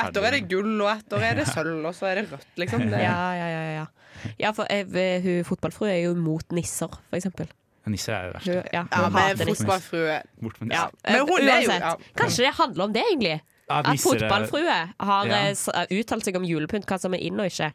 Ett 0.00 0.16
år 0.20 0.28
er 0.30 0.38
det 0.38 0.44
gull, 0.50 0.74
og 0.80 0.90
ett 0.94 1.16
år 1.16 1.26
er 1.30 1.38
det 1.42 1.46
sølv, 1.52 1.82
og 1.84 1.94
så 1.96 2.08
er 2.10 2.22
det 2.22 2.26
rødt, 2.32 2.48
liksom. 2.64 2.86
Det, 2.94 3.02
Ja, 3.04 3.18
ja, 3.38 3.48
ja. 3.52 3.64
ja. 3.78 4.32
ja 4.40 4.54
for 4.56 4.66
eh, 4.72 5.20
hun 5.24 5.44
fotballfrue 5.48 5.92
er 5.92 6.00
jo 6.08 6.14
mot 6.18 6.56
nisser, 6.56 6.88
for 7.10 7.20
eksempel. 7.20 7.52
Nisser 7.92 8.14
er 8.16 8.30
jo 8.30 8.36
verst. 8.38 8.48
Ja, 8.48 8.60
ja, 8.72 8.84
Ja, 8.90 9.08
men 9.12 9.42
fotballfrue 9.44 10.20
Bort 10.40 10.60
med 10.62 10.72
Ja. 10.72 10.86
Men 11.04 11.26
hun 11.28 11.42
er 11.44 11.66
jo- 11.66 11.74
ja. 11.82 11.96
Kanskje 12.16 12.46
det 12.48 12.54
handler 12.56 12.84
om 12.88 12.94
det, 12.96 13.02
egentlig? 13.12 13.40
Ja, 13.64 13.78
At 13.80 13.96
fotballfrue 14.02 14.74
har 15.00 15.26
Ja. 15.26 15.36
eh, 15.48 15.86
uttalt 15.96 16.24
seg 16.26 16.36
om 16.36 16.44
julepynt, 16.44 16.84
hva 16.84 16.98
som 17.00 17.14
er 17.14 17.22
inn 17.24 17.38
og 17.40 17.46
ikke. 17.48 17.70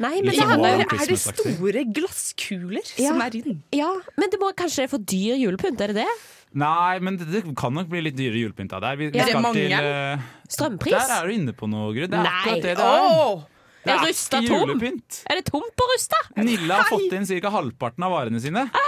Nei, 0.00 0.14
men 0.22 0.30
det 0.30 0.38
sånn 0.38 0.48
handler 0.48 0.80
Er 0.80 1.06
det 1.10 1.18
store 1.20 1.82
glasskuler 1.92 2.84
Ja. 2.96 3.10
som 3.10 3.20
er 3.20 3.36
inn? 3.36 3.62
Ja, 3.72 3.90
men 4.16 4.30
det 4.30 4.40
må 4.40 4.52
kanskje 4.56 4.84
er 4.84 4.88
for 4.88 4.98
dyr 4.98 5.36
julepynt, 5.36 5.80
er 5.80 5.92
det 5.92 5.96
det? 6.06 6.08
Nei, 6.54 6.98
men 7.00 7.18
det, 7.18 7.26
det 7.30 7.42
kan 7.56 7.74
nok 7.74 7.88
bli 7.90 8.00
litt 8.00 8.16
dyrere 8.16 8.40
julepynt 8.48 8.72
av 8.72 8.80
der. 8.80 8.96
Vi, 8.96 9.10
vi 9.10 9.18
Er 9.18 9.26
det 9.26 9.34
skal 9.36 9.52
til, 9.52 9.72
uh, 9.76 10.18
Strømpris? 10.48 10.92
Der 10.96 11.12
er 11.20 11.26
du 11.28 11.32
inne 11.34 11.52
på 11.52 11.68
noe, 11.68 11.92
Gry. 11.92 12.06
Det 12.08 12.16
er 12.16 12.22
Nei. 12.24 12.32
akkurat 12.32 12.62
det 12.62 12.76
det 12.78 12.86
er. 12.86 13.04
Oh! 13.04 13.42
Det 13.84 13.92
Er 13.92 13.98
er 14.00 14.06
Rusta 14.08 14.38
ikke 14.40 14.48
tom? 14.48 14.68
julepynt. 14.70 15.18
Er 15.30 15.34
det 15.36 15.44
tomt 15.52 15.76
på 15.76 15.84
Rusta? 15.92 16.16
Nilla 16.42 16.74
har 16.80 16.88
fått 16.88 17.12
inn 17.12 17.26
ca. 17.42 17.50
halvparten 17.50 18.02
av 18.02 18.10
varene 18.16 18.40
sine. 18.40 18.64
På 18.72 18.78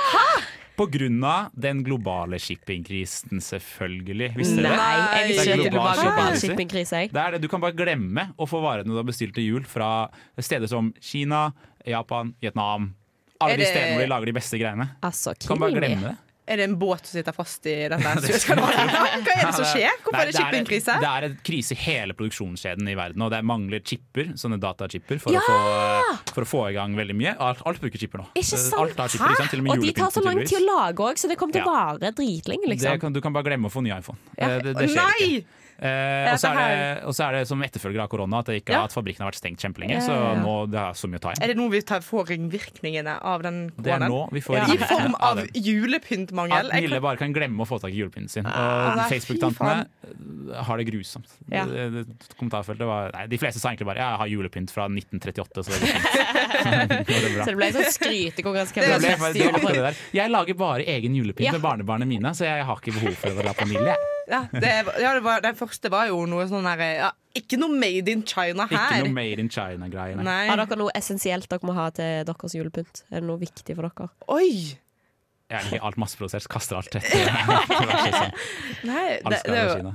av 0.78 1.50
den 1.52 1.82
globale 1.84 2.38
shippingkrisen, 2.38 3.42
selvfølgelig. 3.42 4.30
Visste 4.38 4.62
Nei, 4.62 4.68
dere 4.68 4.76
det? 4.78 5.18
jeg 5.18 5.28
visste 5.32 5.56
ikke 5.56 5.72
global 5.74 6.00
global 6.02 6.38
shippingkrise. 6.42 7.02
Det 7.12 7.24
er 7.24 7.36
det. 7.36 7.42
Du 7.42 7.48
kan 7.48 7.62
bare 7.64 7.76
glemme 7.76 8.28
å 8.36 8.46
få 8.48 8.62
varene 8.64 8.88
du 8.88 8.96
har 8.98 9.08
bestilt 9.08 9.34
til 9.38 9.48
jul 9.48 9.66
fra 9.68 10.08
steder 10.38 10.70
som 10.70 10.92
Kina, 11.00 11.48
Japan, 11.86 12.34
Vietnam. 12.40 12.92
Alle 13.38 13.58
de 13.60 13.66
stedene 13.68 13.96
hvor 13.96 14.06
de 14.06 14.10
lager 14.10 14.30
de 14.32 14.36
beste 14.38 14.58
greiene. 14.58 14.88
Altså, 15.06 15.34
kan 15.46 15.60
bare 15.62 15.76
glemme 15.76 16.12
det. 16.12 16.16
Er 16.48 16.56
det 16.56 16.64
en 16.64 16.76
båt 16.80 17.04
som 17.04 17.18
sitter 17.18 17.34
fast 17.36 17.66
i 17.68 17.74
den 17.92 18.00
der 18.00 18.20
Suezkanalen? 18.24 18.92
Hva 18.94 19.34
er 19.34 19.42
det 19.44 19.54
som 19.58 19.66
skjer? 19.68 19.98
Hvorfor 20.04 20.20
er 20.22 20.30
det 20.30 20.36
shippingkrise? 20.38 20.94
Det 21.02 21.10
er 21.10 21.26
en 21.28 21.34
krise 21.44 21.76
i 21.76 21.80
hele 21.82 22.16
produksjonskjeden 22.16 22.88
i 22.88 22.96
verden, 22.98 23.24
og 23.26 23.32
det 23.34 23.42
mangler 23.44 23.84
chipper, 23.84 24.32
sånne 24.40 24.56
datachipper, 24.62 25.20
for, 25.20 25.36
Ja! 25.36 25.44
for 26.32 26.46
å 26.46 26.48
få 26.48 26.62
i 26.70 26.74
gang 26.78 26.96
veldig 26.96 27.16
mye. 27.20 27.36
Alt, 27.36 27.60
alt 27.68 27.82
bruker 27.84 28.00
chipper 28.00 28.22
nå. 28.22 28.28
Ikke 28.32 28.56
sant? 28.56 28.72
Chipper, 29.12 29.36
liksom. 29.36 29.68
Og 29.68 29.76
Og 29.76 29.84
de 29.84 29.92
tar 30.00 30.10
så 30.14 30.24
lang 30.24 30.40
tid 30.44 30.58
å 30.62 30.64
lage 30.66 31.08
òg, 31.10 31.20
så 31.20 31.28
det 31.30 31.38
kommer 31.40 31.58
til 31.58 31.66
å 31.66 31.72
vare 31.72 32.12
dritlenge, 32.16 32.72
liksom. 32.72 33.00
kan, 33.04 33.12
du 33.12 33.20
kan 33.24 33.36
bare 33.36 33.50
glemme 33.52 33.68
å 33.68 33.74
få 33.74 33.84
ny 33.84 33.92
iPhone. 33.98 34.18
Ja. 34.38 34.54
Eh, 34.56 34.62
Det, 34.68 34.74
det 34.78 34.88
skjer 34.90 35.04
Nei! 35.04 35.30
ikke. 35.38 35.64
Eh, 35.78 36.32
og 36.34 36.38
så 36.42 36.50
er, 36.58 36.98
er 37.28 37.32
det 37.38 37.44
som 37.46 37.60
etterfølger 37.62 38.00
av 38.02 38.08
korona 38.10 38.40
at, 38.42 38.46
det 38.50 38.56
ikke, 38.64 38.72
Ja. 38.74 38.80
at 38.88 38.92
fabrikken 38.92 39.22
har 39.22 39.30
vært 39.30 39.38
stengt 39.38 39.60
kjempelenge. 39.62 39.94
Ja, 39.94 40.00
Så 40.02 40.10
ja, 40.16 40.32
ja. 40.34 40.40
nå 40.42 40.54
det 40.72 40.80
er 40.82 40.92
så 40.98 41.06
mye 41.06 41.18
å 41.20 41.22
ta 41.22 41.30
igjen. 41.30 41.42
Er 41.44 41.46
det 41.52 41.56
nå 41.60 41.68
vi 41.70 41.80
tar, 41.86 42.00
får 42.02 42.26
ringvirkningene 42.32 43.14
av 43.22 43.42
den 43.46 43.68
Det 43.78 43.92
koronaen? 43.94 44.42
får 44.42 44.58
I 44.74 44.76
form 44.90 45.14
av 45.20 45.38
julepyntmangel? 45.54 46.66
At 46.72 46.80
Nille 46.82 46.98
bare 47.00 47.16
kan 47.20 47.30
glemme 47.32 47.62
å 47.62 47.66
få 47.70 47.78
tak 47.80 47.92
i 47.94 47.98
julepynten 48.02 48.28
sin. 48.28 48.42
Ah, 48.46 49.04
Og 49.04 49.10
Facebook-tantene 49.12 49.86
eh, 49.86 50.62
har 50.66 50.76
det 50.82 50.86
grusomt. 50.90 51.28
Ja. 51.52 51.62
Kommentarfeltet 52.38 52.86
var 52.88 53.10
Nei, 53.14 53.26
de 53.30 53.38
fleste 53.38 53.60
sa 53.62 53.68
egentlig 53.70 53.86
bare 53.86 53.98
'jeg 54.02 54.16
har 54.18 54.26
julepynt 54.34 54.70
fra 54.74 54.88
1938', 54.88 55.62
så 55.62 55.70
det 55.70 55.78
går 55.84 55.88
fint. 55.88 56.02
Så 57.38 57.46
det 57.46 57.56
ble 57.56 57.70
sånn 57.72 57.92
skrytekonkurranse. 57.94 59.94
Jeg 60.12 60.30
lager 60.30 60.54
bare 60.54 60.82
egen 60.84 61.14
julepynt 61.14 61.46
Ja. 61.46 61.52
med 61.52 61.60
barnebarna 61.62 62.04
mine, 62.06 62.34
så 62.34 62.44
jeg 62.44 62.64
har 62.64 62.76
ikke 62.76 62.92
behov 62.98 63.14
for 63.14 63.28
å 63.30 63.34
dra 63.42 63.52
på 63.54 63.64
Nille. 63.68 63.94
Ja, 64.28 64.42
det, 64.52 64.70
ja, 65.00 65.12
det 65.16 65.22
var, 65.24 65.40
den 65.44 65.56
første 65.56 65.90
var 65.92 66.10
jo 66.10 66.18
noe 66.28 66.44
sånn 66.50 66.66
her 66.68 66.82
ja, 66.84 67.06
Ikke 67.38 67.56
noe 67.60 67.72
made 67.72 68.12
in 68.12 68.24
China 68.28 68.66
her. 68.68 68.76
Ikke 68.76 68.98
noe 69.06 69.14
Made 69.16 69.40
in 69.40 69.48
China-greier. 69.48 70.18
nei. 70.20 70.24
Nei. 70.26 70.42
Har 70.50 70.60
dere 70.60 70.76
noe 70.82 70.92
essensielt 70.98 71.48
dere 71.48 71.64
må 71.68 71.72
ha 71.78 71.86
til 71.96 72.26
deres 72.28 72.56
julepynt? 72.58 73.04
Er 73.08 73.22
det 73.22 73.28
noe 73.30 73.40
viktig 73.40 73.76
for 73.78 73.88
dere? 73.88 74.10
Oi! 74.36 74.50
Jeg 75.48 75.80
alt 75.80 75.96
masseprodusert, 75.96 76.44
kaster 76.52 76.76
alt 76.76 76.92
etter. 77.00 77.24
Nei, 78.90 79.06
det, 79.24 79.38
skal 79.40 79.54
det 79.54 79.56
være 79.56 79.68
jo 79.70 79.76
Kina. 79.78 79.94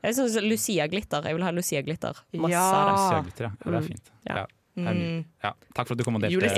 Jeg 0.00 0.16
synes 0.16 0.36
Lucia-glitter. 0.44 1.26
Jeg 1.28 1.36
vil 1.36 1.44
ha 1.44 1.50
Lucia-glitter. 1.56 2.20
Masse 2.36 2.52
Ja. 2.52 2.64
av 2.72 2.88
det. 2.90 3.04
Søglitter, 3.06 3.44
ja. 3.48 3.52
Det 3.64 3.78
er 3.80 3.86
fint. 3.86 4.10
Ja. 4.28 4.44
Mm, 4.78 5.24
Ja. 5.42 5.50
Takk 5.74 5.88
for 5.88 5.92
at 5.94 5.98
du 5.98 6.04
kom 6.06 6.14
og 6.16 6.22
delte. 6.22 6.38
Vi 6.40 6.48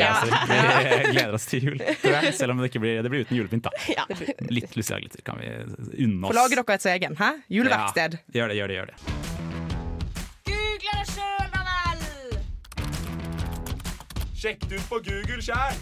gleder 1.13 1.35
oss 1.39 1.47
til 1.49 1.65
jul, 1.65 1.79
jeg. 1.81 2.35
Selv 2.37 2.51
om 2.53 2.59
det 2.61 2.69
ikke 2.71 2.81
blir, 2.85 3.01
det 3.03 3.11
blir 3.11 3.25
uten 3.25 3.37
julepynt. 3.39 3.65
da 3.65 3.71
Ja. 3.97 4.05
Litt 4.53 4.77
Lucia-glitter 4.77 5.23
kan 5.27 5.41
vi 5.41 5.49
unne 6.05 6.21
Få 6.27 6.31
oss. 6.31 6.37
lage 6.37 6.55
dere 6.59 6.65
et 6.77 6.87
egen. 6.97 7.17
Hæ? 7.19 7.31
Juleverksted. 7.51 8.19
Ja, 8.35 8.41
gjør 8.43 8.49
det, 8.53 8.57
gjør 8.61 8.69
det. 8.69 8.77
gjør 8.77 8.87
det 8.87 8.97
Google 10.47 10.97
det 10.99 11.07
sjøl, 11.09 11.47
da 11.55 11.61
vel! 11.71 12.01
Sjekk 14.43 14.61
det 14.69 14.77
ut 14.83 14.87
på 14.91 14.99
Google 15.09 15.41
sjæl! 15.43 15.75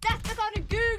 Dette 0.00 0.32
kan 0.36 0.48
du 0.56 0.60
google 0.70 0.89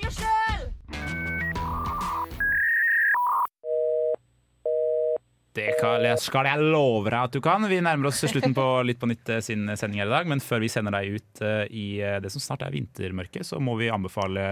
Det 5.55 5.73
skal 6.21 6.47
jeg 6.47 6.69
love 6.71 7.09
deg 7.09 7.17
at 7.19 7.33
du 7.35 7.41
kan. 7.43 7.65
Vi 7.67 7.81
nærmer 7.83 8.11
oss 8.11 8.21
slutten 8.23 8.55
på 8.55 8.67
Litt 8.87 9.01
på 9.01 9.09
nytt 9.11 9.33
eh, 9.33 9.41
sin 9.43 9.67
sending 9.75 9.99
her 10.03 10.07
i 10.09 10.15
dag. 10.15 10.29
Men 10.31 10.43
før 10.43 10.63
vi 10.63 10.71
sender 10.71 10.95
deg 10.95 11.17
ut 11.17 11.43
eh, 11.43 11.65
i 11.67 11.87
eh, 11.99 12.21
det 12.23 12.31
som 12.31 12.43
snart 12.43 12.63
er 12.65 12.73
vintermørket, 12.75 13.47
så 13.47 13.59
må 13.59 13.75
vi 13.79 13.91
anbefale 13.91 14.47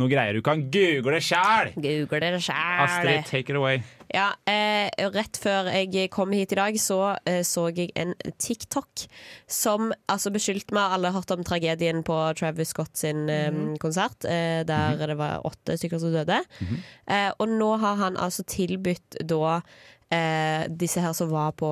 noe 0.00 0.08
greier 0.08 0.32
du 0.32 0.40
kan 0.44 0.62
google 0.72 1.18
sjæl! 1.20 1.74
Google 1.76 2.20
det 2.24 2.38
sjæl. 2.40 2.78
Astrid, 2.80 3.26
take 3.28 3.52
it 3.52 3.58
away. 3.58 3.82
Ja, 4.12 4.30
eh, 4.48 4.88
rett 5.12 5.36
før 5.40 5.68
jeg 5.72 6.08
kom 6.12 6.32
hit 6.32 6.52
i 6.52 6.58
dag, 6.58 6.78
så 6.80 6.98
eh, 7.28 7.42
så 7.44 7.66
jeg 7.68 7.90
en 8.00 8.14
TikTok 8.40 9.04
som 9.48 9.92
altså 10.12 10.32
beskyldte 10.32 10.72
meg 10.76 10.96
Alle 10.96 11.12
har 11.12 11.20
hørt 11.20 11.32
om 11.36 11.44
tragedien 11.44 12.00
på 12.08 12.16
Travis 12.40 12.72
Scott 12.72 12.96
sin 12.96 13.28
eh, 13.32 13.52
konsert, 13.84 14.24
eh, 14.24 14.64
der 14.68 14.96
det 15.12 15.16
var 15.20 15.44
åtte 15.48 15.76
stykker 15.76 16.00
som 16.00 16.12
døde. 16.16 16.40
eh, 17.08 17.30
og 17.36 17.48
nå 17.52 17.74
har 17.84 18.00
han 18.00 18.16
altså 18.16 18.44
tilbudt 18.48 19.20
da 19.28 19.60
eh, 20.12 20.68
disse 20.68 21.00
her 21.02 21.14
som 21.16 21.30
var 21.32 21.52
på, 21.58 21.70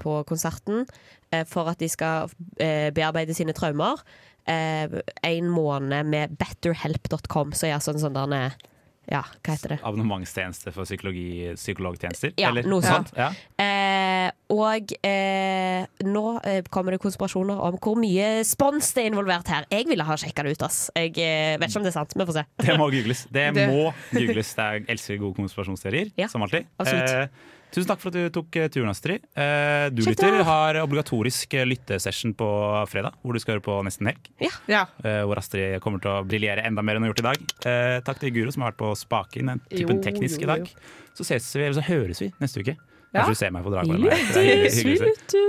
på 0.00 0.18
konserten, 0.28 0.86
eh, 1.30 1.44
for 1.46 1.68
at 1.70 1.78
de 1.84 1.88
skal 1.92 2.30
eh, 2.58 2.88
bearbeide 2.96 3.36
sine 3.36 3.52
traumer. 3.56 4.00
eh, 4.46 4.88
en 5.24 5.46
måned 5.48 6.06
med 6.12 6.34
betterhelp.com, 6.40 7.52
så 7.56 7.68
jeg 7.70 7.76
er 7.78 7.84
sånn 7.84 8.00
sånn 8.02 8.16
der 8.16 8.26
nede 8.32 8.70
Ja, 9.04 9.20
hva 9.44 9.52
heter 9.52 9.74
det? 9.74 9.76
Abonnementstjeneste 9.84 10.72
for 10.72 10.84
psykologi, 10.88 11.50
psykologtjenester? 11.58 12.30
Ja, 12.40 12.48
eller? 12.48 12.64
noe 12.64 12.80
sånt. 12.80 13.10
Ja. 13.16 13.26
Eh, 13.60 14.30
og 14.48 14.94
eh, 15.04 15.84
nå 16.08 16.22
eh, 16.40 16.62
kommer 16.72 16.96
det 16.96 17.02
konspirasjoner 17.02 17.60
om 17.68 17.76
hvor 17.84 17.98
mye 18.00 18.30
spons 18.48 18.94
det 18.96 19.02
er 19.04 19.10
involvert 19.12 19.50
her. 19.52 19.66
Jeg 19.68 19.90
ville 19.90 20.06
ha 20.08 20.16
sjekka 20.16 20.46
det 20.48 20.54
ut, 20.56 20.64
ass. 20.64 20.86
Jeg 20.96 21.12
eh, 21.20 21.58
vet 21.60 21.68
ikke 21.68 21.82
om 21.82 21.84
det 21.84 21.92
er 21.92 21.98
sant. 21.98 22.16
Vi 22.16 22.24
får 22.30 22.38
se. 22.38 22.46
Det 22.64 22.78
må 22.80 22.88
googles. 22.96 23.26
Det, 23.28 23.44
Det- 23.60 23.66
må 23.68 23.90
googles. 24.14 24.54
Det 24.56 24.64
er, 24.64 24.78
jeg 24.80 24.88
elsker 24.96 25.20
gode 25.20 25.36
konspirasjonsteorier, 25.42 26.14
Ja, 26.24 26.30
som 26.32 26.44
alltid. 26.48 26.64
absolutt. 26.80 27.44
Tusen 27.74 27.88
takk 27.90 27.98
for 27.98 28.12
at 28.12 28.14
du 28.14 28.30
tok 28.30 28.54
eh, 28.60 28.68
turen, 28.70 28.90
Astrid. 28.92 29.24
Eh, 29.34 29.88
du 29.90 29.98
Kjekt 30.04 30.22
lytter 30.22 30.44
har 30.46 30.78
obligatorisk 30.84 31.56
eh, 31.58 31.64
lyttesession 31.66 32.30
på 32.38 32.46
fredag, 32.86 33.16
hvor 33.24 33.34
du 33.34 33.40
skal 33.42 33.56
høre 33.56 33.64
på 33.66 33.74
Nesten 33.86 34.06
Helg. 34.12 34.28
Ja. 34.70 34.84
eh, 35.02 35.22
hvor 35.26 35.40
Astrid 35.42 35.80
kommer 35.82 35.98
til 36.04 36.12
å 36.12 36.22
briljere 36.28 36.62
enda 36.68 36.84
mer 36.86 36.94
enn 36.94 37.02
hun 37.02 37.08
har 37.10 37.14
gjort 37.16 37.24
i 37.24 37.28
dag. 37.32 37.38
Eh, 37.66 37.98
takk 38.06 38.22
til 38.22 38.30
Guro 38.36 38.54
som 38.54 38.62
har 38.62 38.70
vært 38.70 38.82
på 38.84 38.92
spaken, 39.02 39.50
den 39.50 39.64
typen 39.72 39.98
Jo, 39.98 40.04
teknisk 40.06 40.38
jo, 40.38 40.46
i 40.46 40.52
dag. 40.52 40.70
Så 41.18 41.26
ses 41.26 41.50
vi, 41.58 41.66
så 41.74 41.82
høres 41.90 42.22
vi 42.22 42.30
neste 42.38 42.62
uke. 42.62 42.76
Ja. 43.14 43.22
Kanskje 43.24 43.34
du 43.34 43.40
ser 43.42 43.50
meg 43.54 43.66
på 43.66 43.74
Dragvoll. 43.74 44.06
Er 44.06 44.22
å 44.22 44.30
se. 44.34 44.42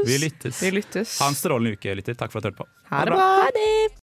Vi 0.06 0.18
lyttes. 0.22 0.58
Vi 0.66 0.74
lyttes. 0.74 1.16
Ha 1.22 1.30
en 1.30 1.38
strålende 1.38 1.78
uke, 1.78 1.94
lytter. 1.98 2.18
Takk 2.18 2.34
for 2.34 2.42
at 2.42 2.46
du 2.46 2.52
hørte 2.54 2.62
på. 2.66 2.70
Ha 2.90 3.06
det 3.06 3.14
bra. 3.14 3.18
Ha 3.22 3.50
det! 3.54 4.02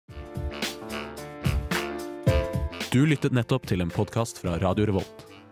Du 2.93 3.05
lyttet 3.05 3.33
nettopp 3.37 3.69
til 3.69 3.85
en 3.85 3.93
podkast 3.93 4.41
fra 4.41 4.57
Radio 4.63 4.89
Revolt. 4.89 5.26